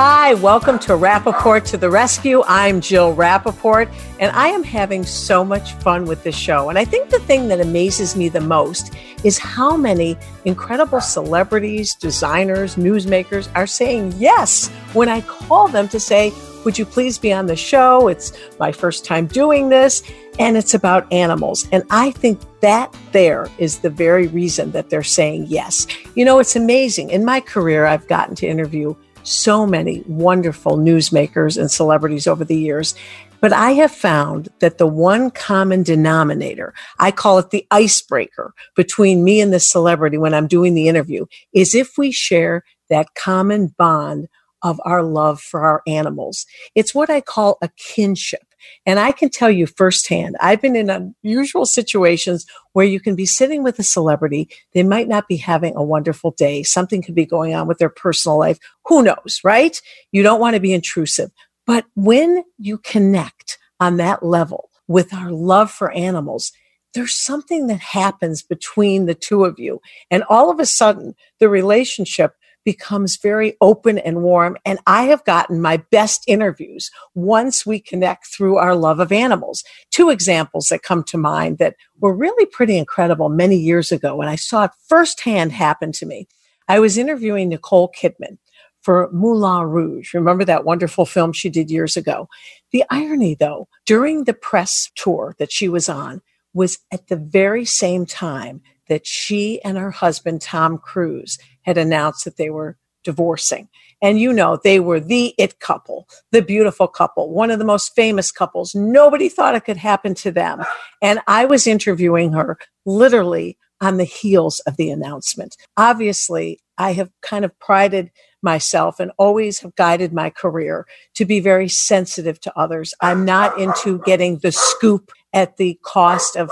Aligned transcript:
Hi, 0.00 0.34
welcome 0.34 0.78
to 0.78 0.92
Rappaport 0.92 1.64
to 1.70 1.76
the 1.76 1.90
Rescue. 1.90 2.44
I'm 2.46 2.80
Jill 2.80 3.16
Rappaport, 3.16 3.92
and 4.20 4.30
I 4.30 4.46
am 4.46 4.62
having 4.62 5.04
so 5.04 5.44
much 5.44 5.72
fun 5.72 6.04
with 6.04 6.22
this 6.22 6.36
show. 6.36 6.68
And 6.68 6.78
I 6.78 6.84
think 6.84 7.10
the 7.10 7.18
thing 7.18 7.48
that 7.48 7.60
amazes 7.60 8.14
me 8.14 8.28
the 8.28 8.40
most 8.40 8.94
is 9.24 9.38
how 9.38 9.76
many 9.76 10.16
incredible 10.44 11.00
celebrities, 11.00 11.96
designers, 11.96 12.76
newsmakers 12.76 13.48
are 13.56 13.66
saying 13.66 14.14
yes 14.18 14.68
when 14.92 15.08
I 15.08 15.20
call 15.22 15.66
them 15.66 15.88
to 15.88 15.98
say, 15.98 16.32
Would 16.64 16.78
you 16.78 16.86
please 16.86 17.18
be 17.18 17.32
on 17.32 17.46
the 17.46 17.56
show? 17.56 18.06
It's 18.06 18.32
my 18.60 18.70
first 18.70 19.04
time 19.04 19.26
doing 19.26 19.68
this, 19.68 20.04
and 20.38 20.56
it's 20.56 20.74
about 20.74 21.12
animals. 21.12 21.66
And 21.72 21.82
I 21.90 22.12
think 22.12 22.40
that 22.60 22.96
there 23.10 23.48
is 23.58 23.80
the 23.80 23.90
very 23.90 24.28
reason 24.28 24.70
that 24.70 24.90
they're 24.90 25.02
saying 25.02 25.46
yes. 25.48 25.88
You 26.14 26.24
know, 26.24 26.38
it's 26.38 26.54
amazing. 26.54 27.10
In 27.10 27.24
my 27.24 27.40
career, 27.40 27.84
I've 27.84 28.06
gotten 28.06 28.36
to 28.36 28.46
interview 28.46 28.94
so 29.28 29.66
many 29.66 30.02
wonderful 30.06 30.76
newsmakers 30.76 31.58
and 31.58 31.70
celebrities 31.70 32.26
over 32.26 32.44
the 32.44 32.56
years. 32.56 32.94
But 33.40 33.52
I 33.52 33.72
have 33.72 33.92
found 33.92 34.48
that 34.58 34.78
the 34.78 34.86
one 34.86 35.30
common 35.30 35.82
denominator, 35.84 36.74
I 36.98 37.12
call 37.12 37.38
it 37.38 37.50
the 37.50 37.66
icebreaker 37.70 38.52
between 38.74 39.22
me 39.22 39.40
and 39.40 39.52
the 39.52 39.60
celebrity 39.60 40.18
when 40.18 40.34
I'm 40.34 40.48
doing 40.48 40.74
the 40.74 40.88
interview, 40.88 41.26
is 41.52 41.74
if 41.74 41.96
we 41.96 42.10
share 42.10 42.64
that 42.90 43.14
common 43.14 43.74
bond 43.78 44.28
of 44.62 44.80
our 44.84 45.02
love 45.02 45.40
for 45.40 45.64
our 45.64 45.82
animals. 45.86 46.46
It's 46.74 46.94
what 46.94 47.10
I 47.10 47.20
call 47.20 47.58
a 47.62 47.68
kinship. 47.76 48.47
And 48.86 48.98
I 48.98 49.12
can 49.12 49.30
tell 49.30 49.50
you 49.50 49.66
firsthand, 49.66 50.36
I've 50.40 50.60
been 50.60 50.76
in 50.76 50.90
unusual 50.90 51.66
situations 51.66 52.46
where 52.72 52.86
you 52.86 53.00
can 53.00 53.14
be 53.14 53.26
sitting 53.26 53.62
with 53.62 53.78
a 53.78 53.82
celebrity. 53.82 54.48
They 54.72 54.82
might 54.82 55.08
not 55.08 55.28
be 55.28 55.36
having 55.36 55.76
a 55.76 55.82
wonderful 55.82 56.32
day. 56.32 56.62
Something 56.62 57.02
could 57.02 57.14
be 57.14 57.26
going 57.26 57.54
on 57.54 57.66
with 57.66 57.78
their 57.78 57.88
personal 57.88 58.38
life. 58.38 58.58
Who 58.86 59.02
knows, 59.02 59.40
right? 59.44 59.80
You 60.12 60.22
don't 60.22 60.40
want 60.40 60.54
to 60.54 60.60
be 60.60 60.72
intrusive. 60.72 61.30
But 61.66 61.84
when 61.94 62.44
you 62.58 62.78
connect 62.78 63.58
on 63.80 63.98
that 63.98 64.22
level 64.22 64.70
with 64.86 65.12
our 65.12 65.30
love 65.30 65.70
for 65.70 65.90
animals, 65.92 66.52
there's 66.94 67.14
something 67.14 67.66
that 67.66 67.80
happens 67.80 68.42
between 68.42 69.06
the 69.06 69.14
two 69.14 69.44
of 69.44 69.58
you. 69.58 69.80
And 70.10 70.24
all 70.28 70.50
of 70.50 70.58
a 70.58 70.66
sudden, 70.66 71.14
the 71.38 71.48
relationship 71.48 72.32
becomes 72.68 73.16
very 73.16 73.56
open 73.62 73.96
and 73.96 74.22
warm. 74.22 74.54
And 74.66 74.78
I 74.86 75.04
have 75.04 75.24
gotten 75.24 75.62
my 75.62 75.78
best 75.90 76.22
interviews 76.26 76.90
once 77.14 77.64
we 77.64 77.80
connect 77.80 78.26
through 78.26 78.58
our 78.58 78.74
love 78.74 79.00
of 79.00 79.10
animals. 79.10 79.64
Two 79.90 80.10
examples 80.10 80.66
that 80.66 80.82
come 80.82 81.02
to 81.04 81.16
mind 81.16 81.56
that 81.56 81.76
were 81.98 82.14
really 82.14 82.44
pretty 82.44 82.76
incredible 82.76 83.30
many 83.30 83.56
years 83.56 83.90
ago. 83.90 84.20
And 84.20 84.28
I 84.28 84.36
saw 84.36 84.64
it 84.64 84.72
firsthand 84.86 85.52
happen 85.52 85.92
to 85.92 86.04
me. 86.04 86.28
I 86.68 86.78
was 86.78 86.98
interviewing 86.98 87.48
Nicole 87.48 87.90
Kidman 87.98 88.36
for 88.82 89.08
Moulin 89.14 89.64
Rouge. 89.64 90.12
Remember 90.12 90.44
that 90.44 90.66
wonderful 90.66 91.06
film 91.06 91.32
she 91.32 91.48
did 91.48 91.70
years 91.70 91.96
ago? 91.96 92.28
The 92.70 92.84
irony, 92.90 93.34
though, 93.34 93.66
during 93.86 94.24
the 94.24 94.34
press 94.34 94.90
tour 94.94 95.34
that 95.38 95.50
she 95.50 95.70
was 95.70 95.88
on 95.88 96.20
was 96.52 96.80
at 96.92 97.08
the 97.08 97.16
very 97.16 97.64
same 97.64 98.04
time 98.04 98.60
that 98.88 99.06
she 99.06 99.62
and 99.62 99.76
her 99.78 99.90
husband, 99.90 100.40
Tom 100.42 100.78
Cruise, 100.78 101.38
had 101.62 101.78
announced 101.78 102.24
that 102.24 102.36
they 102.36 102.50
were 102.50 102.76
divorcing. 103.04 103.68
And 104.00 104.20
you 104.20 104.32
know, 104.32 104.58
they 104.62 104.80
were 104.80 105.00
the 105.00 105.34
it 105.38 105.58
couple, 105.60 106.08
the 106.30 106.42
beautiful 106.42 106.86
couple, 106.86 107.30
one 107.30 107.50
of 107.50 107.58
the 107.58 107.64
most 107.64 107.94
famous 107.94 108.30
couples. 108.30 108.74
Nobody 108.74 109.28
thought 109.28 109.54
it 109.54 109.64
could 109.64 109.76
happen 109.76 110.14
to 110.16 110.30
them. 110.30 110.62
And 111.02 111.20
I 111.26 111.44
was 111.46 111.66
interviewing 111.66 112.32
her 112.32 112.58
literally 112.86 113.58
on 113.80 113.96
the 113.96 114.04
heels 114.04 114.60
of 114.60 114.76
the 114.76 114.90
announcement. 114.90 115.56
Obviously, 115.76 116.60
I 116.76 116.92
have 116.92 117.10
kind 117.22 117.44
of 117.44 117.58
prided 117.58 118.10
myself 118.42 119.00
and 119.00 119.10
always 119.18 119.60
have 119.60 119.74
guided 119.74 120.12
my 120.12 120.30
career 120.30 120.86
to 121.14 121.24
be 121.24 121.40
very 121.40 121.68
sensitive 121.68 122.40
to 122.40 122.56
others. 122.58 122.94
I'm 123.00 123.24
not 123.24 123.58
into 123.58 124.00
getting 124.00 124.38
the 124.38 124.52
scoop 124.52 125.10
at 125.32 125.56
the 125.56 125.78
cost 125.82 126.36
of 126.36 126.50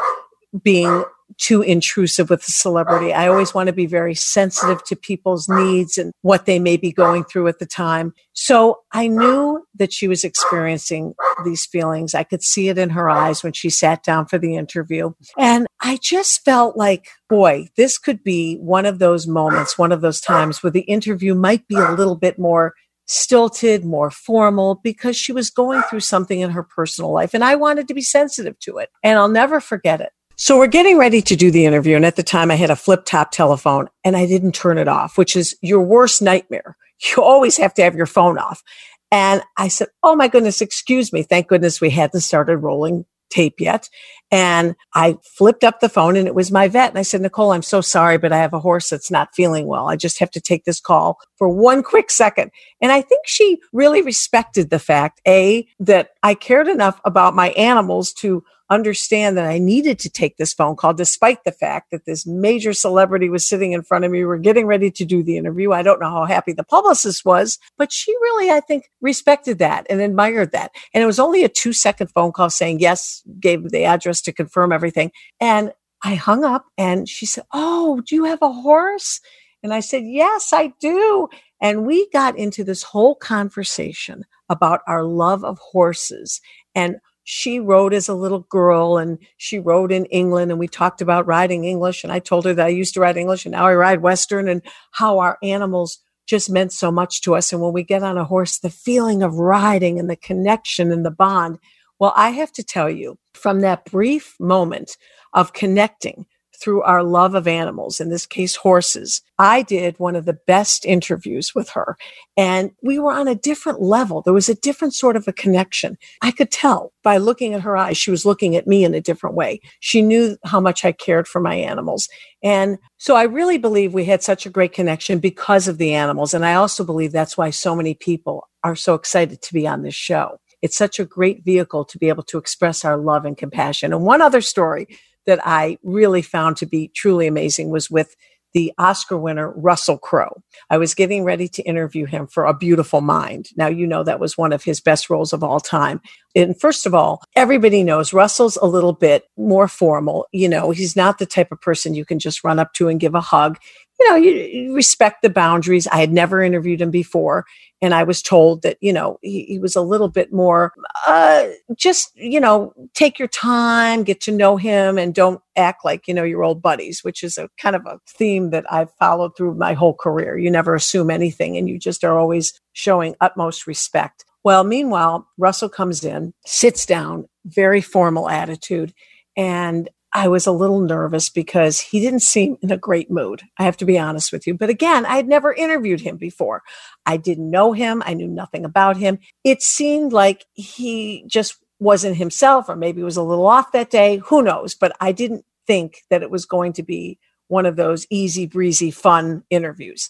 being 0.63 1.05
too 1.39 1.63
intrusive 1.63 2.31
with 2.31 2.41
a 2.41 2.53
celebrity. 2.53 3.13
I 3.13 3.29
always 3.29 3.53
want 3.55 3.67
to 3.67 3.73
be 3.73 3.87
very 3.87 4.15
sensitive 4.15 4.83
to 4.85 4.97
people's 4.97 5.49
needs 5.49 5.99
and 5.99 6.13
what 6.23 6.47
they 6.47 6.59
may 6.59 6.77
be 6.77 6.93
going 6.93 7.25
through 7.25 7.49
at 7.49 7.59
the 7.59 7.67
time. 7.67 8.13
So 8.33 8.81
I 8.93 9.09
knew 9.09 9.65
that 9.75 9.93
she 9.93 10.09
was 10.09 10.25
experiencing 10.25 11.15
these 11.45 11.67
feelings. 11.67 12.15
I 12.15 12.23
could 12.23 12.43
see 12.43 12.69
it 12.69 12.79
in 12.79 12.91
her 12.91 13.11
eyes 13.11 13.43
when 13.43 13.53
she 13.53 13.71
sat 13.71 14.03
down 14.03 14.27
for 14.27 14.39
the 14.39 14.57
interview. 14.57 15.13
And 15.37 15.67
I 15.81 15.99
just 16.03 16.45
felt 16.45 16.77
like, 16.77 17.09
boy, 17.29 17.69
this 17.77 17.99
could 17.99 18.23
be 18.23 18.57
one 18.57 18.87
of 18.87 18.99
those 18.99 19.27
moments, 19.27 19.79
one 19.79 19.93
of 19.93 20.01
those 20.01 20.21
times 20.21 20.63
where 20.63 20.71
the 20.71 20.81
interview 20.83 21.35
might 21.35 21.67
be 21.69 21.77
a 21.77 21.93
little 21.93 22.17
bit 22.17 22.39
more 22.39 22.75
stilted, 23.09 23.85
more 23.85 24.11
formal, 24.11 24.81
because 24.83 25.17
she 25.17 25.33
was 25.33 25.49
going 25.49 25.81
through 25.83 26.01
something 26.01 26.41
in 26.41 26.51
her 26.51 26.63
personal 26.63 27.13
life. 27.13 27.35
And 27.35 27.45
I 27.45 27.55
wanted 27.55 27.87
to 27.89 27.95
be 27.95 28.03
sensitive 28.03 28.59
to 28.61 28.79
it. 28.79 28.91
And 29.03 29.19
I'll 29.19 29.29
never 29.29 29.61
forget 29.61 30.01
it. 30.01 30.11
So 30.39 30.59
we're 30.59 30.67
getting 30.67 30.99
ready 30.99 31.23
to 31.23 31.35
do 31.35 31.51
the 31.51 31.65
interview. 31.65 31.97
And 31.97 32.05
at 32.05 32.17
the 32.17 32.23
time 32.23 32.51
I 32.51 32.57
had 32.57 32.69
a 32.69 32.77
flip 32.77 33.07
top 33.07 33.31
telephone 33.31 33.89
and 34.05 34.15
I 34.17 34.27
didn't 34.27 34.53
turn 34.53 34.77
it 34.77 34.87
off, 34.87 35.17
which 35.17 35.35
is 35.35 35.57
your 35.63 35.81
worst 35.81 36.23
nightmare. 36.23 36.77
You 37.15 37.23
always 37.23 37.59
have 37.59 37.75
to 37.75 37.83
have 37.83 37.95
your 37.95 38.07
phone 38.07 38.39
off. 38.39 38.63
And 39.11 39.43
I 39.59 39.69
said, 39.69 39.89
Oh 40.03 40.17
my 40.17 40.29
goodness, 40.29 40.63
excuse 40.63 41.13
me. 41.13 41.23
Thank 41.23 41.49
goodness 41.49 41.79
we 41.79 41.91
hadn't 41.91 42.23
started 42.23 42.57
rolling 42.57 43.05
tape 43.29 43.61
yet. 43.61 43.91
And 44.31 44.75
I 44.95 45.19
flipped 45.23 45.63
up 45.63 45.81
the 45.81 45.91
phone 45.91 46.17
and 46.17 46.27
it 46.27 46.35
was 46.35 46.51
my 46.51 46.69
vet. 46.69 46.89
And 46.89 46.99
I 46.99 47.03
said, 47.03 47.21
Nicole, 47.21 47.53
I'm 47.53 47.63
so 47.63 47.83
sorry, 47.83 48.17
but 48.17 48.33
I 48.33 48.39
have 48.39 48.55
a 48.55 48.59
horse 48.59 48.89
that's 48.89 49.11
not 49.11 49.35
feeling 49.35 49.67
well. 49.67 49.89
I 49.89 49.97
just 49.97 50.19
have 50.21 50.31
to 50.31 50.41
take 50.41 50.65
this 50.65 50.81
call 50.81 51.19
for 51.37 51.49
one 51.49 51.83
quick 51.83 52.11
second. 52.11 52.51
And 52.81 52.93
I 52.93 53.01
think 53.01 53.27
she 53.27 53.59
really 53.73 54.03
respected 54.03 54.71
the 54.71 54.79
fact, 54.79 55.21
A, 55.27 55.67
that 55.81 56.11
I 56.23 56.35
cared 56.35 56.69
enough 56.69 57.01
about 57.05 57.35
my 57.35 57.51
animals 57.51 58.13
to 58.15 58.45
understand 58.69 59.37
that 59.37 59.47
I 59.47 59.59
needed 59.59 59.99
to 60.01 60.11
take 60.11 60.37
this 60.37 60.53
phone 60.53 60.77
call, 60.77 60.93
despite 60.93 61.45
the 61.45 61.53
fact 61.53 61.91
that 61.91 62.05
this 62.05 62.27
major 62.27 62.73
celebrity 62.73 63.29
was 63.29 63.49
sitting 63.49 63.73
in 63.73 63.83
front 63.83 64.05
of 64.05 64.11
me. 64.11 64.25
We 64.25 64.35
are 64.35 64.39
getting 64.39 64.67
ready 64.67 64.91
to 64.91 65.05
do 65.05 65.23
the 65.23 65.37
interview. 65.37 65.73
I 65.73 65.83
don't 65.83 66.01
know 66.01 66.11
how 66.11 66.25
happy 66.25 66.53
the 66.53 66.65
publicist 66.65 67.25
was, 67.25 67.59
but 67.79 67.93
she 67.93 68.13
really, 68.13 68.51
I 68.51 68.61
think, 68.61 68.91
respected 69.01 69.59
that 69.59 69.87
and 69.89 70.01
admired 70.01 70.53
that. 70.53 70.73
And 70.93 71.03
it 71.03 71.07
was 71.07 71.21
only 71.21 71.45
a 71.45 71.49
two 71.49 71.73
second 71.73 72.09
phone 72.09 72.33
call 72.33 72.51
saying 72.51 72.81
yes, 72.81 73.23
gave 73.39 73.71
the 73.71 73.85
address 73.85 74.21
to 74.23 74.33
confirm 74.33 74.73
everything. 74.73 75.13
And 75.41 75.73
I 76.03 76.15
hung 76.15 76.45
up 76.45 76.67
and 76.77 77.09
she 77.09 77.27
said, 77.27 77.45
Oh, 77.53 78.03
do 78.07 78.15
you 78.15 78.25
have 78.25 78.43
a 78.43 78.53
horse? 78.53 79.21
And 79.66 79.75
I 79.75 79.81
said, 79.81 80.04
Yes, 80.04 80.53
I 80.53 80.72
do. 80.78 81.27
And 81.60 81.87
we 81.87 82.09
got 82.10 82.38
into 82.38 82.62
this 82.62 82.84
whole 82.84 83.16
conversation 83.16 84.25
about 84.49 84.81
our 84.87 85.03
love 85.03 85.44
of 85.44 85.59
horses 85.59 86.41
and 86.77 86.99
she 87.25 87.59
rode 87.59 87.93
as 87.93 88.09
a 88.09 88.15
little 88.15 88.47
girl 88.49 88.97
and 88.97 89.19
she 89.38 89.59
rode 89.59 89.91
in 89.91 90.04
England 90.04 90.53
and 90.53 90.60
we 90.60 90.69
talked 90.69 91.00
about 91.00 91.27
riding 91.27 91.65
English 91.65 92.04
and 92.04 92.12
I 92.12 92.21
told 92.21 92.44
her 92.44 92.54
that 92.54 92.66
I 92.66 92.69
used 92.69 92.94
to 92.94 93.00
ride 93.00 93.16
English 93.16 93.44
and 93.44 93.50
now 93.50 93.66
I 93.66 93.75
ride 93.75 94.03
Western 94.03 94.49
and 94.49 94.62
how 94.93 95.19
our 95.19 95.37
animals 95.43 95.98
just 96.28 96.48
meant 96.48 96.72
so 96.72 96.93
much 96.93 97.22
to 97.22 97.34
us. 97.34 97.53
And 97.53 97.60
when 97.60 97.72
we 97.72 97.83
get 97.83 98.04
on 98.04 98.16
a 98.16 98.25
horse, 98.25 98.60
the 98.60 98.71
feeling 98.71 99.25
of 99.25 99.34
riding 99.34 99.98
and 99.98 100.09
the 100.09 100.15
connection 100.15 100.93
and 100.93 101.04
the 101.04 101.10
bond. 101.10 101.59
Well, 101.98 102.12
I 102.15 102.31
have 102.31 102.53
to 102.53 102.62
tell 102.62 102.88
you 102.88 103.19
from 103.34 103.62
that 103.62 103.84
brief 103.87 104.37
moment 104.38 104.97
of 105.33 105.53
connecting 105.53 106.27
through 106.61 106.83
our 106.83 107.03
love 107.03 107.35
of 107.35 107.47
animals, 107.47 108.01
in 108.01 108.09
this 108.09 108.27
case, 108.27 108.57
horses. 108.57 109.23
I 109.39 109.63
did 109.63 109.99
one 109.99 110.17
of 110.17 110.25
the 110.25 110.39
best 110.47 110.85
interviews 110.85 111.55
with 111.55 111.69
her 111.71 111.97
and 112.37 112.71
we 112.83 112.99
were 112.99 113.13
on 113.13 113.29
a 113.29 113.35
different 113.35 113.81
level. 113.81 114.23
There 114.23 114.33
was 114.35 114.49
a 114.49 114.55
different 114.55 114.95
sort 114.95 115.17
of 115.17 115.27
a 115.27 115.33
connection. 115.33 115.97
I 116.23 116.31
could 116.31 116.51
tell 116.51 116.93
by 117.03 117.17
looking 117.17 117.55
at 117.55 117.63
her 117.63 117.77
eyes, 117.77 117.97
she 117.97 118.11
was 118.11 118.27
looking 118.27 118.57
at 118.57 118.67
me 118.67 118.85
in 118.85 118.95
a 118.95 119.01
different 119.01 119.37
way. 119.37 119.61
She 119.81 120.03
knew 120.03 120.37
how 120.45 120.61
much 120.61 120.85
I 120.85 120.93
cared 120.93 121.27
for 121.29 121.41
my 121.41 121.55
animals. 121.55 122.09
And 122.43 122.79
so 122.99 123.17
I 123.17 123.25
really 123.25 123.59
believe 123.59 123.95
we 123.95 124.05
had 124.05 124.23
such 124.23 124.47
a 124.47 124.51
great 124.51 124.73
connection 124.73 125.19
because 125.19 125.69
of 125.69 125.79
the 125.79 125.95
animals. 125.95 126.35
And 126.35 126.45
I 126.45 126.55
also 126.55 126.85
believe 126.85 127.13
that's 127.13 127.39
why 127.39 127.51
so 127.51 127.75
many 127.75 127.95
people 127.95 128.49
are 128.65 128.77
so 128.77 128.95
excited 128.95 129.43
to 129.43 129.55
be 129.55 129.67
on 129.67 129.83
this 129.83 129.95
show. 129.95 130.39
It's 130.63 130.77
such 130.77 130.99
a 130.99 131.05
great 131.05 131.45
vehicle 131.45 131.85
to 131.85 131.99
be 131.99 132.09
able 132.09 132.23
to 132.25 132.39
express 132.39 132.85
our 132.85 132.97
love 132.97 133.25
and 133.25 133.37
compassion. 133.37 133.93
And 133.93 134.03
one 134.03 134.21
other 134.21 134.41
story 134.41 134.89
that 135.27 135.41
I 135.45 135.78
really 135.83 136.23
found 136.23 136.57
to 136.59 136.67
be 136.67 136.89
truly 136.95 137.27
amazing 137.27 137.71
was 137.71 137.91
with 137.91 138.15
the 138.57 138.73
Oscar 138.78 139.19
winner, 139.19 139.51
Russell 139.51 139.99
Crowe. 139.99 140.43
I 140.71 140.78
was 140.78 140.95
getting 140.95 141.25
ready 141.25 141.47
to 141.47 141.63
interview 141.65 142.07
him 142.07 142.27
for 142.27 142.47
A 142.47 142.55
Beautiful 142.55 143.03
Mind. 143.03 143.51
Now, 143.55 143.67
you 143.67 143.87
know 143.87 144.03
that 144.03 144.19
was 144.19 144.39
one 144.39 144.51
of 144.51 144.65
his 144.65 144.81
best 144.81 145.11
roles 145.11 145.34
of 145.34 145.45
all 145.45 145.61
time. 145.61 146.01
And 146.34 146.59
first 146.59 146.87
of 146.87 146.95
all, 146.95 147.23
everybody 147.34 147.83
knows 147.83 148.15
Russell's 148.15 148.57
a 148.57 148.65
little 148.65 148.95
bit 148.95 149.25
more 149.37 149.69
formal. 149.69 150.27
You 150.33 150.49
know, 150.49 150.71
he's 150.71 150.97
not 150.97 151.19
the 151.19 151.27
type 151.27 151.53
of 151.53 151.61
person 151.61 151.95
you 151.95 152.07
can 152.07 152.19
just 152.19 152.45
run 152.45 152.59
up 152.59 152.72
to 152.75 152.89
and 152.89 152.99
give 152.99 153.15
a 153.15 153.21
hug 153.21 153.59
you 153.98 154.10
know, 154.10 154.16
you, 154.16 154.75
respect 154.75 155.22
the 155.22 155.31
boundaries. 155.31 155.87
I 155.87 155.98
had 155.98 156.13
never 156.13 156.43
interviewed 156.43 156.81
him 156.81 156.91
before. 156.91 157.45
And 157.83 157.95
I 157.95 158.04
was 158.04 158.22
told 158.22 158.63
that, 158.63 158.78
you 158.81 158.93
know, 158.93 159.19
he, 159.22 159.45
he 159.45 159.59
was 159.59 159.77
a 159.77 159.83
little 159.83 160.09
bit 160.09 160.33
more, 160.33 160.72
uh, 161.07 161.48
just, 161.77 162.10
you 162.15 162.41
know, 162.41 162.72
take 162.95 163.19
your 163.19 163.28
time, 163.28 164.03
get 164.03 164.21
to 164.22 164.33
know 164.33 164.57
him 164.57 164.97
and 164.97 165.15
don't 165.15 165.41
act 165.57 165.84
like, 165.84 166.09
you 166.09 166.15
know, 166.15 166.25
your 166.25 166.43
old 166.43 166.63
buddies, 166.63 167.04
which 167.04 167.22
is 167.22 167.37
a 167.37 167.51
kind 167.59 167.77
of 167.77 167.84
a 167.87 167.98
theme 168.09 168.51
that 168.51 168.65
I've 168.72 168.93
followed 168.98 169.37
through 169.37 169.54
my 169.54 169.75
whole 169.75 169.95
career. 169.95 170.39
You 170.39 170.51
never 170.51 170.75
assume 170.75 171.10
anything 171.10 171.57
and 171.57 171.69
you 171.69 171.78
just 171.78 172.03
are 172.03 172.19
always 172.19 172.59
showing 172.72 173.15
utmost 173.21 173.66
respect. 173.66 174.25
Well, 174.43 174.65
meanwhile, 174.65 175.27
Russell 175.39 175.69
comes 175.69 176.04
in, 176.04 176.33
sits 176.47 176.87
down, 176.87 177.28
very 177.45 177.81
formal 177.81 178.31
attitude. 178.31 178.95
And 179.37 179.91
I 180.16 180.28
was 180.28 180.47
a 180.47 180.53
little 180.53 180.80
nervous 180.80 181.28
because 181.28 181.78
he 181.78 182.01
didn't 182.01 182.21
seem 182.21 182.57
in 182.63 182.72
a 182.72 182.78
great 182.78 183.10
mood. 183.10 183.42
I 183.59 183.65
have 183.65 183.77
to 183.77 183.84
be 183.84 183.98
honest 183.98 184.33
with 184.33 184.47
you. 184.47 184.54
But 184.54 184.71
again, 184.71 185.04
I 185.04 185.16
had 185.16 185.28
never 185.28 185.53
interviewed 185.53 186.01
him 186.01 186.16
before. 186.16 186.63
I 187.04 187.18
didn't 187.18 187.51
know 187.51 187.74
him. 187.74 188.03
I 188.07 188.15
knew 188.15 188.27
nothing 188.27 188.65
about 188.65 188.97
him. 188.97 189.18
It 189.45 189.60
seemed 189.60 190.15
like 190.15 190.47
he 190.54 191.24
just 191.27 191.59
wasn't 191.80 192.16
himself, 192.16 192.71
or 192.71 192.77
maybe 192.77 193.03
was 193.03 193.18
a 193.18 193.22
little 193.22 193.47
off 193.47 193.72
that 193.72 193.91
day. 193.91 194.16
Who 194.24 194.41
knows? 194.41 194.74
But 194.74 194.97
I 195.03 195.13
didn't 195.13 195.45
think 195.66 195.98
that 196.09 196.22
it 196.22 196.30
was 196.30 196.47
going 196.47 196.72
to 196.72 196.83
be 196.83 197.19
one 197.48 197.66
of 197.66 197.77
those 197.77 198.07
easy 198.09 198.47
breezy, 198.47 198.91
fun 198.91 199.45
interviews. 199.51 200.09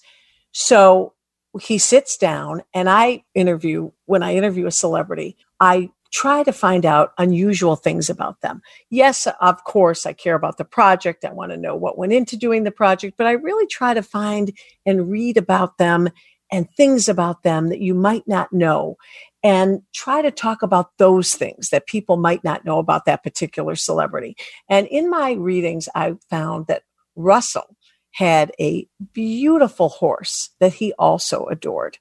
So 0.52 1.14
he 1.61 1.79
sits 1.79 2.17
down 2.17 2.62
and 2.73 2.88
I 2.88 3.25
interview, 3.35 3.91
when 4.05 4.23
I 4.23 4.37
interview 4.37 4.67
a 4.67 4.70
celebrity, 4.70 5.37
I 5.59 5.91
try 6.17 6.43
to 6.43 6.53
find 6.53 6.87
out 6.87 7.13
unusual 7.19 7.77
things 7.77 8.09
about 8.09 8.41
them. 8.41 8.63
Yes, 8.89 9.29
of 9.43 9.65
course, 9.65 10.07
I 10.07 10.15
care 10.15 10.35
about 10.35 10.57
the 10.57 10.65
project. 10.65 11.27
I 11.27 11.33
want 11.33 11.53
to 11.53 11.59
know 11.59 11.77
what 11.77 11.99
went 11.99 12.15
into 12.15 12.39
doing 12.39 12.65
the 12.65 12.71
project, 12.71 13.19
but 13.19 13.27
I 13.27 13.33
really 13.33 13.67
try 13.67 13.93
to 13.93 14.03
find 14.03 14.51
and 14.87 15.11
read 15.11 15.37
about 15.37 15.77
them 15.77 16.09
and 16.51 16.71
things 16.71 17.11
about 17.11 17.43
them 17.43 17.69
that 17.69 17.83
you 17.83 17.93
might 17.93 18.27
not 18.27 18.51
know 18.51 18.97
and 19.43 19.83
try 19.95 20.23
to 20.23 20.31
talk 20.31 20.63
about 20.63 20.97
those 20.97 21.35
things 21.35 21.69
that 21.69 21.87
people 21.87 22.17
might 22.17 22.43
not 22.43 22.65
know 22.65 22.79
about 22.79 23.05
that 23.05 23.23
particular 23.23 23.77
celebrity. 23.77 24.37
And 24.71 24.87
in 24.87 25.11
my 25.11 25.33
readings, 25.33 25.87
I 25.95 26.15
found 26.31 26.67
that 26.69 26.85
Russell 27.15 27.75
had 28.17 28.51
a 28.59 28.89
beautiful 29.13 29.91
horse 29.91 30.49
that 30.59 30.73
he 30.73 30.91
also 30.99 31.45
adored. 31.49 31.99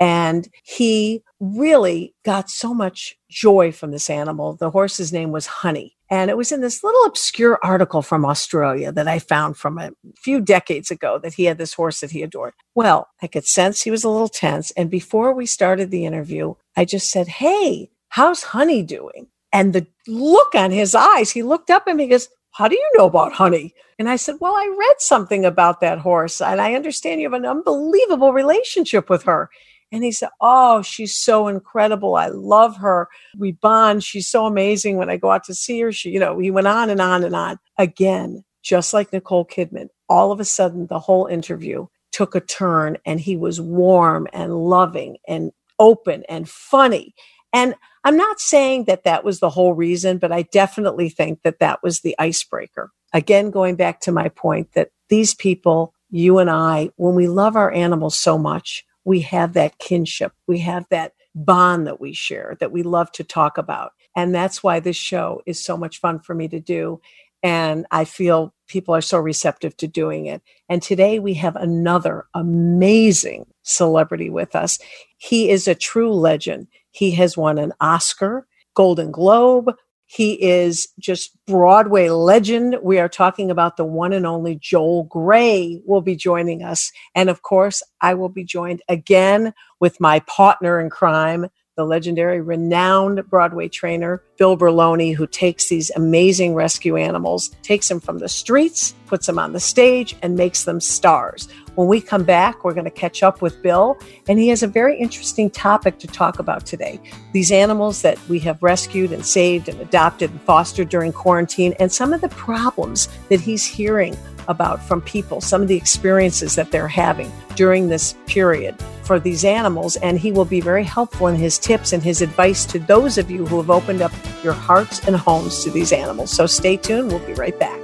And 0.00 0.48
he 0.62 1.22
really 1.40 2.14
got 2.24 2.48
so 2.48 2.72
much 2.72 3.18
joy 3.28 3.70
from 3.70 3.90
this 3.90 4.08
animal. 4.08 4.54
The 4.54 4.70
horse's 4.70 5.12
name 5.12 5.30
was 5.30 5.46
Honey. 5.46 5.94
And 6.08 6.30
it 6.30 6.38
was 6.38 6.52
in 6.52 6.62
this 6.62 6.82
little 6.82 7.04
obscure 7.04 7.58
article 7.62 8.00
from 8.00 8.24
Australia 8.24 8.90
that 8.92 9.08
I 9.08 9.18
found 9.18 9.58
from 9.58 9.76
a 9.76 9.90
few 10.16 10.40
decades 10.40 10.90
ago 10.90 11.18
that 11.18 11.34
he 11.34 11.44
had 11.44 11.58
this 11.58 11.74
horse 11.74 12.00
that 12.00 12.12
he 12.12 12.22
adored. 12.22 12.54
Well, 12.74 13.08
I 13.20 13.26
could 13.26 13.46
sense 13.46 13.82
he 13.82 13.90
was 13.90 14.04
a 14.04 14.08
little 14.08 14.30
tense. 14.30 14.70
And 14.70 14.88
before 14.90 15.34
we 15.34 15.44
started 15.44 15.90
the 15.90 16.06
interview, 16.06 16.54
I 16.78 16.86
just 16.86 17.10
said, 17.10 17.28
Hey, 17.28 17.90
how's 18.08 18.42
Honey 18.42 18.82
doing? 18.82 19.26
And 19.52 19.74
the 19.74 19.86
look 20.06 20.54
on 20.54 20.70
his 20.70 20.94
eyes, 20.94 21.30
he 21.30 21.42
looked 21.42 21.68
up 21.68 21.84
at 21.86 21.94
me 21.94 22.04
and 22.04 22.10
goes, 22.12 22.28
How 22.58 22.66
do 22.66 22.74
you 22.74 22.90
know 22.96 23.06
about 23.06 23.34
Honey? 23.34 23.72
And 24.00 24.10
I 24.10 24.16
said, 24.16 24.34
Well, 24.40 24.52
I 24.52 24.74
read 24.76 24.96
something 24.98 25.44
about 25.44 25.80
that 25.80 26.00
horse, 26.00 26.40
and 26.40 26.60
I 26.60 26.74
understand 26.74 27.20
you 27.20 27.30
have 27.30 27.40
an 27.40 27.46
unbelievable 27.46 28.32
relationship 28.32 29.08
with 29.08 29.22
her. 29.22 29.48
And 29.92 30.02
he 30.02 30.10
said, 30.10 30.30
Oh, 30.40 30.82
she's 30.82 31.16
so 31.16 31.46
incredible. 31.46 32.16
I 32.16 32.26
love 32.26 32.76
her. 32.78 33.06
We 33.38 33.52
bond. 33.52 34.02
She's 34.02 34.26
so 34.26 34.44
amazing 34.44 34.96
when 34.96 35.08
I 35.08 35.18
go 35.18 35.30
out 35.30 35.44
to 35.44 35.54
see 35.54 35.78
her. 35.82 35.92
She, 35.92 36.10
you 36.10 36.18
know, 36.18 36.36
he 36.40 36.50
went 36.50 36.66
on 36.66 36.90
and 36.90 37.00
on 37.00 37.22
and 37.22 37.36
on. 37.36 37.60
Again, 37.78 38.42
just 38.60 38.92
like 38.92 39.12
Nicole 39.12 39.46
Kidman, 39.46 39.86
all 40.08 40.32
of 40.32 40.40
a 40.40 40.44
sudden 40.44 40.88
the 40.88 40.98
whole 40.98 41.26
interview 41.26 41.86
took 42.10 42.34
a 42.34 42.40
turn 42.40 42.98
and 43.06 43.20
he 43.20 43.36
was 43.36 43.60
warm 43.60 44.26
and 44.32 44.52
loving 44.56 45.18
and 45.28 45.52
open 45.78 46.24
and 46.28 46.48
funny. 46.48 47.14
And 47.52 47.76
I'm 48.08 48.16
not 48.16 48.40
saying 48.40 48.84
that 48.84 49.04
that 49.04 49.22
was 49.22 49.38
the 49.38 49.50
whole 49.50 49.74
reason, 49.74 50.16
but 50.16 50.32
I 50.32 50.40
definitely 50.40 51.10
think 51.10 51.42
that 51.42 51.58
that 51.58 51.82
was 51.82 52.00
the 52.00 52.16
icebreaker. 52.18 52.90
Again, 53.12 53.50
going 53.50 53.76
back 53.76 54.00
to 54.00 54.12
my 54.12 54.30
point 54.30 54.72
that 54.72 54.92
these 55.10 55.34
people, 55.34 55.92
you 56.08 56.38
and 56.38 56.48
I, 56.48 56.88
when 56.96 57.14
we 57.14 57.28
love 57.28 57.54
our 57.54 57.70
animals 57.70 58.16
so 58.16 58.38
much, 58.38 58.86
we 59.04 59.20
have 59.20 59.52
that 59.52 59.76
kinship. 59.76 60.32
We 60.46 60.60
have 60.60 60.86
that 60.88 61.12
bond 61.34 61.86
that 61.86 62.00
we 62.00 62.14
share 62.14 62.56
that 62.60 62.72
we 62.72 62.82
love 62.82 63.12
to 63.12 63.24
talk 63.24 63.58
about. 63.58 63.92
And 64.16 64.34
that's 64.34 64.62
why 64.62 64.80
this 64.80 64.96
show 64.96 65.42
is 65.44 65.62
so 65.62 65.76
much 65.76 66.00
fun 66.00 66.18
for 66.18 66.34
me 66.34 66.48
to 66.48 66.60
do. 66.60 67.02
And 67.42 67.84
I 67.90 68.06
feel 68.06 68.54
people 68.68 68.94
are 68.94 69.02
so 69.02 69.18
receptive 69.18 69.76
to 69.76 69.86
doing 69.86 70.24
it. 70.24 70.40
And 70.70 70.80
today 70.82 71.18
we 71.18 71.34
have 71.34 71.56
another 71.56 72.24
amazing 72.32 73.46
celebrity 73.64 74.30
with 74.30 74.56
us. 74.56 74.78
He 75.18 75.50
is 75.50 75.68
a 75.68 75.74
true 75.74 76.12
legend. 76.12 76.68
He 76.98 77.12
has 77.12 77.36
won 77.36 77.58
an 77.58 77.72
Oscar, 77.80 78.46
Golden 78.74 79.10
Globe, 79.10 79.70
he 80.10 80.42
is 80.42 80.88
just 80.98 81.36
Broadway 81.46 82.08
legend. 82.08 82.78
We 82.82 82.98
are 82.98 83.10
talking 83.10 83.50
about 83.50 83.76
the 83.76 83.84
one 83.84 84.14
and 84.14 84.26
only 84.26 84.56
Joel 84.56 85.04
Grey 85.04 85.82
will 85.84 86.00
be 86.00 86.16
joining 86.16 86.62
us. 86.62 86.90
And 87.14 87.28
of 87.28 87.42
course, 87.42 87.82
I 88.00 88.14
will 88.14 88.30
be 88.30 88.42
joined 88.42 88.80
again 88.88 89.52
with 89.80 90.00
my 90.00 90.20
partner 90.20 90.80
in 90.80 90.88
crime, 90.88 91.48
the 91.76 91.84
legendary, 91.84 92.40
renowned 92.40 93.22
Broadway 93.28 93.68
trainer, 93.68 94.22
Bill 94.38 94.56
Berloni, 94.56 95.14
who 95.14 95.26
takes 95.26 95.68
these 95.68 95.90
amazing 95.90 96.54
rescue 96.54 96.96
animals, 96.96 97.50
takes 97.62 97.86
them 97.86 98.00
from 98.00 98.18
the 98.18 98.30
streets, 98.30 98.94
puts 99.06 99.26
them 99.26 99.38
on 99.38 99.52
the 99.52 99.60
stage, 99.60 100.16
and 100.22 100.36
makes 100.36 100.64
them 100.64 100.80
stars. 100.80 101.48
When 101.78 101.86
we 101.86 102.00
come 102.00 102.24
back, 102.24 102.64
we're 102.64 102.74
going 102.74 102.86
to 102.86 102.90
catch 102.90 103.22
up 103.22 103.40
with 103.40 103.62
Bill, 103.62 103.96
and 104.28 104.36
he 104.36 104.48
has 104.48 104.64
a 104.64 104.66
very 104.66 104.98
interesting 104.98 105.48
topic 105.48 106.00
to 106.00 106.08
talk 106.08 106.40
about 106.40 106.66
today. 106.66 106.98
These 107.32 107.52
animals 107.52 108.02
that 108.02 108.18
we 108.28 108.40
have 108.40 108.60
rescued 108.64 109.12
and 109.12 109.24
saved 109.24 109.68
and 109.68 109.80
adopted 109.80 110.32
and 110.32 110.40
fostered 110.40 110.88
during 110.88 111.12
quarantine, 111.12 111.76
and 111.78 111.92
some 111.92 112.12
of 112.12 112.20
the 112.20 112.30
problems 112.30 113.08
that 113.28 113.38
he's 113.38 113.64
hearing 113.64 114.16
about 114.48 114.82
from 114.82 115.00
people, 115.02 115.40
some 115.40 115.62
of 115.62 115.68
the 115.68 115.76
experiences 115.76 116.56
that 116.56 116.72
they're 116.72 116.88
having 116.88 117.30
during 117.54 117.88
this 117.88 118.16
period 118.26 118.74
for 119.04 119.20
these 119.20 119.44
animals. 119.44 119.94
And 119.98 120.18
he 120.18 120.32
will 120.32 120.44
be 120.44 120.60
very 120.60 120.82
helpful 120.82 121.28
in 121.28 121.36
his 121.36 121.60
tips 121.60 121.92
and 121.92 122.02
his 122.02 122.22
advice 122.22 122.64
to 122.64 122.80
those 122.80 123.18
of 123.18 123.30
you 123.30 123.46
who 123.46 123.58
have 123.58 123.70
opened 123.70 124.02
up 124.02 124.10
your 124.42 124.52
hearts 124.52 125.06
and 125.06 125.14
homes 125.14 125.62
to 125.62 125.70
these 125.70 125.92
animals. 125.92 126.32
So 126.32 126.44
stay 126.44 126.76
tuned. 126.76 127.12
We'll 127.12 127.24
be 127.24 127.34
right 127.34 127.56
back. 127.56 127.78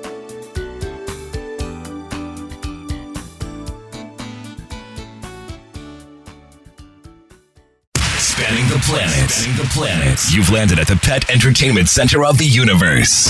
Planet. 8.94 9.30
Spanning 9.30 9.56
the 9.56 9.64
planet. 9.64 10.20
You've 10.30 10.50
landed 10.50 10.78
at 10.78 10.86
the 10.86 10.96
pet 10.96 11.28
entertainment 11.28 11.88
center 11.88 12.24
of 12.24 12.38
the 12.38 12.46
universe. 12.46 13.28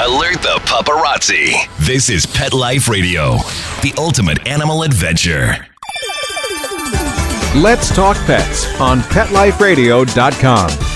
Alert 0.00 0.42
the 0.42 0.60
paparazzi. 0.64 1.54
This 1.78 2.10
is 2.10 2.26
Pet 2.26 2.52
Life 2.52 2.88
Radio, 2.88 3.36
the 3.82 3.94
ultimate 3.96 4.46
animal 4.46 4.82
adventure. 4.82 5.66
Let's 7.56 7.94
talk 7.94 8.16
pets 8.26 8.66
on 8.80 9.00
PetLifeRadio.com. 9.00 10.89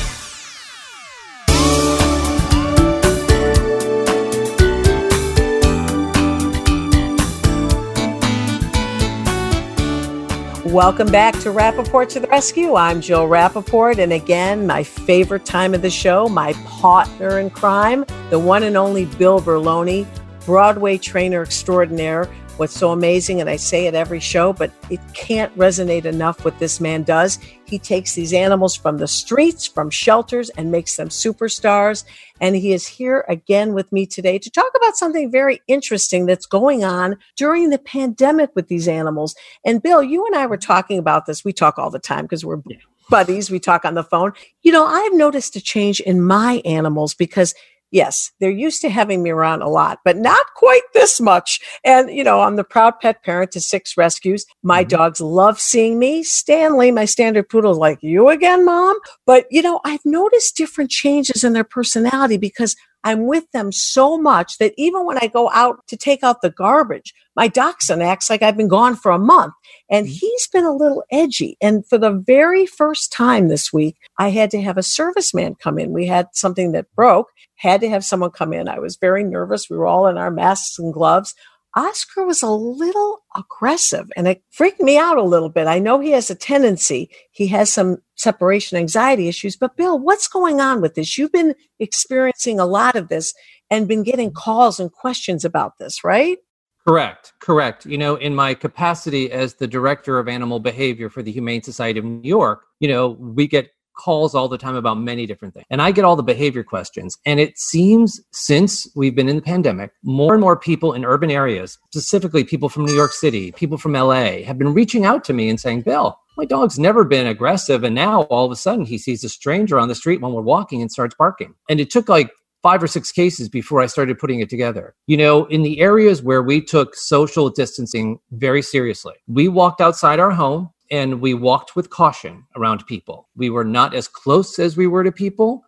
Welcome 10.69 11.13
back 11.13 11.35
to 11.41 11.51
Rappaport 11.51 12.09
to 12.09 12.21
the 12.21 12.27
Rescue. 12.27 12.75
I'm 12.75 13.03
Jill 13.03 13.29
Rappaport. 13.29 13.99
And 13.99 14.15
again, 14.15 14.67
my 14.67 14.83
favorite 14.83 15.45
time 15.45 15.75
of 15.75 15.83
the 15.83 15.91
show, 15.91 16.27
my 16.27 16.55
partner 16.65 17.39
in 17.39 17.51
crime, 17.51 18.07
the 18.31 18.39
one 18.39 18.63
and 18.63 18.75
only 18.75 19.05
Bill 19.05 19.43
Berloni, 19.43 20.07
Broadway 20.47 20.97
trainer 20.97 21.43
extraordinaire, 21.43 22.31
what's 22.59 22.77
so 22.77 22.93
amazing, 22.93 23.41
and 23.41 23.51
I 23.51 23.57
say 23.57 23.87
it 23.87 23.95
every 23.95 24.21
show, 24.21 24.53
but 24.53 24.71
it 24.91 25.01
can't 25.13 25.57
resonate 25.57 26.05
enough 26.05 26.45
what 26.45 26.59
this 26.59 26.81
man 26.81 27.03
does. 27.03 27.39
He 27.67 27.79
takes 27.79 28.15
these 28.15 28.33
animals 28.33 28.77
from 28.77 28.99
the 28.99 29.09
streets, 29.09 29.67
from 29.67 29.91
shelters, 29.91 30.51
and 30.51 30.71
makes 30.71 30.97
them 30.97 31.09
superstars. 31.09 32.05
And 32.41 32.57
he 32.57 32.73
is 32.73 32.87
here 32.87 33.25
again 33.29 33.75
with 33.75 33.91
me 33.93 34.07
today 34.07 34.39
to 34.39 34.51
talk 34.51 34.71
about 34.77 34.97
something 34.97 35.31
very 35.31 35.61
interesting 35.67 36.27
that's 36.27 36.47
going 36.47 36.85
on 36.85 37.17
during 37.37 37.71
the 37.71 37.79
pandemic 37.79 38.51
with 38.55 38.69
these 38.69 38.89
animals. 38.89 39.35
And 39.65 39.83
Bill, 39.83 40.03
you 40.03 40.27
and 40.27 40.35
I 40.35 40.47
were 40.47 40.57
talking 40.57 40.99
about 40.99 41.27
this. 41.27 41.45
We 41.45 41.53
talk 41.53 41.79
all 41.79 41.91
the 41.91 41.99
time 41.99 42.25
because 42.25 42.45
we're 42.45 42.63
buddies, 43.11 43.51
we 43.51 43.61
talk 43.61 43.85
on 43.85 43.95
the 43.95 44.05
phone. 44.05 44.33
You 44.63 44.73
know, 44.73 44.87
I've 44.87 45.15
noticed 45.15 45.57
a 45.57 45.61
change 45.61 46.01
in 46.01 46.23
my 46.23 46.63
animals 46.65 47.15
because 47.15 47.55
yes, 47.95 48.33
they're 48.41 48.51
used 48.51 48.83
to 48.83 48.91
having 48.91 49.23
me 49.23 49.31
around 49.31 49.63
a 49.63 49.69
lot, 49.69 50.01
but 50.05 50.17
not 50.17 50.45
quite 50.57 50.83
this 50.93 51.21
much. 51.21 51.61
And, 51.85 52.11
you 52.11 52.25
know, 52.25 52.41
I'm 52.41 52.57
the 52.57 52.65
proud 52.65 52.95
pet 53.01 53.23
parent 53.23 53.53
to 53.53 53.61
six 53.61 53.97
rescues. 53.97 54.45
My 54.63 54.83
mm-hmm. 54.83 54.89
dogs 54.89 55.21
love 55.21 55.61
seeing 55.61 55.99
me. 55.99 56.25
Stanley, 56.25 56.91
my 56.91 57.05
standard 57.05 57.49
poodle, 57.49 57.71
is 57.71 57.79
like, 57.79 58.01
you 58.03 58.29
again, 58.29 58.65
mom? 58.65 58.97
But, 59.25 59.47
you 59.51 59.63
know, 59.63 59.81
I've 59.85 60.05
noticed 60.05 60.57
different 60.57 60.91
changes 60.91 61.45
in 61.45 61.53
their 61.53 61.65
personality 61.65 62.37
because 62.37 62.75
I'm 63.05 63.27
with 63.27 63.51
them 63.53 63.71
so 63.71 64.19
much 64.19 64.59
that 64.59 64.73
even 64.77 65.05
when 65.05 65.19
I 65.19 65.27
go 65.27 65.51
out 65.53 65.87
to 65.89 65.97
take 65.97 66.23
out 66.23 66.41
the 66.41 66.51
garbage, 66.51 67.15
my 67.37 67.49
dachshund 67.49 68.03
acts 68.03 68.31
like 68.31 68.43
I've 68.43 68.57
been 68.57 68.69
gone 68.69 68.97
for 68.97 69.13
a 69.13 69.19
month. 69.19 69.53
And 69.91 70.07
mm-hmm. 70.07 70.15
he's 70.15 70.49
been 70.49 70.65
a 70.65 70.75
little 70.75 71.05
edgy. 71.13 71.57
And 71.61 71.87
for 71.87 71.99
the 71.99 72.13
very 72.13 72.65
first 72.67 73.13
time 73.13 73.49
this 73.49 73.73
week, 73.73 73.97
I 74.19 74.31
had 74.31 74.51
to 74.53 74.63
have 74.63 74.79
a 74.79 74.83
serviceman 74.83 75.59
come 75.59 75.79
in. 75.79 75.93
We 75.93 76.07
had 76.07 76.29
something 76.33 76.73
that 76.73 76.93
broke, 76.97 77.29
had 77.57 77.81
to 77.83 77.91
have 77.91 78.05
someone 78.05 78.31
come 78.31 78.53
in. 78.53 78.69
I 78.69 78.79
was 78.79 78.97
very 78.97 79.23
nervous. 79.23 79.69
We 79.69 79.77
were 79.77 79.87
all 79.87 80.07
in 80.07 80.17
our 80.17 80.31
masks 80.31 80.79
and 80.79 80.93
gloves. 80.93 81.35
Oscar 81.77 82.25
was 82.25 82.43
a 82.43 82.51
little 82.51 83.25
aggressive 83.37 84.11
and 84.17 84.29
it 84.29 84.43
freaked 84.51 84.81
me 84.81 84.97
out 84.97 85.17
a 85.17 85.23
little 85.23 85.49
bit. 85.49 85.67
I 85.67 85.79
know 85.79 85.99
he 85.99 86.13
has 86.13 86.31
a 86.31 86.35
tendency, 86.35 87.11
he 87.33 87.49
has 87.49 87.73
some 87.73 87.99
separation 88.15 88.79
anxiety 88.79 89.29
issues, 89.29 89.57
but 89.57 89.77
Bill, 89.77 89.99
what's 89.99 90.29
going 90.29 90.61
on 90.61 90.81
with 90.81 90.95
this? 90.95 91.19
You've 91.19 91.33
been 91.33 91.55
experiencing 91.81 92.61
a 92.61 92.67
lot 92.67 92.95
of 92.95 93.09
this 93.09 93.35
and 93.71 93.89
been 93.89 94.05
getting 94.05 94.31
calls 94.31 94.79
and 94.79 94.93
questions 94.93 95.45
about 95.45 95.79
this, 95.79 96.05
right? 96.05 96.39
Correct, 96.87 97.33
correct. 97.41 97.87
You 97.87 97.97
know, 97.97 98.17
in 98.17 98.35
my 98.35 98.53
capacity 98.53 99.33
as 99.33 99.55
the 99.55 99.67
director 99.67 100.19
of 100.19 100.29
animal 100.29 100.61
behavior 100.61 101.09
for 101.09 101.23
the 101.23 101.33
Humane 101.33 101.63
Society 101.63 101.99
of 101.99 102.05
New 102.05 102.29
York, 102.29 102.67
you 102.79 102.89
know, 102.89 103.11
we 103.19 103.47
get 103.47 103.71
calls 103.97 104.35
all 104.35 104.49
the 104.49 104.59
time 104.59 104.77
about 104.77 104.99
many 104.99 105.27
different 105.27 105.55
things. 105.55 105.67
And 105.71 105.81
I 105.81 105.91
get 105.91 106.05
all 106.05 106.17
the 106.17 106.23
behavior 106.23 106.63
questions. 106.63 107.19
And 107.25 107.41
it 107.41 107.59
seems 107.59 108.21
since 108.33 108.91
we've 108.95 109.15
been 109.15 109.29
in 109.29 109.37
the 109.37 109.43
pandemic, 109.43 109.93
more 110.03 110.35
and 110.35 110.41
more 110.41 110.59
people 110.59 110.93
in 110.93 111.05
urban 111.05 111.31
areas, 111.31 111.79
specifically 111.91 112.45
people 112.45 112.69
from 112.69 112.85
New 112.85 112.95
York 112.95 113.13
City, 113.13 113.53
people 113.53 113.79
from 113.79 113.93
LA, 113.93 114.43
have 114.43 114.59
been 114.59 114.75
reaching 114.75 115.05
out 115.05 115.25
to 115.25 115.33
me 115.33 115.49
and 115.49 115.61
saying, 115.61 115.83
Bill, 115.83 116.19
my 116.37 116.45
dog's 116.45 116.79
never 116.79 117.05
been 117.05 117.27
aggressive. 117.27 117.85
And 117.85 117.95
now 117.95 118.23
all 118.23 118.45
of 118.45 118.53
a 118.53 118.57
sudden 118.57 118.85
he 118.85 118.99
sees 118.99 119.23
a 119.25 119.29
stranger 119.29 119.79
on 119.79 119.89
the 119.89 119.95
street 119.95 120.21
when 120.21 120.33
we're 120.33 120.43
walking 120.43 120.83
and 120.83 120.91
starts 120.91 121.15
barking. 121.17 121.55
And 121.69 121.81
it 121.81 121.91
took 121.91 122.09
like 122.09 122.31
five 122.65 122.83
or 122.83 122.87
six 122.87 123.13
cases 123.13 123.49
before 123.49 123.83
I 123.83 123.87
started 123.87 124.19
putting 124.19 124.41
it 124.41 124.49
together. 124.49 124.95
You 125.07 125.19
know, 125.19 125.45
in 125.47 125.63
the 125.63 125.81
areas 125.81 126.23
where 126.23 126.43
we 126.43 126.63
took 126.63 126.97
social 126.97 127.51
distancing 127.51 128.19
very 128.33 128.63
seriously, 128.63 129.13
we 129.29 129.49
walked 129.49 129.83
outside 129.83 130.19
our 130.19 130.31
home 130.31 130.71
and 130.91 131.21
we 131.21 131.35
walked 131.35 131.77
with 131.77 131.91
caution 131.91 132.45
around 132.57 132.87
people. 132.87 133.29
We 133.37 133.51
were 133.51 133.65
not 133.65 133.95
as 133.95 134.09
close 134.09 134.59
as 134.59 134.77
we 134.77 134.87
were 134.87 135.05
to 135.05 135.13
people. 135.13 135.65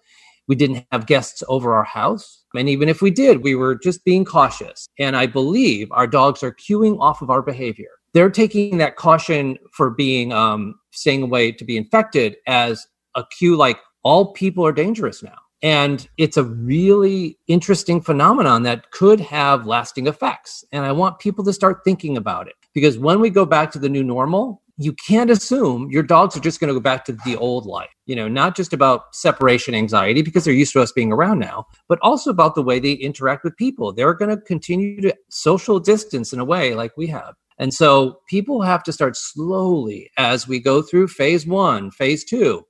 We 0.49 0.55
didn't 0.55 0.87
have 0.93 1.07
guests 1.07 1.43
over 1.49 1.75
our 1.75 1.85
house. 1.85 2.45
And 2.55 2.69
even 2.69 2.89
if 2.89 3.03
we 3.03 3.11
did, 3.11 3.43
we 3.43 3.55
were 3.55 3.75
just 3.75 4.05
being 4.05 4.25
cautious. 4.25 4.87
And 4.99 5.17
I 5.17 5.27
believe 5.27 5.89
our 5.91 6.07
dogs 6.07 6.43
are 6.43 6.53
cueing 6.53 6.99
off 7.01 7.23
of 7.23 7.31
our 7.31 7.43
behavior. 7.43 7.91
They're 8.13 8.31
taking 8.31 8.79
that 8.79 8.97
caution 8.97 9.59
for 9.73 9.91
being 9.91 10.33
um, 10.33 10.77
staying 10.93 11.23
away 11.23 11.53
to 11.53 11.65
be 11.65 11.77
infected 11.77 12.37
as 12.47 12.87
a 13.15 13.25
cue 13.39 13.57
like 13.57 13.79
all 14.03 14.33
people 14.33 14.65
are 14.65 14.73
dangerous 14.73 15.23
now. 15.23 15.39
And 15.63 16.07
it's 16.17 16.37
a 16.37 16.45
really 16.45 17.39
interesting 17.49 18.01
phenomenon 18.01 18.63
that 18.65 18.91
could 18.91 19.21
have 19.21 19.67
lasting 19.67 20.07
effects. 20.07 20.65
And 20.71 20.85
I 20.85 20.93
want 20.93 21.19
people 21.19 21.45
to 21.45 21.53
start 21.53 21.81
thinking 21.83 22.17
about 22.17 22.47
it 22.47 22.55
because 22.73 22.99
when 22.99 23.21
we 23.21 23.31
go 23.31 23.45
back 23.45 23.73
to 23.73 23.79
the 23.79 23.89
new 23.89 24.05
normal, 24.05 24.63
you 24.78 24.92
can't 24.92 25.30
assume 25.30 25.90
your 25.90 26.02
dogs 26.02 26.37
are 26.37 26.40
just 26.40 26.61
going 26.61 26.68
to 26.68 26.75
go 26.75 26.80
back 26.80 27.04
to 27.06 27.12
the 27.25 27.37
old 27.37 27.64
life. 27.64 27.90
You 28.04 28.14
know, 28.14 28.28
not 28.28 28.54
just 28.54 28.73
about 28.73 29.14
separation 29.14 29.75
anxiety 29.75 30.23
because 30.23 30.45
they're 30.45 30.52
used 30.54 30.73
to 30.75 30.83
us 30.83 30.92
being 30.92 31.12
around 31.12 31.38
now, 31.38 31.64
but 31.88 31.99
also 32.02 32.30
about 32.30 32.54
the 32.54 32.62
way 32.62 32.78
they 32.78 32.92
interact 32.92 33.42
with 33.42 33.56
people. 33.56 33.92
They're 33.92 34.14
going 34.14 34.37
to 34.37 34.42
continue 34.42 35.00
to 35.00 35.16
social 35.30 35.80
distance 35.80 36.33
in 36.33 36.40
a 36.40 36.45
way 36.45 36.75
like 36.75 36.92
we 36.97 37.06
have. 37.09 37.35
And 37.59 37.73
so 37.73 38.21
people 38.28 38.61
have 38.62 38.83
to 38.83 38.92
start 38.92 39.16
slowly 39.16 40.11
as 40.18 40.47
we 40.47 40.61
go 40.61 40.83
through 40.83 41.09
phase 41.09 41.47
one, 41.47 41.90
phase 41.90 42.23
two, 42.23 42.66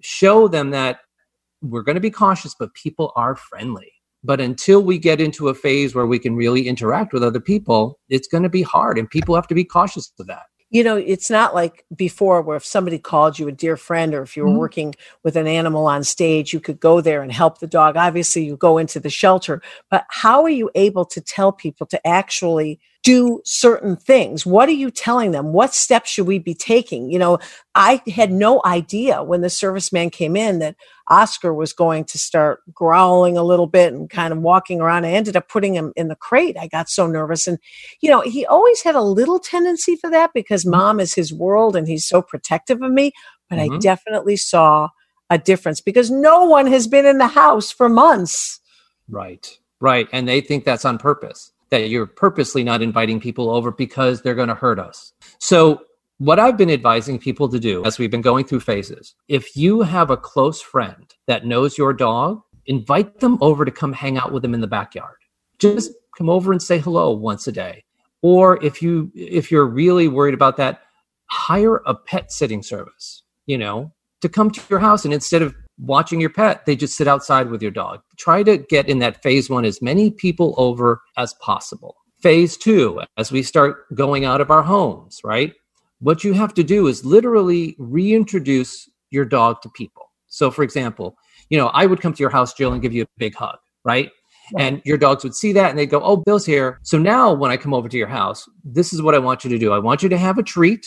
show 0.00 0.48
them 0.48 0.70
that 0.70 1.00
we're 1.60 1.82
going 1.82 1.96
to 1.96 2.00
be 2.00 2.10
cautious, 2.10 2.54
but 2.58 2.72
people 2.74 3.12
are 3.16 3.36
friendly. 3.36 3.92
But 4.22 4.40
until 4.40 4.82
we 4.82 4.98
get 4.98 5.20
into 5.20 5.48
a 5.48 5.54
phase 5.54 5.94
where 5.94 6.06
we 6.06 6.18
can 6.18 6.34
really 6.34 6.66
interact 6.66 7.12
with 7.12 7.22
other 7.22 7.40
people, 7.40 7.98
it's 8.08 8.28
going 8.28 8.42
to 8.42 8.48
be 8.48 8.62
hard. 8.62 8.96
And 8.96 9.10
people 9.10 9.34
have 9.34 9.46
to 9.48 9.54
be 9.54 9.64
cautious 9.64 10.10
of 10.18 10.26
that 10.28 10.44
you 10.74 10.82
know, 10.82 10.96
it's 10.96 11.30
not 11.30 11.54
like 11.54 11.84
before 11.94 12.42
where 12.42 12.56
if 12.56 12.64
somebody 12.64 12.98
called 12.98 13.38
you 13.38 13.46
a 13.46 13.52
dear 13.52 13.76
friend 13.76 14.12
or 14.12 14.22
if 14.22 14.36
you 14.36 14.42
were 14.42 14.48
mm-hmm. 14.48 14.58
working 14.58 14.94
with 15.22 15.36
an 15.36 15.46
animal 15.46 15.86
on 15.86 16.02
stage, 16.02 16.52
you 16.52 16.58
could 16.58 16.80
go 16.80 17.00
there 17.00 17.22
and 17.22 17.30
help 17.30 17.60
the 17.60 17.68
dog. 17.68 17.96
Obviously, 17.96 18.44
you 18.44 18.56
go 18.56 18.76
into 18.76 18.98
the 18.98 19.08
shelter, 19.08 19.62
but 19.88 20.04
how 20.08 20.42
are 20.42 20.50
you 20.50 20.72
able 20.74 21.04
to 21.04 21.20
tell 21.20 21.52
people 21.52 21.86
to 21.86 22.04
actually 22.04 22.80
do 23.04 23.40
certain 23.44 23.94
things? 23.94 24.44
What 24.44 24.68
are 24.68 24.72
you 24.72 24.90
telling 24.90 25.30
them? 25.30 25.52
What 25.52 25.74
steps 25.74 26.10
should 26.10 26.26
we 26.26 26.40
be 26.40 26.54
taking? 26.54 27.08
You 27.08 27.20
know, 27.20 27.38
I 27.76 28.02
had 28.12 28.32
no 28.32 28.60
idea 28.64 29.22
when 29.22 29.42
the 29.42 29.48
serviceman 29.48 30.10
came 30.10 30.36
in 30.36 30.58
that 30.58 30.74
Oscar 31.08 31.52
was 31.52 31.72
going 31.72 32.04
to 32.04 32.18
start 32.18 32.60
growling 32.72 33.36
a 33.36 33.42
little 33.42 33.66
bit 33.66 33.92
and 33.92 34.08
kind 34.08 34.32
of 34.32 34.40
walking 34.40 34.80
around. 34.80 35.04
I 35.04 35.12
ended 35.12 35.36
up 35.36 35.48
putting 35.48 35.74
him 35.74 35.92
in 35.96 36.08
the 36.08 36.16
crate. 36.16 36.56
I 36.58 36.66
got 36.66 36.88
so 36.88 37.06
nervous. 37.06 37.46
And, 37.46 37.58
you 38.00 38.10
know, 38.10 38.22
he 38.22 38.46
always 38.46 38.82
had 38.82 38.94
a 38.94 39.02
little 39.02 39.38
tendency 39.38 39.96
for 39.96 40.10
that 40.10 40.30
because 40.32 40.62
mm-hmm. 40.62 40.78
mom 40.78 41.00
is 41.00 41.14
his 41.14 41.32
world 41.32 41.76
and 41.76 41.86
he's 41.86 42.06
so 42.06 42.22
protective 42.22 42.82
of 42.82 42.90
me. 42.90 43.12
But 43.50 43.58
mm-hmm. 43.58 43.74
I 43.74 43.78
definitely 43.78 44.36
saw 44.36 44.88
a 45.30 45.38
difference 45.38 45.80
because 45.80 46.10
no 46.10 46.44
one 46.44 46.66
has 46.66 46.86
been 46.86 47.06
in 47.06 47.18
the 47.18 47.26
house 47.26 47.70
for 47.70 47.88
months. 47.88 48.60
Right. 49.08 49.58
Right. 49.80 50.08
And 50.12 50.26
they 50.26 50.40
think 50.40 50.64
that's 50.64 50.84
on 50.84 50.98
purpose 50.98 51.52
that 51.70 51.88
you're 51.88 52.06
purposely 52.06 52.62
not 52.62 52.82
inviting 52.82 53.20
people 53.20 53.50
over 53.50 53.70
because 53.70 54.22
they're 54.22 54.34
going 54.34 54.48
to 54.48 54.54
hurt 54.54 54.78
us. 54.78 55.12
So, 55.40 55.82
what 56.18 56.38
I've 56.38 56.56
been 56.56 56.70
advising 56.70 57.18
people 57.18 57.48
to 57.48 57.58
do 57.58 57.84
as 57.84 57.98
we've 57.98 58.10
been 58.10 58.22
going 58.22 58.44
through 58.44 58.60
phases, 58.60 59.14
if 59.28 59.56
you 59.56 59.82
have 59.82 60.10
a 60.10 60.16
close 60.16 60.60
friend 60.60 61.12
that 61.26 61.46
knows 61.46 61.76
your 61.76 61.92
dog, 61.92 62.40
invite 62.66 63.20
them 63.20 63.38
over 63.40 63.64
to 63.64 63.70
come 63.70 63.92
hang 63.92 64.16
out 64.16 64.32
with 64.32 64.42
them 64.42 64.54
in 64.54 64.60
the 64.60 64.66
backyard. 64.66 65.16
Just 65.58 65.92
come 66.16 66.30
over 66.30 66.52
and 66.52 66.62
say 66.62 66.78
hello 66.78 67.10
once 67.10 67.46
a 67.46 67.52
day. 67.52 67.84
Or 68.22 68.62
if 68.64 68.80
you 68.80 69.10
if 69.14 69.50
you're 69.50 69.66
really 69.66 70.08
worried 70.08 70.34
about 70.34 70.56
that, 70.56 70.82
hire 71.26 71.82
a 71.84 71.94
pet 71.94 72.32
sitting 72.32 72.62
service, 72.62 73.22
you 73.46 73.58
know, 73.58 73.92
to 74.22 74.28
come 74.28 74.50
to 74.50 74.60
your 74.70 74.78
house 74.78 75.04
and 75.04 75.12
instead 75.12 75.42
of 75.42 75.54
watching 75.78 76.20
your 76.20 76.30
pet, 76.30 76.64
they 76.64 76.76
just 76.76 76.96
sit 76.96 77.08
outside 77.08 77.50
with 77.50 77.60
your 77.60 77.70
dog. 77.70 78.00
Try 78.16 78.42
to 78.44 78.56
get 78.56 78.88
in 78.88 79.00
that 79.00 79.22
phase 79.22 79.50
one 79.50 79.64
as 79.64 79.82
many 79.82 80.10
people 80.10 80.54
over 80.56 81.02
as 81.16 81.34
possible. 81.34 81.96
Phase 82.22 82.56
two, 82.56 83.02
as 83.18 83.30
we 83.30 83.42
start 83.42 83.94
going 83.94 84.24
out 84.24 84.40
of 84.40 84.50
our 84.50 84.62
homes, 84.62 85.20
right? 85.24 85.52
What 86.04 86.22
you 86.22 86.34
have 86.34 86.52
to 86.54 86.62
do 86.62 86.86
is 86.86 87.02
literally 87.02 87.76
reintroduce 87.78 88.90
your 89.08 89.24
dog 89.24 89.62
to 89.62 89.70
people. 89.70 90.10
So, 90.26 90.50
for 90.50 90.62
example, 90.62 91.16
you 91.48 91.56
know, 91.56 91.68
I 91.68 91.86
would 91.86 92.02
come 92.02 92.12
to 92.12 92.20
your 92.22 92.28
house, 92.28 92.52
Jill, 92.52 92.74
and 92.74 92.82
give 92.82 92.92
you 92.92 93.04
a 93.04 93.06
big 93.16 93.34
hug, 93.34 93.56
right? 93.86 94.10
And 94.58 94.82
your 94.84 94.98
dogs 94.98 95.24
would 95.24 95.34
see 95.34 95.54
that 95.54 95.70
and 95.70 95.78
they'd 95.78 95.86
go, 95.86 96.02
Oh, 96.02 96.18
Bill's 96.18 96.44
here. 96.44 96.78
So 96.82 96.98
now 96.98 97.32
when 97.32 97.50
I 97.50 97.56
come 97.56 97.72
over 97.72 97.88
to 97.88 97.96
your 97.96 98.08
house, 98.08 98.44
this 98.62 98.92
is 98.92 99.00
what 99.00 99.14
I 99.14 99.18
want 99.18 99.44
you 99.44 99.50
to 99.50 99.58
do. 99.58 99.72
I 99.72 99.78
want 99.78 100.02
you 100.02 100.10
to 100.10 100.18
have 100.18 100.36
a 100.36 100.42
treat 100.42 100.84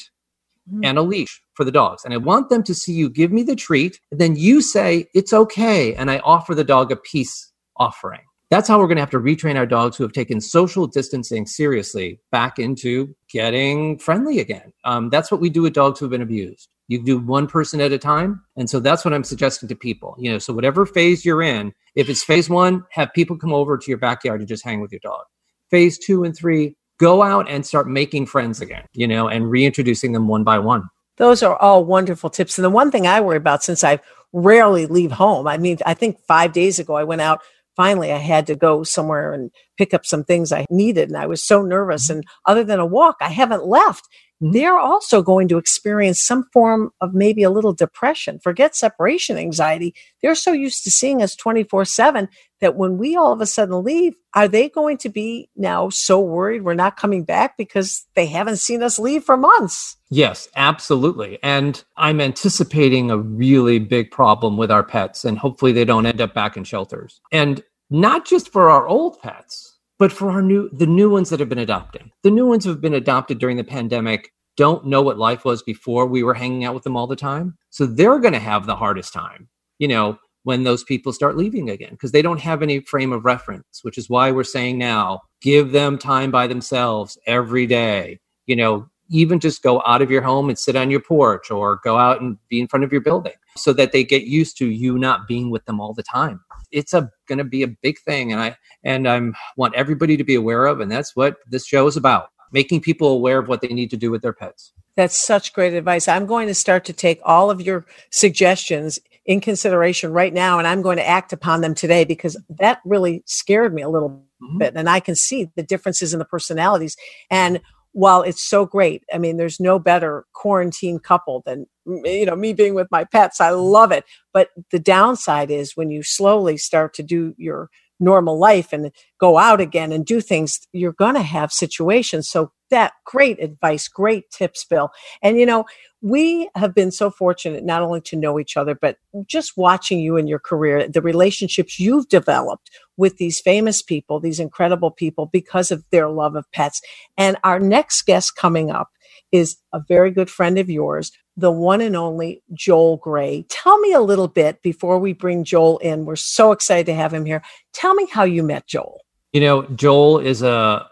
mm-hmm. 0.71 0.86
and 0.86 1.00
a 1.00 1.01
leash 1.01 1.41
for 1.55 1.63
the 1.63 1.71
dogs. 1.71 2.05
And 2.05 2.13
I 2.13 2.17
want 2.17 2.50
them 2.50 2.62
to 2.62 2.75
see 2.75 2.93
you 2.93 3.09
give 3.09 3.31
me 3.31 3.41
the 3.41 3.55
treat. 3.55 4.00
And 4.12 4.21
then 4.21 4.36
you 4.36 4.62
say, 4.62 5.07
it's 5.15 5.33
okay. 5.33 5.95
And 5.95 6.12
I 6.12 6.19
offer 6.19 6.53
the 6.53 6.63
dog 6.63 6.91
a 6.91 6.95
peace 6.95 7.51
offering. 7.77 8.26
That's 8.50 8.68
how 8.68 8.80
we're 8.80 8.88
going 8.88 8.96
to 8.98 9.01
have 9.01 9.10
to 9.10 9.20
retrain 9.20 9.58
our 9.58 9.66
dogs 9.66 9.98
who 9.98 10.04
have 10.04 10.13
taken 10.13 10.39
social 10.39 10.88
distancing 10.88 11.46
seriously 11.46 12.22
back 12.32 12.60
into 12.60 13.13
getting 13.30 14.00
friendly 14.00 14.39
again. 14.39 14.72
Um, 14.86 15.10
that's 15.10 15.30
what 15.32 15.42
we 15.42 15.50
do 15.50 15.63
with 15.63 15.74
dogs 15.74 16.00
who've 16.00 16.10
been 16.10 16.22
abused. 16.22 16.70
You 16.88 17.04
do 17.04 17.20
one 17.20 17.48
person 17.48 17.82
at 17.82 17.92
a 17.92 17.98
time. 17.98 18.42
And 18.56 18.70
so 18.70 18.80
that's 18.80 19.04
what 19.04 19.13
I'm 19.13 19.25
suggesting 19.25 19.68
to 19.68 19.75
people. 19.75 20.16
You 20.18 20.32
know, 20.32 20.38
so 20.38 20.54
whatever 20.54 20.86
phase 20.86 21.25
you're 21.25 21.42
in, 21.42 21.74
if 21.96 22.10
it's 22.10 22.24
phase 22.24 22.50
one, 22.50 22.86
have 22.92 23.12
people 23.13 23.38
come 23.38 23.54
over 23.54 23.77
to 23.77 23.92
your 23.92 23.98
backyard 23.98 24.39
and 24.39 24.48
just 24.48 24.63
hang 24.63 24.80
with 24.80 24.94
your 24.94 25.01
dog. 25.04 25.25
Phase 25.70 26.00
two 26.00 26.24
and 26.24 26.34
three, 26.34 26.77
go 27.00 27.22
out 27.24 27.50
and 27.50 27.66
start 27.66 27.89
making 27.89 28.27
friends 28.27 28.62
again, 28.62 28.86
you 28.94 29.08
know, 29.08 29.27
and 29.27 29.51
reintroducing 29.51 30.13
them 30.13 30.30
one 30.30 30.46
by 30.46 30.58
one. 30.58 30.84
Those 31.18 31.44
are 31.44 31.58
all 31.58 31.84
wonderful 31.84 32.30
tips. 32.30 32.58
And 32.58 32.63
the 32.63 32.70
one 32.70 32.92
thing 32.92 33.08
I 33.08 33.20
worry 33.20 33.38
about 33.38 33.63
since 33.63 33.84
I 33.84 34.00
rarely 34.32 34.86
leave 34.86 35.12
home, 35.12 35.48
I 35.48 35.58
mean, 35.58 35.80
I 35.86 35.94
think 35.94 36.20
five 36.22 36.54
days 36.54 36.80
ago 36.80 36.96
I 36.96 37.04
went 37.04 37.22
out. 37.22 37.42
Finally, 37.77 38.12
I 38.12 38.17
had 38.17 38.48
to 38.48 38.55
go 38.55 38.84
somewhere 38.84 39.31
and 39.31 39.51
pick 39.77 39.93
up 39.93 40.05
some 40.05 40.24
things 40.24 40.51
I 40.51 40.65
needed. 40.69 41.07
And 41.07 41.17
I 41.17 41.27
was 41.27 41.43
so 41.43 41.62
nervous. 41.62 42.07
Mm-hmm. 42.07 42.17
And 42.17 42.25
other 42.46 42.63
than 42.63 42.79
a 42.79 42.86
walk, 42.86 43.17
I 43.22 43.29
haven't 43.29 43.65
left. 43.65 44.03
Mm-hmm. 44.41 44.53
They're 44.53 44.77
also 44.77 45.22
going 45.22 45.48
to 45.48 45.58
experience 45.58 46.22
some 46.22 46.46
form 46.53 46.91
of 47.01 47.13
maybe 47.13 47.44
a 47.44 47.50
little 47.50 47.74
depression. 47.74 48.39
Forget 48.39 48.75
separation 48.75 49.38
anxiety. 49.38 49.96
They're 50.22 50.36
so 50.36 50.51
used 50.51 50.84
to 50.84 50.91
seeing 50.91 51.22
us 51.22 51.36
24 51.36 51.86
7 51.86 52.29
that 52.60 52.75
when 52.75 52.98
we 52.98 53.15
all 53.15 53.32
of 53.32 53.41
a 53.41 53.46
sudden 53.46 53.84
leave, 53.84 54.15
are 54.34 54.48
they 54.48 54.70
going 54.70 54.98
to 54.98 55.10
be 55.10 55.50
now 55.56 55.89
so 55.89 56.20
worried 56.20 56.63
we're 56.63 56.74
not 56.74 56.98
coming 56.98 57.24
back 57.24 57.58
because 57.58 58.06
they 58.15 58.25
haven't 58.25 58.58
seen 58.58 58.84
us 58.84 59.00
leave 59.00 59.24
for 59.24 59.38
months? 59.38 59.98
Yes, 60.10 60.48
absolutely. 60.56 61.39
And 61.44 61.84
I'm 61.98 62.22
anticipating 62.22 63.12
a 63.12 63.17
really 63.17 63.79
big 63.79 64.12
problem 64.12 64.58
with 64.58 64.72
our 64.72 64.84
pets, 64.84 65.25
and 65.25 65.38
hopefully 65.38 65.72
they 65.72 65.86
don't 65.86 66.06
end 66.06 66.22
up 66.22 66.34
back 66.34 66.58
in 66.58 66.63
shelters. 66.63 67.22
And 67.32 67.63
not 67.89 68.25
just 68.25 68.51
for 68.51 68.70
our 68.70 68.88
old 68.88 69.20
pets, 69.22 69.66
but 70.00 70.12
for 70.12 70.30
our 70.30 70.42
new 70.42 70.70
the 70.72 70.86
new 70.86 71.10
ones 71.10 71.30
that 71.30 71.39
have 71.39 71.50
been 71.50 71.58
adopting. 71.58 72.12
The 72.24 72.32
new 72.32 72.46
ones 72.46 72.63
who 72.63 72.72
have 72.72 72.82
been 72.82 72.94
adopted 72.94 73.39
during 73.39 73.58
the 73.58 73.63
pandemic 73.63 74.32
don't 74.56 74.86
know 74.86 75.01
what 75.01 75.18
life 75.18 75.46
was 75.46 75.62
before 75.62 76.08
we 76.08 76.24
were 76.24 76.34
hanging 76.34 76.66
out 76.66 76.74
with 76.74 76.84
them 76.84 76.98
all 76.98 77.08
the 77.08 77.16
time. 77.16 77.56
So 77.70 77.86
they're 77.86 78.20
going 78.20 78.34
to 78.34 78.39
have 78.39 78.66
the 78.66 78.75
hardest 78.75 79.13
time, 79.13 79.48
you 79.77 79.88
know, 79.88 80.18
when 80.44 80.63
those 80.63 80.84
people 80.84 81.13
start 81.13 81.38
leaving 81.38 81.70
again 81.70 81.92
because 81.92 82.12
they 82.12 82.22
don't 82.22 82.39
have 82.39 82.63
any 82.63 82.80
frame 82.80 83.13
of 83.13 83.25
reference, 83.25 83.84
which 83.84 83.98
is 83.98 84.10
why 84.10 84.32
we're 84.32 84.44
saying 84.44 84.77
now 84.77 85.22
give 85.42 85.72
them 85.72 85.98
time 85.98 86.32
by 86.32 86.48
themselves 86.48 87.18
every 87.27 87.68
day. 87.68 88.20
You 88.48 88.56
know, 88.56 88.89
even 89.10 89.39
just 89.39 89.62
go 89.62 89.82
out 89.86 90.01
of 90.01 90.10
your 90.12 90.22
home 90.22 90.50
and 90.50 90.58
sit 90.58 90.75
on 90.75 90.89
your 90.89 91.01
porch 91.01 91.51
or 91.51 91.80
go 91.84 91.98
out 91.98 92.22
and 92.22 92.38
be 92.50 92.60
in 92.60 92.68
front 92.68 92.84
of 92.84 92.92
your 92.92 93.01
building 93.01 93.34
so 93.56 93.74
that 93.74 93.92
they 93.92 94.04
get 94.04 94.24
used 94.24 94.58
to 94.58 94.68
you 94.68 94.98
not 94.98 95.27
being 95.27 95.50
with 95.50 95.66
them 95.66 95.80
all 95.80 95.94
the 95.94 96.04
time 96.04 96.39
it's 96.71 96.93
a 96.93 97.09
going 97.27 97.38
to 97.38 97.43
be 97.43 97.63
a 97.63 97.67
big 97.67 98.00
thing 98.00 98.31
and 98.31 98.41
i 98.41 98.55
and 98.83 99.07
i'm 99.07 99.36
want 99.55 99.74
everybody 99.75 100.17
to 100.17 100.24
be 100.24 100.36
aware 100.36 100.65
of 100.65 100.79
and 100.79 100.91
that's 100.91 101.15
what 101.15 101.38
this 101.50 101.65
show 101.65 101.88
is 101.88 101.97
about 101.97 102.29
making 102.51 102.81
people 102.81 103.09
aware 103.09 103.39
of 103.39 103.47
what 103.47 103.62
they 103.62 103.67
need 103.67 103.89
to 103.89 103.97
do 103.97 104.12
with 104.12 104.21
their 104.21 104.33
pets. 104.33 104.74
That's 104.95 105.17
such 105.17 105.53
great 105.53 105.74
advice. 105.74 106.07
I'm 106.07 106.25
going 106.25 106.47
to 106.47 106.55
start 106.55 106.86
to 106.86 106.93
take 106.93 107.19
all 107.24 107.51
of 107.51 107.62
your 107.62 107.86
suggestions 108.09 109.00
in 109.25 109.41
consideration 109.41 110.13
right 110.13 110.33
now 110.33 110.57
and 110.57 110.65
i'm 110.65 110.81
going 110.81 110.95
to 110.95 111.05
act 111.05 111.33
upon 111.33 111.59
them 111.59 111.75
today 111.75 112.05
because 112.05 112.41
that 112.50 112.79
really 112.86 113.21
scared 113.25 113.74
me 113.74 113.81
a 113.81 113.89
little 113.89 114.09
mm-hmm. 114.09 114.57
bit 114.57 114.74
and 114.74 114.89
i 114.89 115.01
can 115.01 115.15
see 115.15 115.50
the 115.57 115.63
differences 115.63 116.13
in 116.13 116.19
the 116.19 116.24
personalities. 116.24 116.95
And 117.29 117.59
while 117.91 118.21
it's 118.21 118.43
so 118.43 118.65
great, 118.65 119.03
I 119.12 119.17
mean, 119.17 119.38
there's 119.38 119.59
no 119.59 119.79
better 119.79 120.25
quarantine 120.33 121.00
couple 121.00 121.41
than 121.45 121.65
you 121.88 122.25
know 122.25 122.36
me 122.36 122.53
being 122.53 122.75
with 122.75 122.88
my 122.91 123.03
pets. 123.03 123.41
I 123.41 123.51
love 123.51 123.91
it. 123.91 124.06
But 124.34 124.50
the 124.72 124.79
downside 124.79 125.50
is 125.51 125.75
when 125.75 125.91
you 125.91 126.03
slowly 126.03 126.58
start 126.58 126.94
to 126.96 127.03
do 127.03 127.34
your 127.38 127.70
normal 128.00 128.38
life 128.38 128.74
and 128.74 128.91
go 129.20 129.38
out 129.38 129.60
again 129.60 129.91
and 129.91 130.06
do 130.06 130.22
things, 130.22 130.60
you're 130.72 130.94
going 130.94 131.15
to 131.15 131.22
have 131.24 131.51
situations. 131.51 132.29
So 132.29 132.51
that 132.70 132.94
great 133.06 133.41
advice, 133.41 133.88
great 133.88 134.29
tips, 134.29 134.65
Bill. 134.65 134.91
And 135.24 135.39
you 135.39 135.46
know, 135.46 135.65
we 136.01 136.50
have 136.56 136.75
been 136.75 136.91
so 136.91 137.10
fortunate 137.10 137.63
not 137.63 137.82
only 137.82 138.01
to 138.01 138.15
know 138.15 138.39
each 138.39 138.56
other, 138.58 138.75
but 138.75 138.98
just 139.25 139.58
watching 139.58 140.00
you 140.00 140.17
in 140.17 140.27
your 140.27 140.39
career, 140.39 140.88
the 140.88 141.01
relationships 141.01 141.79
you've 141.79 142.08
developed 142.10 142.70
with 142.98 143.17
these 143.17 143.39
famous 143.39 143.82
people, 143.82 144.20
these 144.20 144.39
incredible 144.39 144.91
people, 144.91 145.25
because 145.25 145.72
of 145.72 145.84
their 145.91 146.10
love 146.10 146.36
of 146.36 146.46
pets. 146.51 146.82
And 147.17 147.38
our 147.44 147.60
next 147.60 148.06
guest 148.06 148.36
coming 148.36 148.70
up 148.70 148.89
is 149.32 149.58
a 149.74 149.82
very 149.88 150.12
good 150.12 150.29
friend 150.29 150.58
of 150.58 150.70
yours, 150.70 151.12
the 151.38 151.51
one 151.51 151.82
and 151.82 151.96
only 151.96 152.41
Joel 152.53 152.98
Grey. 152.98 153.46
Tell 153.48 153.77
me 153.79 153.94
a 153.94 154.01
little 154.01 154.27
bit 154.27 154.62
before 154.63 154.98
we 155.00 155.13
bring 155.13 155.44
Joel 155.44 155.77
in. 155.77 156.06
We're 156.06 156.15
so 156.15 156.51
excited 156.51 156.88
to 156.88 156.96
have 156.96 157.13
him 157.13 157.25
here. 157.25 157.44
Tell 157.74 157.94
me 157.94 158.08
how 158.12 158.24
you 158.24 158.44
met 158.44 158.67
Joel. 158.67 159.01
You 159.32 159.41
know, 159.41 159.62
Joel 159.67 160.20
is 160.20 160.41
a 160.41 160.88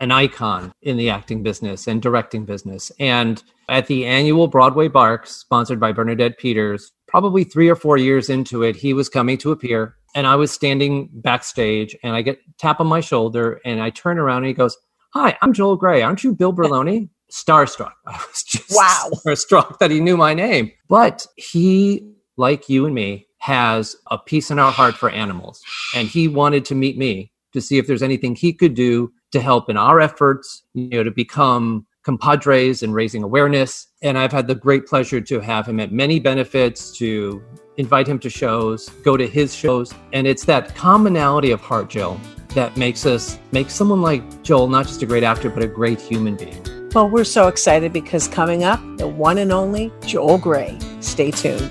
an 0.00 0.12
icon 0.12 0.72
in 0.82 0.96
the 0.96 1.10
acting 1.10 1.42
business 1.42 1.88
and 1.88 2.00
directing 2.00 2.44
business. 2.44 2.92
And 3.00 3.42
at 3.68 3.86
the 3.86 4.06
annual 4.06 4.46
Broadway 4.46 4.88
Barks, 4.88 5.34
sponsored 5.34 5.80
by 5.80 5.92
Bernadette 5.92 6.38
Peters, 6.38 6.92
probably 7.08 7.42
three 7.42 7.68
or 7.68 7.74
four 7.74 7.96
years 7.96 8.30
into 8.30 8.62
it, 8.62 8.76
he 8.76 8.94
was 8.94 9.08
coming 9.08 9.36
to 9.38 9.50
appear. 9.50 9.96
And 10.14 10.26
I 10.26 10.36
was 10.36 10.52
standing 10.52 11.08
backstage 11.12 11.96
and 12.02 12.14
I 12.14 12.22
get 12.22 12.38
tap 12.58 12.80
on 12.80 12.86
my 12.86 13.00
shoulder 13.00 13.60
and 13.64 13.82
I 13.82 13.90
turn 13.90 14.18
around 14.18 14.38
and 14.38 14.46
he 14.46 14.54
goes, 14.54 14.76
Hi, 15.14 15.36
I'm 15.42 15.52
Joel 15.52 15.76
Grey. 15.76 16.02
Aren't 16.02 16.22
you 16.22 16.34
Bill 16.34 16.52
Berloni? 16.52 17.08
Starstruck. 17.30 17.92
I 18.06 18.12
was 18.12 18.42
just 18.42 18.70
wow. 18.70 19.10
starstruck 19.26 19.78
that 19.78 19.90
he 19.90 20.00
knew 20.00 20.16
my 20.16 20.34
name. 20.34 20.72
But 20.88 21.26
he, 21.36 22.12
like 22.36 22.68
you 22.68 22.86
and 22.86 22.94
me, 22.94 23.26
has 23.38 23.96
a 24.10 24.18
piece 24.18 24.50
in 24.50 24.58
our 24.58 24.72
heart 24.72 24.94
for 24.94 25.10
animals. 25.10 25.60
And 25.94 26.08
he 26.08 26.28
wanted 26.28 26.64
to 26.66 26.74
meet 26.74 26.98
me 26.98 27.32
to 27.52 27.60
see 27.60 27.78
if 27.78 27.86
there's 27.86 28.02
anything 28.02 28.34
he 28.34 28.52
could 28.52 28.74
do 28.74 29.12
to 29.32 29.40
help 29.40 29.68
in 29.68 29.76
our 29.76 30.00
efforts, 30.00 30.64
you 30.74 30.88
know, 30.88 31.02
to 31.02 31.10
become 31.10 31.86
compadres 32.02 32.82
and 32.82 32.94
raising 32.94 33.22
awareness. 33.22 33.86
And 34.02 34.16
I've 34.16 34.32
had 34.32 34.46
the 34.46 34.54
great 34.54 34.86
pleasure 34.86 35.20
to 35.20 35.40
have 35.40 35.66
him 35.66 35.78
at 35.80 35.92
many 35.92 36.18
benefits, 36.18 36.96
to 36.98 37.42
invite 37.76 38.06
him 38.06 38.18
to 38.20 38.30
shows, 38.30 38.88
go 39.04 39.16
to 39.16 39.26
his 39.26 39.54
shows. 39.54 39.94
And 40.12 40.26
it's 40.26 40.44
that 40.46 40.74
commonality 40.74 41.50
of 41.50 41.60
heart, 41.60 41.90
Jill, 41.90 42.18
that 42.50 42.76
makes 42.76 43.04
us 43.04 43.38
make 43.52 43.70
someone 43.70 44.00
like 44.00 44.42
Joel 44.42 44.68
not 44.68 44.86
just 44.86 45.02
a 45.02 45.06
great 45.06 45.22
actor, 45.22 45.50
but 45.50 45.62
a 45.62 45.66
great 45.66 46.00
human 46.00 46.36
being. 46.36 46.77
Well, 46.94 47.08
we're 47.08 47.24
so 47.24 47.48
excited 47.48 47.92
because 47.92 48.28
coming 48.28 48.64
up, 48.64 48.80
the 48.96 49.06
one 49.06 49.38
and 49.38 49.52
only 49.52 49.92
Joel 50.06 50.38
Grey. 50.38 50.78
Stay 51.00 51.30
tuned. 51.30 51.70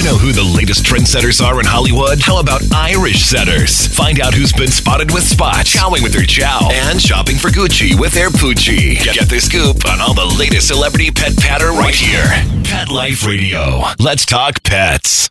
To 0.00 0.06
know 0.06 0.16
who 0.16 0.32
the 0.32 0.42
latest 0.42 0.84
trendsetters 0.84 1.44
are 1.44 1.58
in 1.60 1.66
Hollywood? 1.66 2.20
How 2.20 2.38
about 2.40 2.62
Irish 2.72 3.24
setters? 3.24 3.86
Find 3.88 4.20
out 4.20 4.32
who's 4.32 4.52
been 4.52 4.70
spotted 4.70 5.10
with 5.12 5.24
Spot, 5.24 5.64
chowing 5.66 6.02
with 6.02 6.12
their 6.12 6.24
chow, 6.24 6.68
and 6.72 7.00
shopping 7.00 7.36
for 7.36 7.48
Gucci 7.48 7.98
with 7.98 8.12
their 8.12 8.30
Poochie. 8.30 9.02
Get, 9.02 9.14
get 9.14 9.28
the 9.28 9.40
scoop 9.40 9.84
on 9.88 10.00
all 10.00 10.14
the 10.14 10.24
latest 10.38 10.68
celebrity 10.68 11.10
pet 11.10 11.36
patter 11.36 11.70
right 11.70 11.94
here. 11.94 12.24
Pet 12.64 12.88
Life 12.90 13.26
Radio. 13.26 13.82
Let's 13.98 14.24
talk 14.24 14.62
pets. 14.62 15.28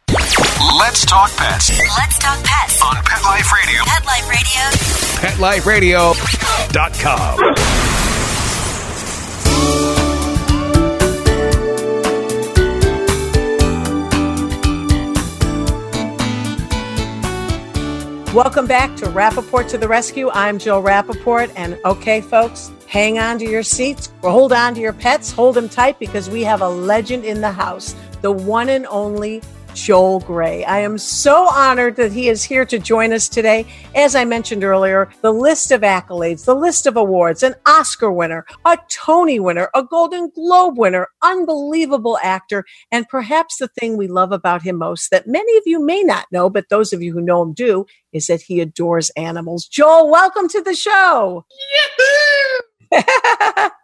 Let's 0.77 1.05
talk 1.05 1.31
pets. 1.35 1.71
Let's 1.97 2.19
talk 2.19 2.43
pets 2.43 2.81
on 2.83 2.95
Pet 3.03 3.23
Life 3.23 3.51
Radio. 3.53 3.81
Pet 3.85 4.05
Life 4.05 5.65
Radio. 5.65 6.13
PetLifeRadio.com. 6.13 8.08
Welcome 18.35 18.67
back 18.67 18.95
to 18.97 19.05
Rappaport 19.07 19.69
to 19.69 19.79
the 19.79 19.87
Rescue. 19.87 20.29
I'm 20.29 20.59
Jill 20.59 20.83
Rappaport. 20.83 21.51
And 21.55 21.79
okay, 21.83 22.21
folks, 22.21 22.71
hang 22.87 23.17
on 23.17 23.39
to 23.39 23.45
your 23.45 23.63
seats, 23.63 24.13
or 24.21 24.29
hold 24.29 24.53
on 24.53 24.75
to 24.75 24.79
your 24.79 24.93
pets, 24.93 25.31
hold 25.31 25.55
them 25.55 25.67
tight 25.67 25.97
because 25.97 26.29
we 26.29 26.43
have 26.43 26.61
a 26.61 26.69
legend 26.69 27.25
in 27.25 27.41
the 27.41 27.51
house, 27.51 27.95
the 28.21 28.31
one 28.31 28.69
and 28.69 28.85
only 28.85 29.41
Joel 29.73 30.19
Grey. 30.19 30.63
I 30.65 30.79
am 30.79 30.97
so 30.97 31.47
honored 31.49 31.95
that 31.97 32.11
he 32.11 32.29
is 32.29 32.43
here 32.43 32.65
to 32.65 32.79
join 32.79 33.13
us 33.13 33.29
today. 33.29 33.65
As 33.95 34.15
I 34.15 34.25
mentioned 34.25 34.63
earlier, 34.63 35.09
the 35.21 35.33
list 35.33 35.71
of 35.71 35.81
accolades, 35.81 36.45
the 36.45 36.55
list 36.55 36.85
of 36.85 36.97
awards, 36.97 37.43
an 37.43 37.55
Oscar 37.65 38.11
winner, 38.11 38.45
a 38.65 38.77
Tony 38.89 39.39
winner, 39.39 39.69
a 39.73 39.83
Golden 39.83 40.29
Globe 40.29 40.77
winner, 40.77 41.07
unbelievable 41.21 42.17
actor, 42.23 42.65
and 42.91 43.07
perhaps 43.09 43.57
the 43.57 43.67
thing 43.67 43.97
we 43.97 44.07
love 44.07 44.31
about 44.31 44.61
him 44.61 44.77
most 44.77 45.11
that 45.11 45.27
many 45.27 45.57
of 45.57 45.63
you 45.65 45.83
may 45.83 46.03
not 46.03 46.25
know, 46.31 46.49
but 46.49 46.69
those 46.69 46.93
of 46.93 47.01
you 47.01 47.13
who 47.13 47.21
know 47.21 47.41
him 47.41 47.53
do, 47.53 47.85
is 48.13 48.27
that 48.27 48.41
he 48.41 48.59
adores 48.59 49.09
animals. 49.11 49.65
Joel, 49.65 50.09
welcome 50.09 50.47
to 50.49 50.61
the 50.61 50.75
show. 50.75 51.45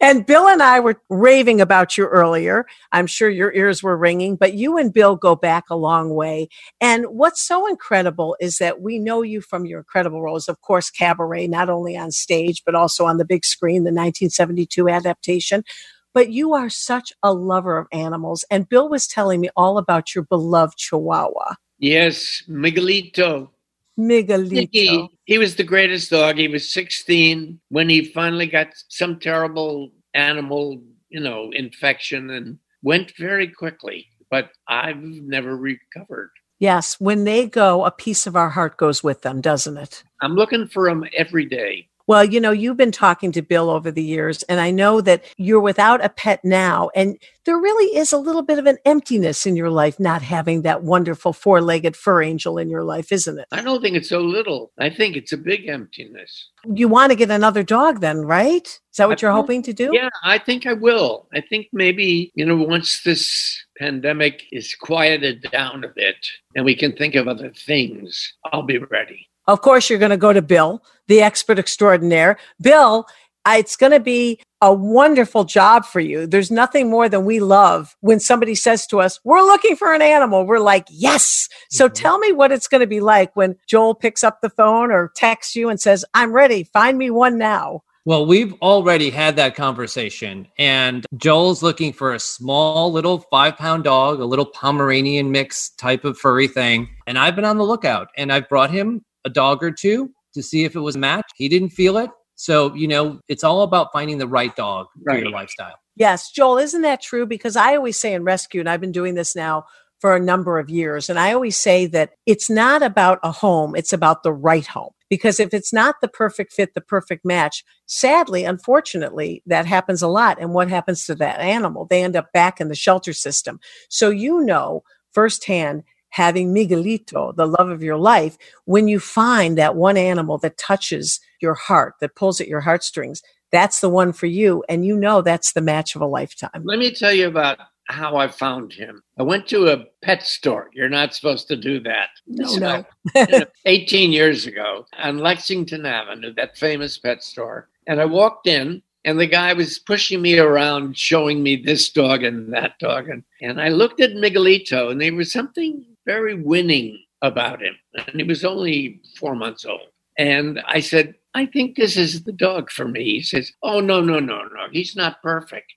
and 0.00 0.24
Bill 0.26 0.48
and 0.48 0.62
I 0.62 0.80
were 0.80 1.00
raving 1.08 1.60
about 1.60 1.98
you 1.98 2.06
earlier. 2.06 2.66
I'm 2.92 3.06
sure 3.06 3.28
your 3.28 3.52
ears 3.52 3.82
were 3.82 3.96
ringing, 3.96 4.36
but 4.36 4.54
you 4.54 4.78
and 4.78 4.92
Bill 4.92 5.16
go 5.16 5.36
back 5.36 5.64
a 5.70 5.76
long 5.76 6.14
way. 6.14 6.48
And 6.80 7.06
what's 7.06 7.42
so 7.46 7.66
incredible 7.66 8.36
is 8.40 8.58
that 8.58 8.80
we 8.80 8.98
know 8.98 9.22
you 9.22 9.40
from 9.40 9.66
your 9.66 9.80
incredible 9.80 10.22
roles, 10.22 10.48
of 10.48 10.60
course, 10.62 10.90
Cabaret, 10.90 11.46
not 11.46 11.68
only 11.68 11.96
on 11.96 12.10
stage, 12.10 12.62
but 12.64 12.74
also 12.74 13.04
on 13.06 13.18
the 13.18 13.24
big 13.24 13.44
screen, 13.44 13.84
the 13.84 13.90
1972 13.90 14.88
adaptation. 14.88 15.64
But 16.12 16.30
you 16.30 16.54
are 16.54 16.70
such 16.70 17.12
a 17.22 17.32
lover 17.32 17.76
of 17.76 17.88
animals. 17.92 18.44
And 18.50 18.68
Bill 18.68 18.88
was 18.88 19.06
telling 19.06 19.40
me 19.40 19.50
all 19.56 19.78
about 19.78 20.14
your 20.14 20.24
beloved 20.24 20.78
Chihuahua. 20.78 21.56
Yes, 21.78 22.42
Miguelito. 22.48 23.50
Miguelito. 23.98 25.08
He 25.24 25.38
was 25.38 25.56
the 25.56 25.64
greatest 25.64 26.10
dog. 26.10 26.36
He 26.36 26.48
was 26.48 26.72
16 26.72 27.60
when 27.68 27.88
he 27.88 28.04
finally 28.04 28.46
got 28.46 28.68
some 28.88 29.18
terrible 29.18 29.90
animal, 30.14 30.82
you 31.08 31.20
know, 31.20 31.50
infection 31.52 32.30
and 32.30 32.58
went 32.82 33.12
very 33.18 33.48
quickly. 33.48 34.06
But 34.30 34.50
I've 34.68 34.98
never 34.98 35.56
recovered. 35.56 36.30
Yes, 36.58 36.98
when 36.98 37.24
they 37.24 37.46
go, 37.46 37.84
a 37.84 37.90
piece 37.90 38.26
of 38.26 38.36
our 38.36 38.50
heart 38.50 38.76
goes 38.76 39.02
with 39.02 39.22
them, 39.22 39.40
doesn't 39.40 39.76
it? 39.76 40.02
I'm 40.22 40.34
looking 40.34 40.66
for 40.66 40.88
them 40.88 41.04
every 41.16 41.44
day. 41.44 41.88
Well, 42.06 42.24
you 42.24 42.38
know, 42.38 42.50
you've 42.50 42.76
been 42.76 42.92
talking 42.92 43.32
to 43.32 43.40
Bill 43.40 43.70
over 43.70 43.90
the 43.90 44.02
years, 44.02 44.42
and 44.44 44.60
I 44.60 44.70
know 44.70 45.00
that 45.00 45.24
you're 45.38 45.60
without 45.60 46.04
a 46.04 46.10
pet 46.10 46.44
now. 46.44 46.90
And 46.94 47.18
there 47.46 47.56
really 47.56 47.96
is 47.96 48.12
a 48.12 48.18
little 48.18 48.42
bit 48.42 48.58
of 48.58 48.66
an 48.66 48.76
emptiness 48.84 49.46
in 49.46 49.56
your 49.56 49.70
life 49.70 49.98
not 49.98 50.20
having 50.20 50.62
that 50.62 50.82
wonderful 50.82 51.32
four 51.32 51.62
legged 51.62 51.96
fur 51.96 52.22
angel 52.22 52.58
in 52.58 52.68
your 52.68 52.84
life, 52.84 53.10
isn't 53.10 53.38
it? 53.38 53.46
I 53.52 53.62
don't 53.62 53.80
think 53.80 53.96
it's 53.96 54.08
so 54.08 54.20
little. 54.20 54.72
I 54.78 54.90
think 54.90 55.16
it's 55.16 55.32
a 55.32 55.38
big 55.38 55.66
emptiness. 55.66 56.50
You 56.64 56.88
want 56.88 57.10
to 57.10 57.16
get 57.16 57.30
another 57.30 57.62
dog 57.62 58.00
then, 58.00 58.18
right? 58.18 58.66
Is 58.66 58.96
that 58.98 59.08
what 59.08 59.22
I 59.22 59.26
you're 59.26 59.34
think, 59.34 59.42
hoping 59.42 59.62
to 59.62 59.72
do? 59.72 59.90
Yeah, 59.92 60.10
I 60.22 60.38
think 60.38 60.66
I 60.66 60.74
will. 60.74 61.26
I 61.32 61.40
think 61.40 61.68
maybe, 61.72 62.32
you 62.34 62.44
know, 62.44 62.56
once 62.56 63.02
this 63.02 63.64
pandemic 63.78 64.42
is 64.52 64.74
quieted 64.74 65.42
down 65.50 65.84
a 65.84 65.88
bit 65.88 66.16
and 66.54 66.64
we 66.64 66.76
can 66.76 66.92
think 66.92 67.14
of 67.14 67.28
other 67.28 67.50
things, 67.50 68.34
I'll 68.52 68.62
be 68.62 68.78
ready. 68.78 69.28
Of 69.46 69.60
course, 69.62 69.90
you're 69.90 69.98
going 69.98 70.10
to 70.10 70.16
go 70.16 70.32
to 70.32 70.42
Bill, 70.42 70.82
the 71.08 71.20
expert 71.20 71.58
extraordinaire. 71.58 72.38
Bill, 72.60 73.06
it's 73.46 73.76
going 73.76 73.92
to 73.92 74.00
be 74.00 74.40
a 74.62 74.72
wonderful 74.72 75.44
job 75.44 75.84
for 75.84 76.00
you. 76.00 76.26
There's 76.26 76.50
nothing 76.50 76.88
more 76.88 77.08
than 77.10 77.26
we 77.26 77.40
love 77.40 77.94
when 78.00 78.18
somebody 78.18 78.54
says 78.54 78.86
to 78.86 79.00
us, 79.00 79.20
We're 79.22 79.42
looking 79.42 79.76
for 79.76 79.92
an 79.92 80.00
animal. 80.00 80.46
We're 80.46 80.58
like, 80.60 80.86
Yes. 80.90 81.48
So 81.70 81.88
Mhm. 81.88 81.94
tell 81.94 82.18
me 82.18 82.32
what 82.32 82.52
it's 82.52 82.68
going 82.68 82.80
to 82.80 82.86
be 82.86 83.00
like 83.00 83.36
when 83.36 83.56
Joel 83.66 83.94
picks 83.94 84.24
up 84.24 84.40
the 84.40 84.48
phone 84.48 84.90
or 84.90 85.12
texts 85.14 85.54
you 85.54 85.68
and 85.68 85.78
says, 85.78 86.04
I'm 86.14 86.32
ready. 86.32 86.64
Find 86.64 86.96
me 86.96 87.10
one 87.10 87.36
now. 87.36 87.82
Well, 88.06 88.26
we've 88.26 88.52
already 88.60 89.08
had 89.08 89.36
that 89.36 89.54
conversation, 89.54 90.46
and 90.58 91.06
Joel's 91.16 91.62
looking 91.62 91.90
for 91.90 92.12
a 92.12 92.20
small 92.20 92.92
little 92.92 93.24
five 93.30 93.56
pound 93.56 93.84
dog, 93.84 94.20
a 94.20 94.26
little 94.26 94.44
Pomeranian 94.44 95.30
mix 95.30 95.70
type 95.70 96.04
of 96.04 96.18
furry 96.18 96.46
thing. 96.46 96.88
And 97.06 97.18
I've 97.18 97.34
been 97.34 97.46
on 97.46 97.56
the 97.56 97.64
lookout, 97.64 98.08
and 98.18 98.30
I've 98.30 98.46
brought 98.50 98.70
him 98.70 99.02
a 99.24 99.30
dog 99.30 99.62
or 99.62 99.70
two 99.70 100.10
to 100.34 100.42
see 100.42 100.64
if 100.64 100.76
it 100.76 100.80
was 100.80 100.96
a 100.96 100.98
match. 100.98 101.26
He 101.36 101.48
didn't 101.48 101.70
feel 101.70 101.96
it. 101.96 102.10
So, 102.36 102.74
you 102.74 102.88
know, 102.88 103.20
it's 103.28 103.44
all 103.44 103.62
about 103.62 103.92
finding 103.92 104.18
the 104.18 104.26
right 104.26 104.54
dog 104.54 104.86
for 105.04 105.16
your 105.16 105.30
lifestyle. 105.30 105.76
Yes, 105.96 106.30
Joel, 106.32 106.58
isn't 106.58 106.82
that 106.82 107.00
true? 107.00 107.26
Because 107.26 107.56
I 107.56 107.76
always 107.76 107.98
say 107.98 108.14
in 108.14 108.24
rescue, 108.24 108.60
and 108.60 108.68
I've 108.68 108.80
been 108.80 108.92
doing 108.92 109.14
this 109.14 109.36
now 109.36 109.64
for 110.00 110.16
a 110.16 110.20
number 110.20 110.58
of 110.58 110.68
years, 110.68 111.08
and 111.08 111.18
I 111.18 111.32
always 111.32 111.56
say 111.56 111.86
that 111.86 112.10
it's 112.26 112.50
not 112.50 112.82
about 112.82 113.20
a 113.22 113.30
home, 113.30 113.76
it's 113.76 113.92
about 113.92 114.24
the 114.24 114.32
right 114.32 114.66
home. 114.66 114.90
Because 115.08 115.38
if 115.38 115.54
it's 115.54 115.72
not 115.72 115.96
the 116.00 116.08
perfect 116.08 116.52
fit, 116.52 116.74
the 116.74 116.80
perfect 116.80 117.24
match, 117.24 117.64
sadly, 117.86 118.44
unfortunately, 118.44 119.42
that 119.46 119.66
happens 119.66 120.02
a 120.02 120.08
lot. 120.08 120.38
And 120.40 120.52
what 120.52 120.68
happens 120.68 121.06
to 121.06 121.14
that 121.16 121.38
animal? 121.38 121.86
They 121.88 122.02
end 122.02 122.16
up 122.16 122.32
back 122.32 122.60
in 122.60 122.68
the 122.68 122.74
shelter 122.74 123.12
system. 123.12 123.60
So 123.88 124.10
you 124.10 124.40
know 124.40 124.82
firsthand 125.12 125.84
having 126.14 126.54
Miguelito, 126.54 127.34
the 127.34 127.44
love 127.44 127.68
of 127.70 127.82
your 127.82 127.96
life, 127.96 128.38
when 128.66 128.86
you 128.86 129.00
find 129.00 129.58
that 129.58 129.74
one 129.74 129.96
animal 129.96 130.38
that 130.38 130.56
touches 130.56 131.18
your 131.40 131.54
heart, 131.54 131.94
that 132.00 132.14
pulls 132.14 132.40
at 132.40 132.46
your 132.46 132.60
heartstrings, 132.60 133.20
that's 133.50 133.80
the 133.80 133.88
one 133.88 134.12
for 134.12 134.26
you. 134.26 134.62
And 134.68 134.86
you 134.86 134.96
know 134.96 135.22
that's 135.22 135.54
the 135.54 135.60
match 135.60 135.96
of 135.96 136.02
a 136.02 136.06
lifetime. 136.06 136.62
Let 136.62 136.78
me 136.78 136.94
tell 136.94 137.12
you 137.12 137.26
about 137.26 137.58
how 137.88 138.16
I 138.16 138.28
found 138.28 138.72
him. 138.72 139.02
I 139.18 139.24
went 139.24 139.48
to 139.48 139.66
a 139.72 139.86
pet 140.04 140.22
store. 140.22 140.70
You're 140.72 140.88
not 140.88 141.14
supposed 141.16 141.48
to 141.48 141.56
do 141.56 141.80
that. 141.80 142.10
No, 142.28 142.46
So, 142.46 142.60
no. 142.60 142.84
you 143.16 143.26
know, 143.40 143.46
18 143.64 144.12
years 144.12 144.46
ago 144.46 144.86
on 144.96 145.18
Lexington 145.18 145.84
Avenue, 145.84 146.32
that 146.34 146.56
famous 146.56 146.96
pet 146.96 147.24
store. 147.24 147.68
And 147.88 148.00
I 148.00 148.04
walked 148.04 148.46
in, 148.46 148.82
and 149.04 149.18
the 149.18 149.26
guy 149.26 149.52
was 149.52 149.80
pushing 149.80 150.22
me 150.22 150.38
around, 150.38 150.96
showing 150.96 151.42
me 151.42 151.56
this 151.56 151.90
dog 151.90 152.22
and 152.22 152.52
that 152.54 152.78
dog. 152.78 153.08
And, 153.08 153.24
and 153.42 153.60
I 153.60 153.70
looked 153.70 154.00
at 154.00 154.12
Miguelito, 154.12 154.92
and 154.92 155.00
there 155.00 155.12
was 155.12 155.32
something 155.32 155.84
very 156.06 156.34
winning 156.34 157.02
about 157.22 157.62
him. 157.62 157.74
And 157.94 158.20
he 158.20 158.24
was 158.24 158.44
only 158.44 159.00
four 159.18 159.34
months 159.34 159.64
old. 159.64 159.88
And 160.18 160.62
I 160.66 160.80
said, 160.80 161.14
I 161.34 161.46
think 161.46 161.76
this 161.76 161.96
is 161.96 162.22
the 162.22 162.32
dog 162.32 162.70
for 162.70 162.86
me. 162.86 163.04
He 163.04 163.22
says, 163.22 163.52
Oh, 163.62 163.80
no, 163.80 164.00
no, 164.00 164.20
no, 164.20 164.42
no. 164.42 164.66
He's 164.70 164.94
not 164.94 165.22
perfect. 165.22 165.72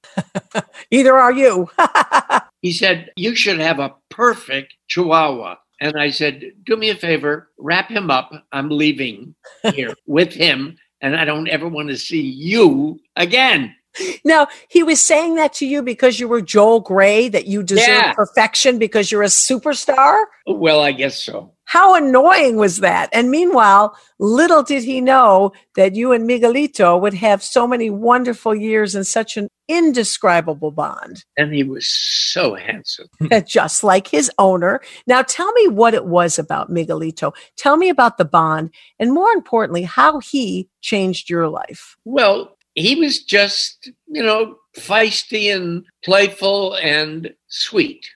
Either 0.92 1.16
are 1.16 1.34
you. 1.34 1.70
He 2.62 2.74
said, 2.74 3.12
You 3.16 3.36
should 3.36 3.60
have 3.60 3.80
a 3.80 3.94
perfect 4.10 4.74
chihuahua. 4.88 5.56
And 5.80 5.96
I 5.98 6.10
said, 6.10 6.44
Do 6.66 6.76
me 6.76 6.90
a 6.90 6.96
favor, 6.96 7.50
wrap 7.58 7.90
him 7.90 8.10
up. 8.10 8.32
I'm 8.52 8.70
leaving 8.70 9.36
here 9.74 9.94
with 10.08 10.34
him, 10.34 10.78
and 11.02 11.16
I 11.16 11.24
don't 11.24 11.48
ever 11.50 11.68
want 11.68 11.90
to 11.90 11.98
see 11.98 12.22
you 12.22 13.00
again. 13.16 13.76
Now, 14.24 14.48
he 14.70 14.84
was 14.84 15.02
saying 15.02 15.36
that 15.36 15.54
to 15.54 15.66
you 15.66 15.82
because 15.82 16.20
you 16.20 16.28
were 16.28 16.42
Joel 16.42 16.80
Grey, 16.82 17.30
that 17.30 17.46
you 17.48 17.64
deserve 17.64 17.88
Yeah. 17.88 18.14
perfection 18.14 18.78
because 18.80 19.12
you're 19.12 19.24
a 19.24 19.28
superstar? 19.28 20.24
Well, 20.46 20.82
I 20.82 20.92
guess 20.92 21.22
so. 21.22 21.54
How 21.66 21.96
annoying 21.96 22.56
was 22.56 22.78
that? 22.78 23.10
And 23.12 23.30
meanwhile, 23.30 23.94
little 24.20 24.64
did 24.64 24.84
he 24.84 25.02
know 25.02 25.52
that 25.76 25.96
you 25.96 26.14
and 26.14 26.28
Miguelito 26.30 27.00
would 27.02 27.14
have 27.16 27.44
so 27.44 27.68
many 27.68 27.90
wonderful 27.90 28.56
years 28.56 28.96
and 28.96 29.06
such 29.06 29.36
an 29.36 29.50
indescribable 29.68 30.72
bond, 30.72 31.26
And 31.36 31.54
he 31.54 31.64
was 31.64 31.88
so 31.90 32.56
handsome. 32.56 33.08
just 33.46 33.84
like 33.84 34.08
his 34.08 34.32
owner. 34.38 34.80
Now, 35.08 35.22
tell 35.24 35.52
me 35.54 35.68
what 35.68 35.94
it 35.94 36.06
was 36.06 36.40
about 36.40 36.72
Miguelito. 36.72 37.34
Tell 37.58 37.76
me 37.76 37.90
about 37.90 38.18
the 38.18 38.24
bond, 38.26 38.70
and 38.98 39.12
more 39.14 39.32
importantly, 39.32 39.84
how 39.84 40.20
he 40.20 40.70
changed 40.82 41.30
your 41.30 41.50
life. 41.50 41.98
Well, 42.06 42.57
he 42.78 42.96
was 42.96 43.24
just, 43.24 43.90
you 44.08 44.24
know, 44.24 44.58
feisty 44.76 45.54
and 45.54 45.84
playful 46.04 46.76
and 46.76 47.34
sweet 47.48 48.08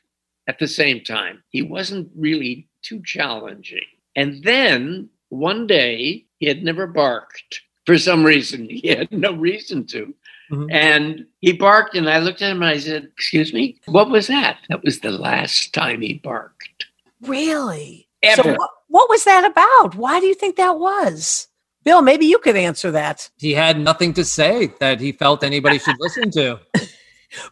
at 0.47 0.59
the 0.59 0.67
same 0.67 1.03
time. 1.03 1.43
He 1.49 1.61
wasn't 1.61 2.09
really 2.15 2.67
too 2.83 3.01
challenging. 3.03 3.85
And 4.15 4.43
then 4.43 5.09
one 5.29 5.65
day, 5.65 6.25
he 6.37 6.45
had 6.45 6.63
never 6.63 6.85
barked 6.85 7.61
for 7.85 7.97
some 7.97 8.23
reason. 8.23 8.69
He 8.69 8.89
had 8.89 9.11
no 9.11 9.33
reason 9.33 9.85
to. 9.87 10.13
Mhm. 10.51 10.71
And 10.71 11.25
he 11.39 11.53
barked, 11.53 11.95
and 11.95 12.09
I 12.09 12.19
looked 12.19 12.41
at 12.41 12.51
him 12.51 12.61
and 12.61 12.71
I 12.71 12.77
said, 12.77 13.05
Excuse 13.05 13.53
me, 13.53 13.79
what 13.85 14.09
was 14.09 14.27
that? 14.27 14.59
That 14.69 14.83
was 14.83 14.99
the 14.99 15.11
last 15.11 15.73
time 15.73 16.01
he 16.01 16.15
barked. 16.15 16.85
Really? 17.21 18.07
Ever. 18.21 18.43
So, 18.43 18.55
what, 18.55 18.69
what 18.87 19.09
was 19.09 19.23
that 19.23 19.49
about? 19.49 19.95
Why 19.95 20.19
do 20.19 20.25
you 20.25 20.35
think 20.35 20.57
that 20.57 20.77
was? 20.77 21.47
Bill, 21.83 22.01
maybe 22.01 22.25
you 22.25 22.37
could 22.37 22.55
answer 22.55 22.91
that. 22.91 23.29
He 23.37 23.53
had 23.53 23.79
nothing 23.79 24.13
to 24.13 24.23
say 24.25 24.71
that 24.79 24.99
he 24.99 25.11
felt 25.11 25.43
anybody 25.43 25.79
should 25.79 25.97
listen 25.99 26.31
to. 26.31 26.59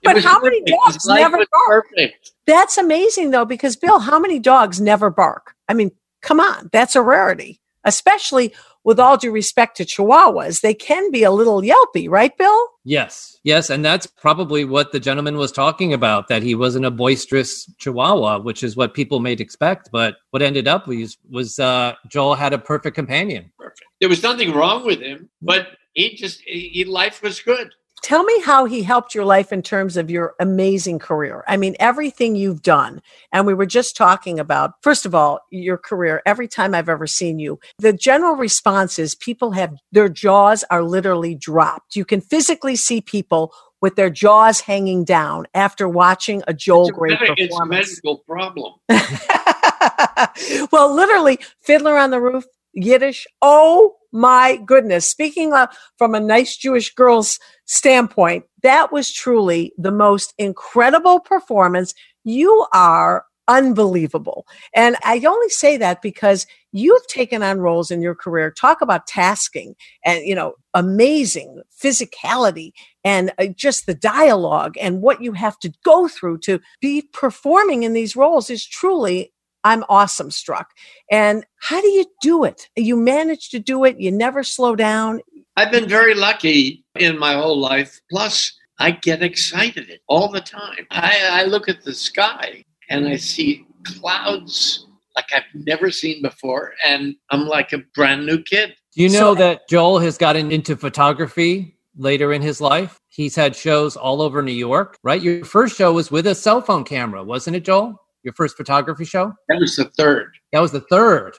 But 0.03 0.15
was 0.15 0.25
how 0.25 0.41
many 0.41 0.61
dogs 0.63 0.95
His 0.95 1.05
never 1.07 1.37
bark? 1.37 1.87
perfect. 1.95 2.31
That's 2.45 2.77
amazing, 2.77 3.31
though, 3.31 3.45
because 3.45 3.77
Bill, 3.77 3.99
how 3.99 4.19
many 4.19 4.37
dogs 4.37 4.81
never 4.81 5.09
bark? 5.09 5.55
I 5.69 5.73
mean, 5.73 5.91
come 6.21 6.41
on, 6.41 6.69
that's 6.73 6.97
a 6.97 7.01
rarity, 7.01 7.61
especially 7.85 8.53
with 8.83 8.99
all 8.99 9.15
due 9.17 9.31
respect 9.31 9.77
to 9.77 9.85
Chihuahuas. 9.85 10.59
They 10.59 10.73
can 10.73 11.11
be 11.11 11.23
a 11.23 11.31
little 11.31 11.61
yelpy, 11.61 12.09
right, 12.09 12.37
Bill? 12.37 12.67
Yes, 12.83 13.39
yes, 13.43 13.69
and 13.69 13.85
that's 13.85 14.05
probably 14.05 14.65
what 14.65 14.91
the 14.91 14.99
gentleman 14.99 15.37
was 15.37 15.51
talking 15.51 15.93
about. 15.93 16.27
That 16.27 16.43
he 16.43 16.55
wasn't 16.55 16.85
a 16.85 16.91
boisterous 16.91 17.65
Chihuahua, 17.77 18.39
which 18.39 18.63
is 18.63 18.75
what 18.75 18.93
people 18.93 19.19
may 19.21 19.33
expect. 19.33 19.89
But 19.93 20.15
what 20.31 20.41
ended 20.41 20.67
up 20.67 20.87
was 20.87 21.17
was 21.29 21.57
uh, 21.59 21.93
Joel 22.09 22.35
had 22.35 22.51
a 22.51 22.57
perfect 22.57 22.95
companion. 22.95 23.51
perfect. 23.57 23.83
There 23.99 24.09
was 24.09 24.23
nothing 24.23 24.53
wrong 24.53 24.85
with 24.85 25.01
him, 25.01 25.17
mm-hmm. 25.17 25.25
but 25.45 25.67
he 25.93 26.15
just 26.15 26.41
he, 26.41 26.85
life 26.85 27.21
was 27.21 27.41
good. 27.41 27.73
Tell 28.01 28.23
me 28.23 28.39
how 28.41 28.63
he 28.63 28.81
helped 28.81 29.13
your 29.13 29.25
life 29.25 29.51
in 29.51 29.61
terms 29.61 29.97
of 29.97 30.09
your 30.09 30.33
amazing 30.39 30.99
career. 30.99 31.43
I 31.49 31.57
mean, 31.57 31.75
everything 31.81 32.35
you've 32.35 32.61
done. 32.61 33.01
And 33.33 33.45
we 33.45 33.53
were 33.53 33.65
just 33.65 33.97
talking 33.97 34.39
about, 34.39 34.75
first 34.81 35.05
of 35.05 35.13
all, 35.13 35.41
your 35.51 35.77
career. 35.77 36.21
Every 36.25 36.47
time 36.47 36.73
I've 36.73 36.87
ever 36.87 37.07
seen 37.07 37.39
you, 37.39 37.59
the 37.77 37.91
general 37.91 38.35
response 38.35 38.99
is 38.99 39.15
people 39.15 39.51
have 39.51 39.75
their 39.91 40.07
jaws 40.07 40.63
are 40.69 40.81
literally 40.81 41.35
dropped. 41.35 41.97
You 41.97 42.05
can 42.05 42.21
physically 42.21 42.77
see 42.77 43.01
people 43.01 43.53
with 43.81 43.95
their 43.95 44.09
jaws 44.09 44.61
hanging 44.61 45.03
down 45.03 45.45
after 45.53 45.87
watching 45.87 46.41
a 46.47 46.53
Joel 46.53 46.87
It's 46.87 46.89
a, 46.89 46.93
Grey 46.93 47.09
medi- 47.11 47.25
it's 47.37 47.41
a 47.41 47.57
performance. 47.57 48.01
medical 48.03 48.17
problem. 48.19 48.73
well, 50.71 50.93
literally, 50.93 51.39
Fiddler 51.61 51.97
on 51.97 52.11
the 52.11 52.19
Roof, 52.19 52.45
Yiddish. 52.73 53.27
Oh 53.41 53.95
my 54.11 54.57
goodness. 54.65 55.07
Speaking 55.07 55.53
of, 55.53 55.69
from 55.97 56.15
a 56.15 56.19
nice 56.19 56.57
Jewish 56.57 56.93
girl's 56.93 57.39
standpoint, 57.65 58.45
that 58.63 58.91
was 58.91 59.11
truly 59.11 59.73
the 59.77 59.91
most 59.91 60.33
incredible 60.37 61.19
performance. 61.19 61.93
You 62.23 62.65
are 62.73 63.25
unbelievable. 63.47 64.45
And 64.75 64.95
I 65.03 65.19
only 65.25 65.49
say 65.49 65.75
that 65.77 66.01
because 66.03 66.45
you've 66.71 67.05
taken 67.07 67.41
on 67.41 67.59
roles 67.59 67.89
in 67.89 68.01
your 68.01 68.13
career. 68.13 68.51
Talk 68.51 68.81
about 68.81 69.07
tasking 69.07 69.75
and, 70.05 70.23
you 70.23 70.35
know, 70.35 70.53
amazing 70.75 71.63
physicality 71.83 72.71
and 73.03 73.31
uh, 73.39 73.47
just 73.47 73.87
the 73.87 73.95
dialogue 73.95 74.75
and 74.79 75.01
what 75.01 75.21
you 75.21 75.33
have 75.33 75.57
to 75.59 75.73
go 75.83 76.07
through 76.07 76.37
to 76.39 76.59
be 76.79 77.09
performing 77.11 77.81
in 77.81 77.93
these 77.93 78.15
roles 78.15 78.51
is 78.51 78.63
truly 78.65 79.33
I'm 79.63 79.83
awesome 79.89 80.31
struck. 80.31 80.69
And 81.11 81.45
how 81.59 81.81
do 81.81 81.87
you 81.89 82.05
do 82.21 82.43
it? 82.43 82.69
You 82.75 82.95
manage 82.95 83.49
to 83.49 83.59
do 83.59 83.83
it. 83.83 83.99
You 83.99 84.11
never 84.11 84.43
slow 84.43 84.75
down. 84.75 85.21
I've 85.57 85.71
been 85.71 85.89
very 85.89 86.13
lucky 86.15 86.85
in 86.95 87.17
my 87.19 87.33
whole 87.33 87.59
life. 87.59 87.99
Plus, 88.09 88.53
I 88.79 88.91
get 88.91 89.21
excited 89.21 89.99
all 90.07 90.29
the 90.31 90.39
time. 90.41 90.87
I, 90.91 91.19
I 91.31 91.43
look 91.43 91.67
at 91.67 91.83
the 91.83 91.93
sky 91.93 92.63
and 92.89 93.07
I 93.07 93.17
see 93.17 93.65
clouds 93.83 94.85
like 95.15 95.25
I've 95.35 95.43
never 95.65 95.91
seen 95.91 96.21
before, 96.21 96.73
and 96.85 97.13
I'm 97.29 97.45
like 97.45 97.73
a 97.73 97.79
brand 97.93 98.25
new 98.25 98.41
kid. 98.41 98.73
Do 98.95 99.03
you 99.03 99.09
know 99.09 99.33
So- 99.33 99.35
that 99.35 99.67
Joel 99.67 99.99
has 99.99 100.17
gotten 100.17 100.51
into 100.51 100.77
photography 100.77 101.75
later 101.97 102.31
in 102.31 102.41
his 102.41 102.61
life? 102.61 102.99
He's 103.09 103.35
had 103.35 103.53
shows 103.55 103.97
all 103.97 104.21
over 104.21 104.41
New 104.41 104.53
York, 104.53 104.97
right? 105.03 105.21
Your 105.21 105.43
first 105.43 105.75
show 105.75 105.91
was 105.91 106.09
with 106.09 106.25
a 106.27 106.35
cell 106.35 106.61
phone 106.61 106.85
camera, 106.85 107.21
wasn't 107.23 107.57
it, 107.57 107.65
Joel? 107.65 108.01
Your 108.23 108.33
first 108.33 108.57
photography 108.57 109.05
show? 109.05 109.33
That 109.47 109.59
was 109.59 109.75
the 109.75 109.85
third. 109.85 110.33
That 110.51 110.59
was 110.59 110.71
the 110.71 110.81
third. 110.81 111.37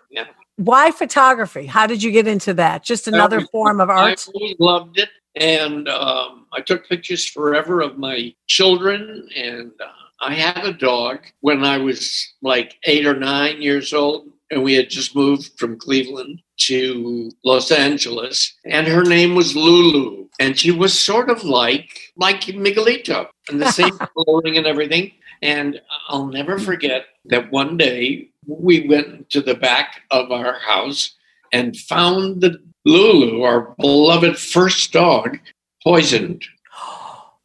Why 0.57 0.91
photography? 0.91 1.67
How 1.67 1.87
did 1.87 2.03
you 2.03 2.11
get 2.11 2.27
into 2.27 2.55
that? 2.55 2.85
Just 2.85 3.09
another 3.09 3.39
Um, 3.39 3.47
form 3.53 3.81
of 3.81 3.89
art? 3.91 3.99
I 4.01 4.11
art? 4.11 4.29
always 4.35 4.57
loved 4.59 4.99
it, 4.99 5.09
and 5.35 5.89
um, 5.89 6.47
I 6.53 6.61
took 6.61 6.89
pictures 6.89 7.27
forever 7.27 7.81
of 7.81 7.99
my 7.99 8.35
children. 8.47 9.29
And 9.37 9.73
uh, 9.81 9.87
I 10.21 10.35
had 10.35 10.65
a 10.65 10.73
dog 10.73 11.21
when 11.41 11.65
I 11.65 11.79
was 11.79 12.27
like 12.43 12.77
eight 12.85 13.07
or 13.07 13.15
nine 13.15 13.63
years 13.63 13.93
old, 13.95 14.29
and 14.51 14.63
we 14.63 14.75
had 14.75 14.91
just 14.91 15.15
moved 15.17 15.53
from 15.59 15.79
Cleveland 15.79 16.43
to 16.67 17.31
Los 17.45 17.71
Angeles, 17.71 18.55
and 18.67 18.87
her 18.87 19.03
name 19.05 19.35
was 19.35 19.57
Lulu, 19.57 20.29
and 20.39 20.59
she 20.59 20.71
was 20.71 20.99
sort 20.99 21.31
of 21.31 21.43
like 21.43 21.89
like 22.17 22.43
Miguelito, 22.43 23.29
and 23.49 23.61
the 23.63 23.71
same 23.73 23.97
coloring 24.15 24.59
and 24.59 24.67
everything. 24.67 25.13
And 25.43 25.81
I'll 26.09 26.27
never 26.27 26.59
forget 26.59 27.07
that 27.27 27.51
one 27.51 27.77
day 27.77 28.29
we 28.47 28.87
went 28.89 29.31
to 29.31 29.41
the 29.41 29.55
back 29.55 30.03
of 30.11 30.31
our 30.31 30.59
house 30.59 31.17
and 31.53 31.77
found 31.77 32.41
the 32.41 32.59
Lulu, 32.85 33.43
our 33.43 33.75
beloved 33.79 34.39
first 34.39 34.93
dog, 34.93 35.39
poisoned. 35.83 36.45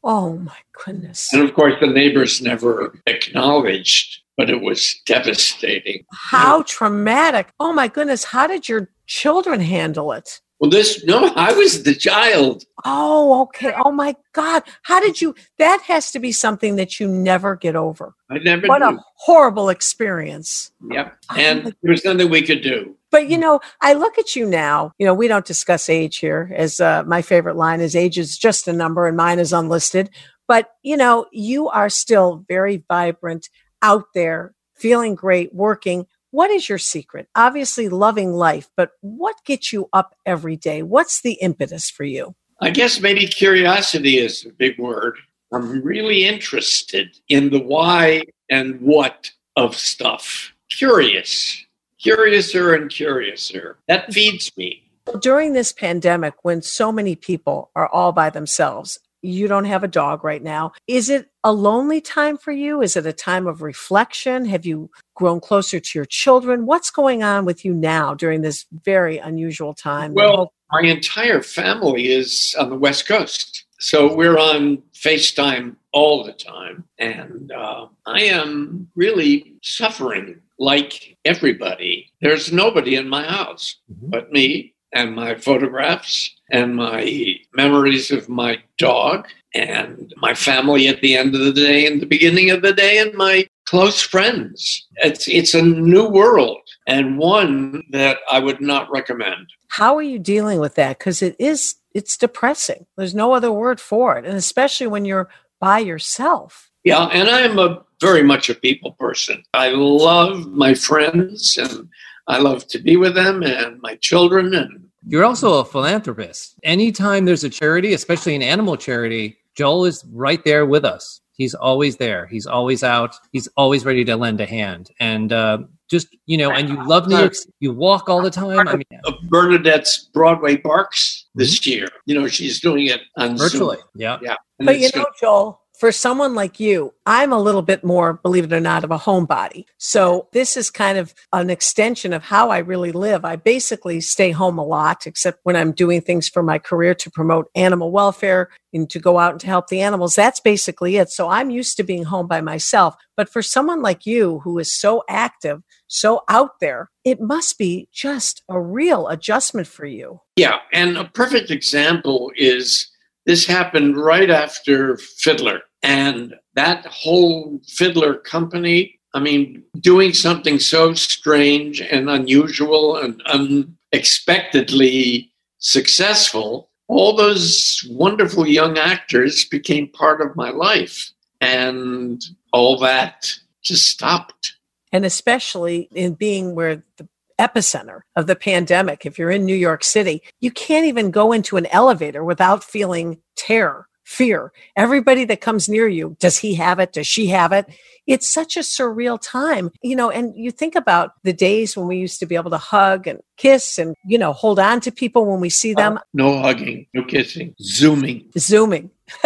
Oh 0.08 0.38
my 0.38 0.58
goodness. 0.86 1.34
And 1.34 1.41
of 1.41 1.55
course, 1.55 1.73
the 1.81 1.88
neighbors 1.88 2.39
never 2.39 2.93
acknowledged, 3.08 4.21
but 4.38 4.51
it 4.51 4.62
was 4.62 5.01
devastating. 5.08 6.05
How 6.12 6.62
traumatic. 6.62 7.51
Oh 7.60 7.73
my 7.73 7.88
goodness. 7.88 8.23
How 8.23 8.45
did 8.45 8.69
your 8.69 8.89
children 9.08 9.60
handle 9.62 10.12
it? 10.12 10.41
Well, 10.59 10.69
this, 10.69 11.03
no, 11.03 11.33
I 11.35 11.51
was 11.53 11.83
the 11.83 11.93
child. 11.93 12.63
Oh, 12.85 13.41
okay. 13.43 13.73
Oh 13.83 13.91
my 13.91 14.15
God. 14.33 14.63
How 14.83 15.01
did 15.01 15.19
you? 15.21 15.35
That 15.57 15.81
has 15.81 16.11
to 16.11 16.19
be 16.19 16.31
something 16.31 16.77
that 16.77 16.99
you 16.99 17.07
never 17.09 17.55
get 17.57 17.75
over. 17.75 18.13
I 18.31 18.37
never 18.37 18.67
What 18.67 18.79
knew. 18.79 18.97
a 18.97 19.03
horrible 19.17 19.67
experience. 19.69 20.71
Yep. 20.89 21.17
Oh, 21.31 21.35
And 21.35 21.65
there 21.81 21.91
was 21.91 22.05
nothing 22.05 22.29
we 22.29 22.41
could 22.41 22.61
do. 22.61 22.95
But 23.11 23.29
you 23.29 23.37
know, 23.37 23.59
I 23.81 23.93
look 23.93 24.17
at 24.17 24.35
you 24.35 24.45
now. 24.45 24.91
You 24.97 25.05
know, 25.05 25.13
we 25.13 25.27
don't 25.27 25.45
discuss 25.45 25.89
age 25.89 26.17
here, 26.19 26.51
as 26.55 26.79
uh, 26.79 27.03
my 27.05 27.21
favorite 27.21 27.55
line 27.57 27.81
is 27.81 27.95
age 27.95 28.17
is 28.17 28.37
just 28.37 28.67
a 28.67 28.73
number 28.73 29.07
and 29.07 29.17
mine 29.17 29.39
is 29.39 29.51
unlisted. 29.51 30.09
But 30.47 30.69
you 30.83 30.95
know, 30.95 31.25
you 31.31 31.67
are 31.69 31.89
still 31.89 32.45
very 32.47 32.83
vibrant, 32.87 33.49
out 33.81 34.05
there, 34.13 34.53
feeling 34.75 35.15
great, 35.15 35.53
working. 35.53 36.07
What 36.36 36.52
is 36.52 36.67
your 36.67 36.80
secret? 36.80 37.30
Obviously, 37.34 37.88
loving 37.88 38.34
life, 38.34 38.69
but 38.76 38.91
what 39.00 39.38
gets 39.45 39.71
you 39.71 39.88
up 39.93 40.15
every 40.26 40.58
day? 40.58 40.84
What's 40.84 41.21
the 41.21 41.36
impetus 41.36 41.89
for 41.89 42.04
you? 42.04 42.36
I 42.60 42.71
guess 42.71 43.00
maybe 43.00 43.26
curiosity 43.26 44.17
is 44.17 44.45
a 44.45 44.52
big 44.52 44.78
word. 44.78 45.15
I'm 45.54 45.82
really 45.82 46.26
interested 46.26 47.17
in 47.30 47.52
the 47.52 47.62
why 47.62 48.24
and 48.50 48.82
what 48.82 49.32
of 49.56 49.78
stuff. 49.78 50.54
Curious, 50.69 51.65
curiouser 52.02 52.74
and 52.74 52.91
curiouser. 52.91 53.78
That 53.88 54.12
feeds 54.12 54.52
me. 54.58 54.84
During 55.21 55.54
this 55.54 55.71
pandemic, 55.71 56.34
when 56.41 56.62
so 56.62 56.91
many 56.91 57.15
people 57.15 57.71
are 57.78 57.88
all 57.88 58.12
by 58.12 58.30
themselves, 58.30 59.00
you 59.25 59.47
don't 59.47 59.65
have 59.65 59.83
a 59.83 59.88
dog 59.88 60.23
right 60.23 60.43
now. 60.43 60.71
Is 60.88 61.09
it 61.09 61.29
a 61.43 61.51
lonely 61.51 62.01
time 62.01 62.38
for 62.38 62.51
you? 62.51 62.81
Is 62.81 62.95
it 62.95 63.05
a 63.05 63.13
time 63.13 63.47
of 63.47 63.61
reflection? 63.61 64.45
Have 64.45 64.65
you 64.65 64.89
grown 65.15 65.39
closer 65.39 65.79
to 65.79 65.89
your 65.97 66.05
children? 66.05 66.65
What's 66.65 66.91
going 66.91 67.23
on 67.23 67.45
with 67.45 67.65
you 67.65 67.73
now 67.73 68.13
during 68.13 68.41
this 68.41 68.65
very 68.83 69.17
unusual 69.17 69.73
time? 69.73 70.13
Well, 70.13 70.53
my 70.71 70.81
entire 70.81 71.41
family 71.41 72.11
is 72.11 72.55
on 72.59 72.69
the 72.69 72.77
West 72.77 73.07
Coast. 73.07 73.65
So 73.79 74.13
we're 74.15 74.38
on 74.38 74.81
FaceTime 74.93 75.75
all 75.91 76.23
the 76.23 76.33
time. 76.33 76.85
And 76.97 77.51
uh, 77.51 77.88
I 78.05 78.23
am 78.23 78.88
really 78.95 79.55
suffering 79.61 80.41
like 80.57 81.17
everybody. 81.25 82.11
There's 82.21 82.51
nobody 82.51 82.95
in 82.95 83.09
my 83.09 83.23
house 83.23 83.77
but 83.89 84.31
me 84.31 84.73
and 84.93 85.13
my 85.13 85.35
photographs 85.35 86.35
and 86.51 86.75
my 86.75 87.36
memories 87.53 88.12
of 88.12 88.29
my 88.29 88.62
dog 88.77 89.27
and 89.53 90.13
my 90.17 90.34
family 90.34 90.88
at 90.88 91.01
the 91.01 91.15
end 91.15 91.34
of 91.34 91.41
the 91.41 91.53
day 91.53 91.88
and 91.88 92.01
the 92.01 92.05
beginning 92.05 92.51
of 92.51 92.62
the 92.62 92.73
day 92.73 92.99
and 92.99 93.13
my 93.15 93.47
close 93.65 94.01
friends. 94.01 94.86
It's, 94.97 95.27
it's 95.27 95.53
a 95.53 95.62
new 95.62 96.08
world 96.08 96.62
and 96.88 97.17
one 97.17 97.84
that 97.91 98.17
I 98.31 98.39
would 98.39 98.62
not 98.62 98.91
recommend. 98.91 99.47
how 99.69 99.95
are 99.95 100.03
you 100.03 100.19
dealing 100.19 100.60
with 100.60 100.75
that? 100.75 100.99
Because 100.99 101.21
it 101.21 101.36
is, 101.39 101.75
it's 101.93 102.17
depressing. 102.17 102.86
There's 102.97 103.15
no 103.15 103.34
other 103.34 103.51
word 103.51 103.79
for 103.79 104.17
it. 104.17 104.25
And 104.25 104.38
especially 104.38 104.88
when 104.88 105.05
you're 105.05 105.29
by 105.60 105.79
yourself. 105.79 106.69
Yeah, 106.84 107.05
and 107.05 107.29
I'm 107.29 107.58
a 107.58 107.84
very 107.99 108.21
much 108.21 108.49
a 108.49 108.55
people 108.55 108.91
person. 108.91 109.43
I 109.53 109.69
love 109.69 110.45
my 110.47 110.75
friends 110.75 111.58
and 111.58 111.89
I 112.27 112.39
love 112.39 112.67
to 112.67 112.79
be 112.79 112.97
with 112.97 113.15
them 113.15 113.41
and 113.41 113.81
my 113.81 113.95
children 113.95 114.53
and 114.53 114.85
You're 115.07 115.25
also 115.25 115.59
a 115.59 115.65
philanthropist. 115.65 116.55
Anytime 116.63 117.25
there's 117.25 117.43
a 117.43 117.49
charity, 117.49 117.93
especially 117.93 118.35
an 118.35 118.41
animal 118.41 118.75
charity, 118.77 119.37
Joel 119.55 119.85
is 119.85 120.03
right 120.11 120.43
there 120.43 120.65
with 120.65 120.83
us. 120.85 121.21
He's 121.33 121.53
always 121.53 121.97
there. 121.97 122.27
He's 122.27 122.47
always 122.47 122.83
out. 122.83 123.15
He's 123.31 123.47
always 123.57 123.85
ready 123.85 124.05
to 124.05 124.15
lend 124.15 124.39
a 124.39 124.45
hand. 124.45 124.91
And 124.99 125.33
uh, 125.33 125.59
just 125.89 126.07
you 126.25 126.37
know, 126.37 126.51
and 126.51 126.69
you 126.69 126.87
love 126.87 127.07
New 127.07 127.17
York. 127.17 127.33
You 127.59 127.73
walk 127.73 128.09
all 128.09 128.21
the 128.21 128.31
time. 128.31 128.67
I 128.67 128.75
mean, 128.77 129.01
Bernadette's 129.23 130.09
Broadway 130.13 130.55
Barks 130.57 131.25
this 131.35 131.65
year. 131.67 131.87
You 132.05 132.15
know, 132.15 132.27
she's 132.27 132.59
doing 132.61 132.87
it 132.87 133.01
on 133.17 133.37
Zoom. 133.37 133.49
virtually. 133.49 133.77
Yeah. 133.95 134.17
Yeah. 134.21 134.35
And 134.59 134.65
But 134.65 134.79
you 134.79 134.87
it's 134.87 134.95
know, 134.95 135.05
Joel, 135.19 135.61
for 135.79 135.91
someone 135.91 136.35
like 136.35 136.59
you, 136.59 136.93
I'm 137.05 137.31
a 137.33 137.39
little 137.39 137.61
bit 137.61 137.83
more, 137.83 138.13
believe 138.13 138.45
it 138.45 138.53
or 138.53 138.59
not, 138.59 138.83
of 138.83 138.91
a 138.91 138.97
homebody. 138.97 139.65
So 139.77 140.27
this 140.31 140.57
is 140.57 140.69
kind 140.69 140.97
of 140.97 141.13
an 141.33 141.49
extension 141.49 142.13
of 142.13 142.23
how 142.23 142.49
I 142.49 142.59
really 142.59 142.91
live. 142.91 143.25
I 143.25 143.35
basically 143.35 144.01
stay 144.01 144.31
home 144.31 144.57
a 144.57 144.65
lot, 144.65 145.05
except 145.05 145.39
when 145.43 145.55
I'm 145.55 145.71
doing 145.71 146.01
things 146.01 146.29
for 146.29 146.41
my 146.43 146.59
career 146.59 146.95
to 146.95 147.11
promote 147.11 147.49
animal 147.55 147.91
welfare 147.91 148.49
and 148.73 148.89
to 148.89 148.99
go 148.99 149.19
out 149.19 149.31
and 149.31 149.41
to 149.41 149.47
help 149.47 149.67
the 149.67 149.81
animals. 149.81 150.15
That's 150.15 150.39
basically 150.39 150.97
it. 150.97 151.09
So 151.09 151.29
I'm 151.29 151.49
used 151.49 151.77
to 151.77 151.83
being 151.83 152.03
home 152.03 152.27
by 152.27 152.41
myself. 152.41 152.95
But 153.17 153.29
for 153.29 153.41
someone 153.41 153.81
like 153.81 154.05
you 154.05 154.39
who 154.39 154.59
is 154.59 154.77
so 154.77 155.03
active, 155.09 155.61
so 155.88 156.23
out 156.27 156.59
there, 156.59 156.89
it 157.03 157.21
must 157.21 157.57
be 157.57 157.88
just 157.93 158.43
a 158.49 158.59
real 158.59 159.07
adjustment 159.07 159.67
for 159.67 159.85
you. 159.85 160.21
Yeah, 160.35 160.59
and 160.73 160.97
a 160.97 161.05
perfect 161.05 161.51
example 161.51 162.31
is 162.35 162.91
this 163.25 163.45
happened 163.45 163.97
right 163.97 164.29
after 164.29 164.97
Fiddler. 164.97 165.61
And 165.83 166.35
that 166.55 166.85
whole 166.85 167.59
Fiddler 167.67 168.15
company, 168.15 168.99
I 169.13 169.19
mean, 169.19 169.63
doing 169.79 170.13
something 170.13 170.59
so 170.59 170.93
strange 170.93 171.81
and 171.81 172.09
unusual 172.09 172.97
and 172.97 173.21
unexpectedly 173.25 175.31
successful, 175.59 176.69
all 176.88 177.15
those 177.15 177.85
wonderful 177.89 178.47
young 178.47 178.77
actors 178.77 179.45
became 179.45 179.88
part 179.88 180.21
of 180.21 180.35
my 180.35 180.51
life. 180.51 181.11
And 181.41 182.23
all 182.53 182.77
that 182.79 183.31
just 183.61 183.88
stopped. 183.88 184.53
and 184.91 185.05
especially 185.05 185.89
in 185.93 186.13
being 186.13 186.55
where 186.55 186.83
the 186.97 187.07
epicenter 187.39 188.02
of 188.15 188.28
the 188.28 188.36
pandemic. 188.36 189.06
If 189.06 189.17
you're 189.17 189.32
in 189.32 189.45
new 189.45 189.56
york 189.56 189.84
city 189.84 190.21
you 190.39 190.52
can't 190.52 190.86
even 190.86 191.12
go 191.12 191.32
into 191.32 191.58
an 191.58 191.65
elevator 191.67 192.24
without 192.24 192.63
feeling 192.63 193.19
terror 193.36 193.88
fear. 194.04 194.52
Everybody 194.76 195.26
that 195.26 195.41
comes 195.41 195.67
near 195.67 195.88
you 195.88 196.15
does 196.19 196.38
he 196.38 196.54
have 196.56 196.78
it? 196.80 196.93
Does 196.93 197.08
she 197.08 197.28
have 197.28 197.52
it? 197.52 197.65
It's 198.06 198.32
such 198.32 198.56
a 198.56 198.60
surreal 198.60 199.19
time 199.21 199.71
you 199.82 199.95
know 199.95 200.10
and 200.10 200.36
you 200.36 200.52
think 200.52 200.76
about 200.76 201.13
the 201.24 201.34
days 201.34 201.76
when 201.76 201.88
we 201.88 201.98
used 201.98 202.19
to 202.19 202.26
be 202.26 202.36
able 202.36 202.52
to 202.52 202.58
hug 202.58 203.08
and 203.08 203.19
kiss 203.38 203.80
and 203.80 203.95
you 204.06 204.17
know 204.17 204.32
hold 204.32 204.60
on 204.60 204.80
to 204.82 204.91
people 204.91 205.26
when 205.26 205.39
we 205.39 205.50
see 205.50 205.74
oh, 205.74 205.78
them. 205.78 206.00
No 206.13 206.39
hugging, 206.39 206.88
no 206.93 207.04
kissing, 207.04 207.56
zooming. 207.62 208.32
zooming. 208.38 208.91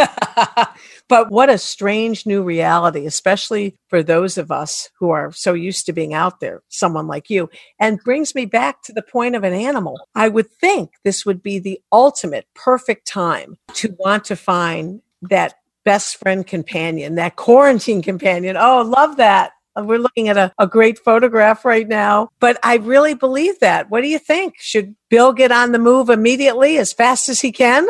but 1.07 1.31
what 1.31 1.49
a 1.49 1.57
strange 1.57 2.25
new 2.25 2.43
reality, 2.43 3.05
especially 3.05 3.75
for 3.87 4.03
those 4.03 4.37
of 4.37 4.51
us 4.51 4.89
who 4.99 5.09
are 5.09 5.31
so 5.31 5.53
used 5.53 5.85
to 5.85 5.93
being 5.93 6.13
out 6.13 6.39
there, 6.39 6.61
someone 6.69 7.07
like 7.07 7.29
you. 7.29 7.49
And 7.79 8.03
brings 8.03 8.35
me 8.35 8.45
back 8.45 8.83
to 8.83 8.93
the 8.93 9.01
point 9.01 9.35
of 9.35 9.43
an 9.43 9.53
animal. 9.53 9.99
I 10.15 10.27
would 10.27 10.49
think 10.49 10.91
this 11.03 11.25
would 11.25 11.41
be 11.41 11.59
the 11.59 11.81
ultimate 11.91 12.45
perfect 12.55 13.07
time 13.07 13.57
to 13.75 13.95
want 13.99 14.25
to 14.25 14.35
find 14.35 15.01
that 15.23 15.55
best 15.85 16.17
friend 16.17 16.45
companion, 16.45 17.15
that 17.15 17.35
quarantine 17.35 18.01
companion. 18.01 18.57
Oh, 18.57 18.81
love 18.81 19.17
that. 19.17 19.53
We're 19.75 19.99
looking 19.99 20.27
at 20.27 20.37
a, 20.37 20.51
a 20.57 20.67
great 20.67 20.99
photograph 20.99 21.63
right 21.63 21.87
now, 21.87 22.29
but 22.39 22.59
I 22.63 22.77
really 22.77 23.13
believe 23.13 23.59
that. 23.59 23.89
What 23.89 24.01
do 24.01 24.07
you 24.07 24.19
think? 24.19 24.55
Should 24.59 24.95
Bill 25.09 25.31
get 25.31 25.51
on 25.51 25.71
the 25.71 25.79
move 25.79 26.09
immediately 26.09 26.77
as 26.77 26.91
fast 26.91 27.29
as 27.29 27.39
he 27.39 27.51
can? 27.51 27.87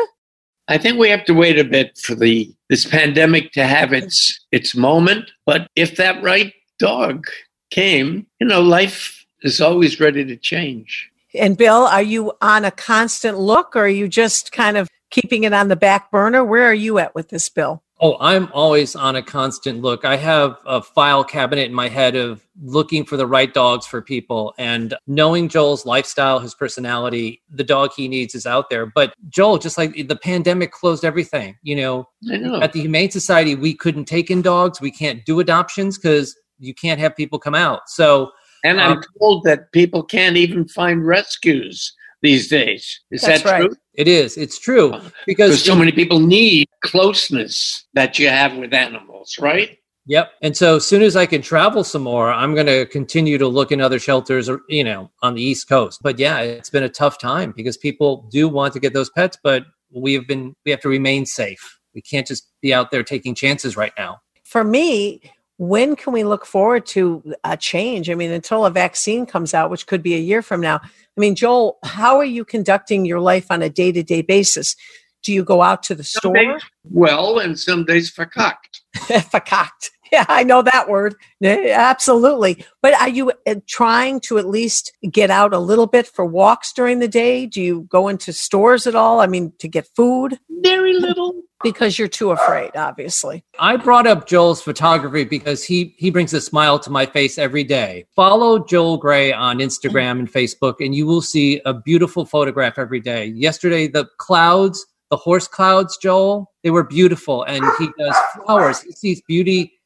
I 0.70 0.78
think 0.78 0.98
we 0.98 1.10
have 1.10 1.24
to 1.24 1.34
wait 1.34 1.58
a 1.58 1.64
bit 1.64 1.98
for 1.98 2.14
the 2.14 2.54
this 2.68 2.86
pandemic 2.86 3.50
to 3.52 3.66
have 3.66 3.92
its 3.92 4.38
its 4.52 4.76
moment. 4.76 5.32
But 5.44 5.66
if 5.74 5.96
that 5.96 6.22
right 6.22 6.54
dog 6.78 7.26
came, 7.70 8.26
you 8.40 8.46
know, 8.46 8.62
life 8.62 9.26
is 9.42 9.60
always 9.60 9.98
ready 9.98 10.24
to 10.24 10.36
change. 10.36 11.10
And 11.34 11.58
Bill, 11.58 11.86
are 11.86 12.02
you 12.02 12.32
on 12.40 12.64
a 12.64 12.70
constant 12.70 13.38
look 13.38 13.74
or 13.74 13.80
are 13.80 13.88
you 13.88 14.06
just 14.06 14.52
kind 14.52 14.76
of 14.76 14.88
keeping 15.10 15.42
it 15.42 15.52
on 15.52 15.66
the 15.66 15.76
back 15.76 16.10
burner? 16.12 16.44
Where 16.44 16.64
are 16.64 16.74
you 16.74 16.98
at 16.98 17.16
with 17.16 17.30
this, 17.30 17.48
Bill? 17.48 17.82
Oh, 18.02 18.16
I'm 18.18 18.48
always 18.54 18.96
on 18.96 19.16
a 19.16 19.22
constant 19.22 19.82
look. 19.82 20.06
I 20.06 20.16
have 20.16 20.56
a 20.64 20.80
file 20.80 21.22
cabinet 21.22 21.66
in 21.68 21.74
my 21.74 21.88
head 21.88 22.16
of 22.16 22.42
looking 22.62 23.04
for 23.04 23.18
the 23.18 23.26
right 23.26 23.52
dogs 23.52 23.86
for 23.86 24.00
people 24.00 24.54
and 24.56 24.94
knowing 25.06 25.48
Joel's 25.50 25.84
lifestyle, 25.84 26.38
his 26.38 26.54
personality, 26.54 27.42
the 27.50 27.62
dog 27.64 27.90
he 27.94 28.08
needs 28.08 28.34
is 28.34 28.46
out 28.46 28.70
there. 28.70 28.86
But 28.86 29.12
Joel, 29.28 29.58
just 29.58 29.76
like 29.76 30.08
the 30.08 30.16
pandemic 30.16 30.72
closed 30.72 31.04
everything, 31.04 31.58
you 31.62 31.76
know, 31.76 32.08
I 32.30 32.38
know. 32.38 32.62
at 32.62 32.72
the 32.72 32.80
Humane 32.80 33.10
Society, 33.10 33.54
we 33.54 33.74
couldn't 33.74 34.06
take 34.06 34.30
in 34.30 34.40
dogs. 34.40 34.80
We 34.80 34.90
can't 34.90 35.22
do 35.26 35.40
adoptions 35.40 35.98
because 35.98 36.34
you 36.58 36.72
can't 36.72 37.00
have 37.00 37.14
people 37.14 37.38
come 37.38 37.54
out. 37.54 37.82
So 37.88 38.30
And 38.64 38.80
I'm 38.80 38.98
Um, 38.98 39.04
told 39.18 39.44
that 39.44 39.72
people 39.72 40.02
can't 40.02 40.36
even 40.38 40.66
find 40.68 41.06
rescues 41.06 41.94
these 42.22 42.48
days. 42.48 43.00
Is 43.10 43.22
That's 43.22 43.42
that 43.42 43.50
right. 43.50 43.66
true? 43.66 43.76
It 43.94 44.08
is. 44.08 44.36
It's 44.36 44.58
true 44.58 44.90
Because 44.90 45.12
because 45.26 45.64
so 45.64 45.74
many 45.74 45.92
people 45.92 46.20
need 46.20 46.68
closeness 46.82 47.86
that 47.94 48.18
you 48.18 48.28
have 48.28 48.56
with 48.56 48.72
animals, 48.72 49.36
right? 49.40 49.76
Yep. 50.06 50.32
And 50.42 50.56
so 50.56 50.76
as 50.76 50.86
soon 50.86 51.02
as 51.02 51.14
I 51.14 51.26
can 51.26 51.42
travel 51.42 51.84
some 51.84 52.02
more, 52.02 52.32
I'm 52.32 52.54
going 52.54 52.66
to 52.66 52.86
continue 52.86 53.38
to 53.38 53.46
look 53.46 53.70
in 53.70 53.80
other 53.80 53.98
shelters 53.98 54.48
or, 54.48 54.62
you 54.68 54.82
know, 54.82 55.10
on 55.22 55.34
the 55.34 55.42
East 55.42 55.68
Coast. 55.68 56.00
But 56.02 56.18
yeah, 56.18 56.40
it's 56.40 56.70
been 56.70 56.82
a 56.82 56.88
tough 56.88 57.18
time 57.18 57.52
because 57.54 57.76
people 57.76 58.28
do 58.30 58.48
want 58.48 58.72
to 58.72 58.80
get 58.80 58.92
those 58.92 59.10
pets, 59.10 59.38
but 59.42 59.64
we 59.94 60.14
have 60.14 60.26
been, 60.26 60.54
we 60.64 60.70
have 60.70 60.80
to 60.80 60.88
remain 60.88 61.26
safe. 61.26 61.78
We 61.94 62.00
can't 62.00 62.26
just 62.26 62.48
be 62.60 62.72
out 62.72 62.90
there 62.90 63.02
taking 63.02 63.34
chances 63.34 63.76
right 63.76 63.92
now. 63.98 64.20
For 64.42 64.64
me, 64.64 65.20
when 65.58 65.94
can 65.94 66.12
we 66.12 66.24
look 66.24 66.46
forward 66.46 66.86
to 66.86 67.34
a 67.44 67.56
change? 67.56 68.08
I 68.08 68.14
mean, 68.14 68.30
until 68.30 68.64
a 68.64 68.70
vaccine 68.70 69.26
comes 69.26 69.52
out, 69.52 69.70
which 69.70 69.86
could 69.86 70.02
be 70.02 70.14
a 70.14 70.18
year 70.18 70.40
from 70.40 70.60
now. 70.62 70.80
I 71.20 71.28
mean, 71.28 71.34
Joel, 71.34 71.76
how 71.84 72.16
are 72.16 72.24
you 72.24 72.46
conducting 72.46 73.04
your 73.04 73.20
life 73.20 73.50
on 73.50 73.60
a 73.60 73.68
day 73.68 73.92
to 73.92 74.02
day 74.02 74.22
basis? 74.22 74.74
Do 75.22 75.34
you 75.34 75.44
go 75.44 75.60
out 75.60 75.82
to 75.82 75.94
the 75.94 76.02
Some 76.02 76.32
store? 76.32 76.58
well 76.84 77.38
and 77.38 77.58
some 77.58 77.84
days 77.84 78.10
verkauft. 78.10 78.54
Verkauft. 78.96 79.90
Yeah, 80.12 80.24
I 80.28 80.42
know 80.42 80.62
that 80.62 80.88
word. 80.88 81.14
Absolutely. 81.42 82.64
But 82.82 82.94
are 82.94 83.08
you 83.08 83.32
uh, 83.46 83.54
trying 83.68 84.18
to 84.22 84.38
at 84.38 84.46
least 84.48 84.92
get 85.08 85.30
out 85.30 85.54
a 85.54 85.58
little 85.58 85.86
bit 85.86 86.06
for 86.06 86.24
walks 86.24 86.72
during 86.72 86.98
the 86.98 87.06
day? 87.06 87.46
Do 87.46 87.62
you 87.62 87.82
go 87.82 88.08
into 88.08 88.32
stores 88.32 88.88
at 88.88 88.96
all? 88.96 89.20
I 89.20 89.28
mean, 89.28 89.52
to 89.60 89.68
get 89.68 89.88
food? 89.94 90.38
Very 90.62 90.94
little. 90.94 91.42
Because 91.62 91.98
you're 91.98 92.08
too 92.08 92.30
afraid, 92.30 92.74
obviously. 92.74 93.44
I 93.58 93.76
brought 93.76 94.06
up 94.06 94.26
Joel's 94.26 94.62
photography 94.62 95.24
because 95.24 95.62
he 95.62 95.94
he 95.98 96.10
brings 96.10 96.32
a 96.32 96.40
smile 96.40 96.78
to 96.78 96.90
my 96.90 97.04
face 97.04 97.36
every 97.36 97.64
day. 97.64 98.06
Follow 98.16 98.64
Joel 98.64 98.96
Grey 98.96 99.30
on 99.32 99.58
Instagram 99.58 100.20
and 100.20 100.32
Facebook, 100.32 100.76
and 100.80 100.94
you 100.94 101.06
will 101.06 101.20
see 101.20 101.60
a 101.66 101.74
beautiful 101.74 102.24
photograph 102.24 102.78
every 102.78 103.00
day. 103.00 103.26
Yesterday, 103.26 103.88
the 103.88 104.06
clouds, 104.16 104.86
the 105.10 105.18
horse 105.18 105.46
clouds, 105.46 105.98
Joel, 105.98 106.50
they 106.64 106.70
were 106.70 106.84
beautiful, 106.84 107.42
and 107.42 107.62
he 107.78 107.90
does 107.98 108.16
flowers. 108.36 108.80
He 108.80 108.92
sees 108.92 109.22
beauty 109.28 109.79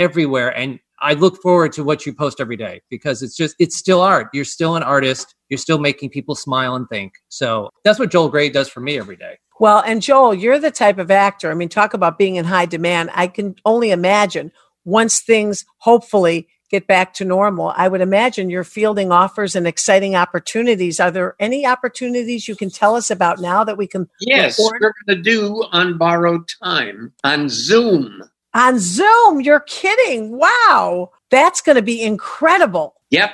everywhere, 0.00 0.56
and 0.56 0.80
I 1.00 1.14
look 1.14 1.40
forward 1.40 1.72
to 1.74 1.84
what 1.84 2.04
you 2.06 2.12
post 2.12 2.40
every 2.40 2.56
day 2.56 2.82
because 2.90 3.22
it's 3.22 3.36
just 3.36 3.54
it's 3.58 3.76
still 3.76 4.00
art. 4.02 4.28
You're 4.32 4.44
still 4.44 4.76
an 4.76 4.82
artist. 4.82 5.34
You're 5.48 5.58
still 5.58 5.78
making 5.78 6.10
people 6.10 6.34
smile 6.34 6.74
and 6.74 6.88
think. 6.88 7.14
So 7.28 7.70
that's 7.84 7.98
what 7.98 8.10
Joel 8.10 8.28
Grey 8.28 8.50
does 8.50 8.68
for 8.68 8.80
me 8.80 8.98
every 8.98 9.16
day. 9.16 9.38
Well, 9.58 9.82
and 9.86 10.00
Joel, 10.02 10.34
you're 10.34 10.58
the 10.58 10.70
type 10.70 10.98
of 10.98 11.10
actor. 11.10 11.50
I 11.50 11.54
mean, 11.54 11.68
talk 11.68 11.94
about 11.94 12.18
being 12.18 12.36
in 12.36 12.46
high 12.46 12.66
demand. 12.66 13.10
I 13.14 13.26
can 13.26 13.56
only 13.64 13.90
imagine 13.90 14.52
once 14.84 15.20
things 15.20 15.64
hopefully 15.78 16.48
get 16.70 16.86
back 16.86 17.12
to 17.14 17.24
normal, 17.24 17.72
I 17.76 17.88
would 17.88 18.00
imagine 18.00 18.48
you're 18.48 18.62
fielding 18.64 19.10
offers 19.10 19.56
and 19.56 19.66
exciting 19.66 20.14
opportunities. 20.14 21.00
Are 21.00 21.10
there 21.10 21.34
any 21.40 21.66
opportunities 21.66 22.46
you 22.46 22.54
can 22.54 22.70
tell 22.70 22.94
us 22.94 23.10
about 23.10 23.40
now 23.40 23.64
that 23.64 23.76
we 23.76 23.88
can 23.88 24.08
Yes, 24.20 24.56
look 24.58 24.68
forward- 24.68 24.80
we're 24.80 25.14
going 25.14 25.24
to 25.24 25.30
do 25.30 25.64
on 25.72 25.98
borrowed 25.98 26.48
time 26.62 27.12
on 27.24 27.48
Zoom. 27.48 28.22
On 28.54 28.78
Zoom? 28.78 29.40
You're 29.40 29.60
kidding. 29.60 30.36
Wow. 30.38 31.10
That's 31.30 31.60
going 31.60 31.76
to 31.76 31.82
be 31.82 32.02
incredible. 32.02 32.94
Yep. 33.10 33.30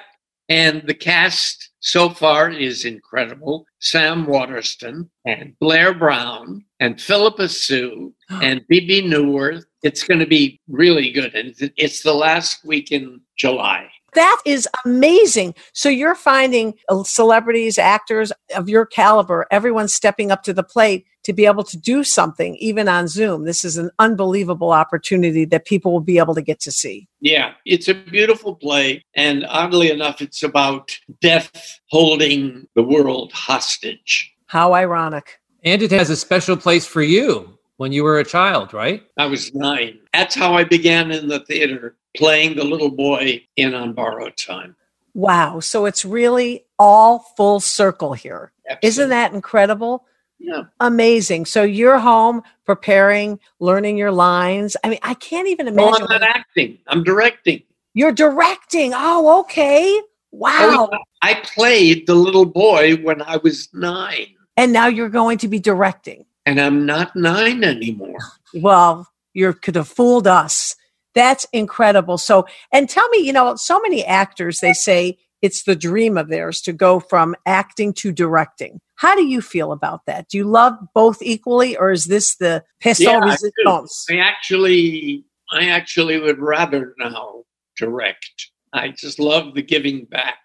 And 0.48 0.82
the 0.86 0.94
cast 0.94 1.70
so 1.80 2.08
far 2.10 2.50
is 2.50 2.84
incredible. 2.84 3.66
Sam 3.80 4.26
Waterston 4.26 5.10
and 5.24 5.58
Blair 5.60 5.94
Brown 5.94 6.64
and 6.80 7.00
Phillipa 7.00 7.48
Soo 7.48 8.12
and 8.28 8.64
Bebe 8.68 9.02
Neuwirth. 9.02 9.64
It's 9.82 10.02
going 10.04 10.20
to 10.20 10.26
be 10.26 10.60
really 10.68 11.10
good. 11.12 11.34
And 11.34 11.54
it's- 11.76 12.02
the 12.02 12.14
last 12.14 12.64
week 12.64 12.92
in 12.92 13.20
July. 13.36 13.88
That 14.14 14.40
is 14.46 14.68
amazing. 14.84 15.54
So 15.74 15.88
you're 15.90 16.14
finding 16.14 16.74
uh, 16.88 17.02
celebrities, 17.04 17.78
actors 17.78 18.32
of 18.54 18.68
your 18.68 18.86
caliber, 18.86 19.46
everyone 19.50 19.88
stepping 19.88 20.30
up 20.30 20.42
to 20.44 20.54
the 20.54 20.62
plate 20.62 21.04
to 21.26 21.32
be 21.32 21.44
able 21.44 21.64
to 21.64 21.76
do 21.76 22.04
something, 22.04 22.54
even 22.58 22.86
on 22.86 23.08
Zoom. 23.08 23.46
This 23.46 23.64
is 23.64 23.76
an 23.76 23.90
unbelievable 23.98 24.70
opportunity 24.70 25.44
that 25.44 25.64
people 25.64 25.92
will 25.92 25.98
be 25.98 26.18
able 26.18 26.36
to 26.36 26.40
get 26.40 26.60
to 26.60 26.70
see. 26.70 27.08
Yeah, 27.18 27.54
it's 27.64 27.88
a 27.88 27.94
beautiful 27.94 28.54
play. 28.54 29.02
And 29.14 29.44
oddly 29.48 29.90
enough, 29.90 30.22
it's 30.22 30.44
about 30.44 30.96
death 31.20 31.80
holding 31.90 32.68
the 32.76 32.84
world 32.84 33.32
hostage. 33.32 34.32
How 34.46 34.74
ironic. 34.74 35.40
And 35.64 35.82
it 35.82 35.90
has 35.90 36.10
a 36.10 36.16
special 36.16 36.56
place 36.56 36.86
for 36.86 37.02
you 37.02 37.58
when 37.78 37.90
you 37.90 38.04
were 38.04 38.20
a 38.20 38.24
child, 38.24 38.72
right? 38.72 39.02
I 39.16 39.26
was 39.26 39.52
nine. 39.52 39.98
That's 40.12 40.36
how 40.36 40.54
I 40.54 40.62
began 40.62 41.10
in 41.10 41.26
the 41.26 41.40
theater, 41.40 41.96
playing 42.16 42.54
the 42.54 42.62
little 42.62 42.92
boy 42.92 43.44
in 43.56 43.74
On 43.74 43.94
Borrowed 43.94 44.36
Time. 44.36 44.76
Wow. 45.14 45.58
So 45.58 45.86
it's 45.86 46.04
really 46.04 46.66
all 46.78 47.18
full 47.36 47.58
circle 47.58 48.12
here. 48.12 48.52
Isn't 48.80 49.08
that 49.08 49.32
incredible? 49.32 50.06
Yeah. 50.38 50.64
Amazing. 50.80 51.46
So 51.46 51.62
you're 51.62 51.98
home 51.98 52.42
preparing, 52.64 53.40
learning 53.58 53.96
your 53.96 54.12
lines. 54.12 54.76
I 54.84 54.90
mean, 54.90 54.98
I 55.02 55.14
can't 55.14 55.48
even 55.48 55.68
oh, 55.68 55.72
No, 55.72 55.88
imagine. 55.88 56.06
I'm 56.10 56.20
not 56.20 56.22
acting. 56.22 56.78
I'm 56.88 57.02
directing. 57.02 57.62
You're 57.94 58.12
directing. 58.12 58.92
Oh, 58.94 59.40
okay. 59.40 60.00
Wow. 60.32 60.90
Oh, 60.92 60.98
I 61.22 61.34
played 61.34 62.06
the 62.06 62.14
little 62.14 62.44
boy 62.44 62.96
when 62.96 63.22
I 63.22 63.38
was 63.38 63.68
nine, 63.72 64.26
And 64.56 64.72
now 64.72 64.86
you're 64.86 65.08
going 65.08 65.38
to 65.38 65.48
be 65.48 65.58
directing. 65.58 66.26
and 66.44 66.60
I'm 66.60 66.84
not 66.84 67.16
nine 67.16 67.64
anymore. 67.64 68.18
Well, 68.54 69.08
you 69.32 69.52
could 69.54 69.74
have 69.76 69.88
fooled 69.88 70.26
us. 70.26 70.76
That's 71.14 71.46
incredible. 71.54 72.18
So, 72.18 72.46
and 72.72 72.88
tell 72.88 73.08
me, 73.08 73.18
you 73.18 73.32
know, 73.32 73.56
so 73.56 73.80
many 73.80 74.04
actors, 74.04 74.60
they 74.60 74.74
say 74.74 75.16
it's 75.40 75.62
the 75.62 75.74
dream 75.76 76.18
of 76.18 76.28
theirs 76.28 76.60
to 76.62 76.72
go 76.74 77.00
from 77.00 77.34
acting 77.46 77.94
to 77.94 78.12
directing. 78.12 78.80
How 78.96 79.14
do 79.14 79.24
you 79.24 79.40
feel 79.42 79.72
about 79.72 80.06
that? 80.06 80.28
Do 80.28 80.38
you 80.38 80.44
love 80.44 80.74
both 80.94 81.20
equally, 81.22 81.76
or 81.76 81.90
is 81.90 82.06
this 82.06 82.36
the 82.36 82.64
pistol 82.80 83.12
Yeah, 83.12 83.20
I 83.20 83.36
do. 83.36 83.86
I 84.10 84.18
actually, 84.18 85.24
I 85.52 85.68
actually 85.68 86.18
would 86.18 86.38
rather 86.38 86.94
now 86.98 87.44
direct. 87.76 88.50
I 88.72 88.88
just 88.88 89.18
love 89.18 89.54
the 89.54 89.62
giving 89.62 90.06
back 90.06 90.38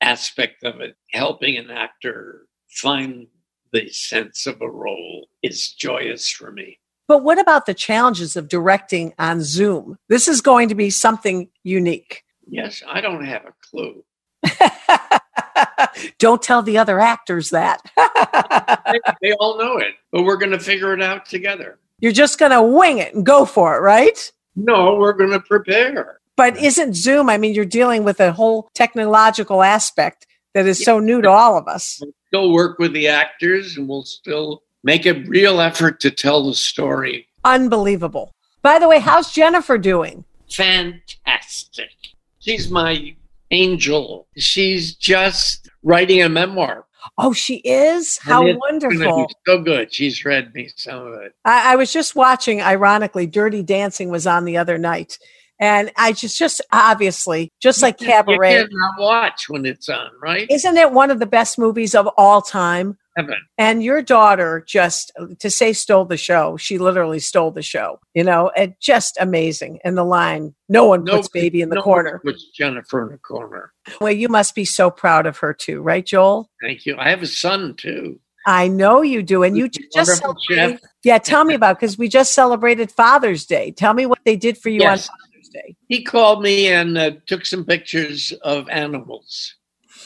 aspect 0.00 0.64
of 0.64 0.80
it. 0.80 0.96
Helping 1.12 1.56
an 1.56 1.70
actor 1.70 2.46
find 2.68 3.26
the 3.72 3.88
sense 3.88 4.46
of 4.46 4.60
a 4.60 4.70
role 4.70 5.28
is 5.42 5.72
joyous 5.72 6.30
for 6.30 6.52
me. 6.52 6.78
But 7.08 7.22
what 7.22 7.38
about 7.38 7.66
the 7.66 7.74
challenges 7.74 8.36
of 8.36 8.48
directing 8.48 9.14
on 9.18 9.42
Zoom? 9.42 9.96
This 10.08 10.28
is 10.28 10.40
going 10.40 10.68
to 10.68 10.74
be 10.74 10.90
something 10.90 11.48
unique. 11.62 12.22
Yes, 12.48 12.82
I 12.86 13.00
don't 13.00 13.24
have 13.24 13.44
a 13.44 13.54
clue. 13.70 14.04
Don't 16.18 16.42
tell 16.42 16.62
the 16.62 16.78
other 16.78 17.00
actors 17.00 17.50
that. 17.50 17.80
they, 18.86 19.00
they 19.22 19.32
all 19.34 19.58
know 19.58 19.78
it, 19.78 19.94
but 20.12 20.22
we're 20.24 20.36
going 20.36 20.52
to 20.52 20.60
figure 20.60 20.92
it 20.94 21.02
out 21.02 21.26
together. 21.26 21.78
You're 22.00 22.12
just 22.12 22.38
going 22.38 22.52
to 22.52 22.62
wing 22.62 22.98
it 22.98 23.14
and 23.14 23.24
go 23.24 23.44
for 23.44 23.76
it, 23.76 23.80
right? 23.80 24.32
No, 24.54 24.96
we're 24.96 25.12
going 25.12 25.30
to 25.30 25.40
prepare. 25.40 26.20
But 26.36 26.58
isn't 26.58 26.94
Zoom, 26.94 27.30
I 27.30 27.38
mean, 27.38 27.54
you're 27.54 27.64
dealing 27.64 28.04
with 28.04 28.20
a 28.20 28.32
whole 28.32 28.68
technological 28.74 29.62
aspect 29.62 30.26
that 30.52 30.66
is 30.66 30.82
so 30.84 30.98
new 30.98 31.22
to 31.22 31.30
all 31.30 31.56
of 31.56 31.66
us. 31.68 31.98
We'll 32.00 32.12
still 32.28 32.52
work 32.52 32.78
with 32.78 32.92
the 32.92 33.08
actors 33.08 33.76
and 33.76 33.88
we'll 33.88 34.04
still 34.04 34.62
make 34.82 35.06
a 35.06 35.14
real 35.26 35.60
effort 35.60 36.00
to 36.00 36.10
tell 36.10 36.46
the 36.46 36.54
story. 36.54 37.26
Unbelievable. 37.44 38.34
By 38.62 38.78
the 38.78 38.88
way, 38.88 38.98
how's 38.98 39.32
Jennifer 39.32 39.78
doing? 39.78 40.24
Fantastic. 40.50 41.90
She's 42.38 42.70
my 42.70 43.14
angel. 43.50 44.26
She's 44.36 44.94
just 44.94 45.68
writing 45.82 46.22
a 46.22 46.28
memoir. 46.28 46.86
Oh, 47.18 47.32
she 47.32 47.56
is? 47.58 48.18
How 48.18 48.42
wonderful. 48.42 49.28
So 49.46 49.62
good. 49.62 49.92
She's 49.92 50.24
read 50.24 50.52
me 50.54 50.68
some 50.76 51.06
of 51.06 51.14
it. 51.22 51.34
I, 51.44 51.72
I 51.72 51.76
was 51.76 51.92
just 51.92 52.16
watching, 52.16 52.60
ironically, 52.60 53.26
Dirty 53.26 53.62
Dancing 53.62 54.10
was 54.10 54.26
on 54.26 54.44
the 54.44 54.56
other 54.56 54.76
night. 54.76 55.18
And 55.58 55.90
I 55.96 56.12
just, 56.12 56.38
just 56.38 56.60
obviously, 56.72 57.52
just 57.60 57.80
like 57.80 57.98
Cabaret. 57.98 58.52
You 58.52 58.68
cannot 58.68 58.94
watch 58.98 59.48
when 59.48 59.64
it's 59.64 59.88
on, 59.88 60.10
right? 60.20 60.46
isn't 60.50 60.76
it 60.76 60.92
one 60.92 61.10
of 61.10 61.18
the 61.18 61.26
best 61.26 61.58
movies 61.58 61.94
of 61.94 62.08
all 62.18 62.42
time? 62.42 62.98
Heaven. 63.16 63.36
And 63.56 63.82
your 63.82 64.02
daughter 64.02 64.62
just 64.66 65.10
to 65.38 65.50
say 65.50 65.72
stole 65.72 66.04
the 66.04 66.16
show. 66.18 66.56
She 66.58 66.76
literally 66.78 67.18
stole 67.18 67.50
the 67.50 67.62
show. 67.62 67.98
You 68.14 68.24
know, 68.24 68.50
it 68.56 68.78
just 68.78 69.16
amazing. 69.18 69.78
And 69.84 69.96
the 69.96 70.04
line, 70.04 70.54
no 70.68 70.84
one 70.84 71.04
puts 71.06 71.28
baby 71.28 71.62
in 71.62 71.70
the 71.70 71.76
no 71.76 71.82
corner. 71.82 72.20
Puts 72.22 72.50
Jennifer 72.50 73.02
in 73.06 73.12
the 73.12 73.18
corner. 73.18 73.72
Well, 74.00 74.12
you 74.12 74.28
must 74.28 74.54
be 74.54 74.64
so 74.66 74.90
proud 74.90 75.26
of 75.26 75.38
her 75.38 75.54
too, 75.54 75.80
right, 75.80 76.04
Joel? 76.04 76.50
Thank 76.62 76.84
you. 76.86 76.96
I 76.98 77.08
have 77.08 77.22
a 77.22 77.26
son 77.26 77.74
too. 77.74 78.20
I 78.46 78.68
know 78.68 79.02
you 79.02 79.24
do. 79.24 79.42
And 79.42 79.56
you 79.56 79.68
ju- 79.68 79.82
just 79.92 80.18
celebrated, 80.20 80.80
yeah, 81.02 81.18
tell 81.18 81.44
me 81.44 81.54
about 81.54 81.80
because 81.80 81.98
we 81.98 82.08
just 82.08 82.32
celebrated 82.32 82.92
Father's 82.92 83.44
Day. 83.44 83.72
Tell 83.72 83.92
me 83.92 84.06
what 84.06 84.20
they 84.24 84.36
did 84.36 84.56
for 84.56 84.68
you 84.68 84.80
Yes. 84.82 85.08
on 85.08 85.16
Father's 85.32 85.48
Day. 85.48 85.76
He 85.88 86.04
called 86.04 86.42
me 86.42 86.68
and 86.68 86.96
uh, 86.96 87.10
took 87.26 87.44
some 87.44 87.64
pictures 87.64 88.30
of 88.42 88.68
animals. 88.68 89.55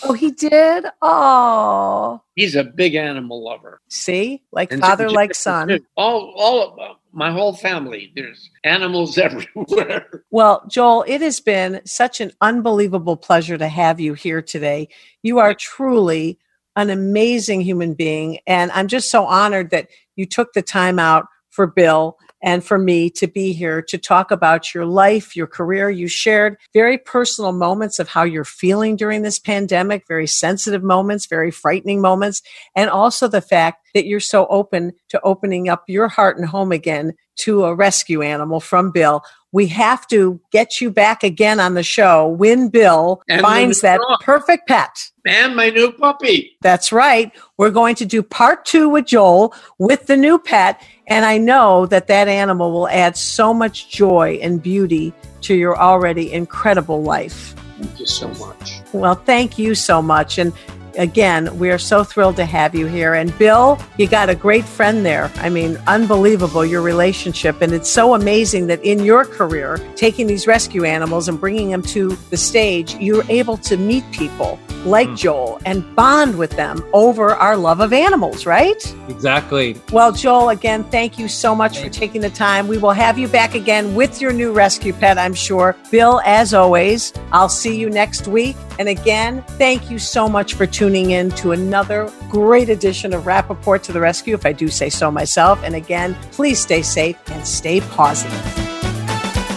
Oh, 0.03 0.13
he 0.13 0.31
did? 0.31 0.87
Oh. 1.03 2.23
He's 2.35 2.57
a 2.57 2.65
big 2.65 2.95
animal 2.95 3.45
lover. 3.45 3.81
See? 3.89 4.43
Like 4.53 4.73
And 4.73 4.81
father, 4.81 5.11
like 5.11 5.35
son. 5.35 5.81
All, 5.97 6.33
all 6.37 6.73
of 6.73 6.79
uh, 6.79 6.95
my 7.13 7.31
whole 7.31 7.55
family. 7.55 8.13
There's 8.15 8.51
animals 8.65 9.19
everywhere. 9.19 10.25
Well, 10.31 10.65
Joel, 10.69 11.05
it 11.07 11.21
has 11.21 11.41
been 11.41 11.81
such 11.85 12.21
an 12.21 12.33
unbelievable 12.41 13.17
pleasure 13.17 13.59
to 13.59 13.69
have 13.69 14.01
you 14.01 14.15
here 14.15 14.43
today. 14.43 14.89
You 15.23 15.39
are 15.39 15.55
truly 15.55 16.39
an 16.77 16.91
amazing 16.91 17.61
human 17.61 17.95
being. 17.95 18.39
And 18.47 18.71
I'm 18.73 18.89
just 18.89 19.11
so 19.11 19.25
honored 19.27 19.71
that 19.71 19.89
you 20.17 20.27
took 20.27 20.53
the 20.53 20.63
time 20.63 20.99
out 20.99 21.27
for 21.51 21.67
Bill 21.67 22.17
and 22.43 22.64
for 22.64 22.78
me 22.78 23.11
to 23.11 23.26
be 23.26 23.53
here 23.53 23.82
to 23.82 23.99
talk 23.99 24.30
about 24.30 24.74
your 24.74 24.86
life, 24.86 25.36
your 25.36 25.47
career. 25.47 25.91
You 25.91 26.09
shared 26.09 26.57
very 26.72 26.99
personal 26.99 27.53
moments 27.53 27.99
of 27.99 28.09
how 28.09 28.22
you're 28.22 28.45
feeling 28.45 28.97
during 28.97 29.22
this 29.22 29.38
pandemic, 29.38 30.05
very 30.09 30.26
sensitive 30.26 30.82
moments, 30.82 31.26
very 31.26 31.51
frightening 31.51 32.01
moments, 32.01 32.43
and 32.74 32.91
also 32.91 33.28
the 33.28 33.41
fact 33.41 33.86
that 33.95 34.07
you're 34.07 34.20
so 34.20 34.47
open 34.47 34.93
to 35.09 35.20
opening 35.22 35.68
up 35.68 35.84
your 35.88 36.09
heart 36.09 36.36
and 36.36 36.47
home 36.47 36.72
again 36.72 37.14
to 37.36 37.64
a 37.64 37.74
rescue 37.74 38.22
animal 38.22 38.61
from 38.61 38.91
Bill. 38.91 39.22
We 39.53 39.67
have 39.69 40.07
to 40.09 40.41
get 40.53 40.81
you 40.81 40.91
back 40.91 41.25
again 41.25 41.59
on 41.59 41.75
the 41.75 41.83
show 41.83 42.29
when 42.29 42.69
Bill 42.69 43.23
And 43.29 43.41
finds 43.41 43.81
that 43.81 44.01
perfect 44.23 44.69
pet. 44.69 45.11
And 45.27 45.57
my 45.57 45.71
new 45.71 45.93
puppy. 45.93 46.57
That's 46.61 46.93
right. 46.93 47.33
We're 47.57 47.71
going 47.71 47.97
to 47.97 48.07
do 48.07 48.23
part 48.23 48.65
two 48.65 48.89
with 48.89 49.07
Joel 49.07 49.55
with 49.79 50.07
the 50.07 50.17
new 50.17 50.39
pet. 50.39 50.81
And 51.09 51.25
I 51.25 51.39
know 51.39 51.87
that 51.87 52.07
that 52.07 52.29
animal 52.29 52.71
will 52.71 52.89
add 52.89 53.17
so 53.17 53.53
much 53.53 53.91
joy 53.91 54.39
and 54.41 54.63
beauty 54.63 55.13
to 55.43 55.55
your 55.55 55.79
already 55.79 56.33
incredible 56.33 57.03
life. 57.03 57.55
Thank 57.81 58.01
you 58.01 58.07
so 58.07 58.29
much. 58.29 58.81
Well, 58.93 59.15
thank 59.15 59.59
you 59.59 59.75
so 59.75 60.01
much. 60.01 60.39
And 60.39 60.53
again, 60.97 61.59
we 61.59 61.70
are 61.70 61.78
so 61.78 62.05
thrilled 62.05 62.36
to 62.36 62.45
have 62.45 62.74
you 62.74 62.86
here. 62.86 63.14
And 63.14 63.36
Bill, 63.38 63.78
you 63.97 64.07
got 64.07 64.28
a 64.28 64.34
great 64.34 64.64
friend 64.64 65.05
there. 65.05 65.30
I 65.36 65.49
mean, 65.49 65.76
unbelievable 65.86 66.64
your 66.64 66.82
relationship. 66.82 67.61
And 67.62 67.72
it's 67.72 67.91
so 67.91 68.14
amazing 68.14 68.66
that 68.68 68.82
in 68.84 69.05
your 69.05 69.24
career, 69.24 69.78
taking 69.97 70.26
these 70.26 70.47
rescue 70.47 70.84
animals 70.84 71.28
and 71.28 71.41
bringing 71.41 71.70
them 71.70 71.82
to 71.82 72.16
the 72.30 72.36
stage, 72.36 72.95
you're 72.97 73.24
able 73.28 73.57
to 73.59 73.76
meet 73.76 74.05
people 74.12 74.59
like 74.84 75.09
hmm. 75.09 75.14
Joel 75.14 75.61
and 75.64 75.95
bond 75.95 76.38
with 76.38 76.53
them 76.53 76.82
over 76.93 77.30
our 77.30 77.57
love 77.57 77.80
of 77.80 77.93
animals, 77.93 78.47
right? 78.47 78.97
Exactly. 79.09 79.80
Well, 79.93 80.12
Joel, 80.12 80.51
again, 80.51 80.84
thank 80.84 81.18
you 81.18 81.28
so 81.28 81.55
much 81.55 81.80
for 81.80 81.88
taking 81.88 82.20
the 82.20 82.30
time. 82.30 82.68
We 82.68 82.78
will 82.78 82.93
have 82.93 83.18
you 83.18 83.28
back 83.28 83.55
again 83.55 83.95
with 83.95 84.20
your 84.20 84.32
new 84.32 84.53
rescue 84.53 84.93
pet, 84.93 85.18
I'm 85.18 85.34
sure. 85.34 85.76
Bill, 85.91 86.20
as 86.24 86.55
always, 86.55 87.12
I'll 87.32 87.49
see 87.49 87.76
you 87.76 87.91
next 87.91 88.28
week. 88.28 88.57
And 88.81 88.89
again, 88.89 89.45
thank 89.59 89.91
you 89.91 89.99
so 89.99 90.26
much 90.26 90.55
for 90.55 90.66
tuning 90.66 91.11
in 91.11 91.31
to 91.33 91.53
another 91.53 92.11
great 92.31 92.70
edition 92.70 93.12
of 93.12 93.24
Rappaport 93.24 93.83
to 93.83 93.93
the 93.93 94.01
Rescue, 94.01 94.35
if 94.35 94.47
I 94.47 94.55
do 94.55 94.68
say 94.68 94.89
so 94.89 95.11
myself. 95.11 95.62
And 95.62 95.74
again, 95.74 96.14
please 96.33 96.59
stay 96.59 96.81
safe 96.81 97.18
and 97.26 97.47
stay 97.47 97.83
positive. 97.83 98.41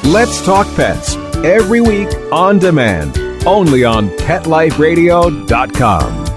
Let's 0.03 0.45
Talk 0.45 0.67
Pets 0.75 1.15
every 1.37 1.79
week 1.79 2.09
on 2.33 2.59
demand, 2.59 3.17
only 3.47 3.85
on 3.85 4.09
PetLifeRadio.com. 4.09 6.32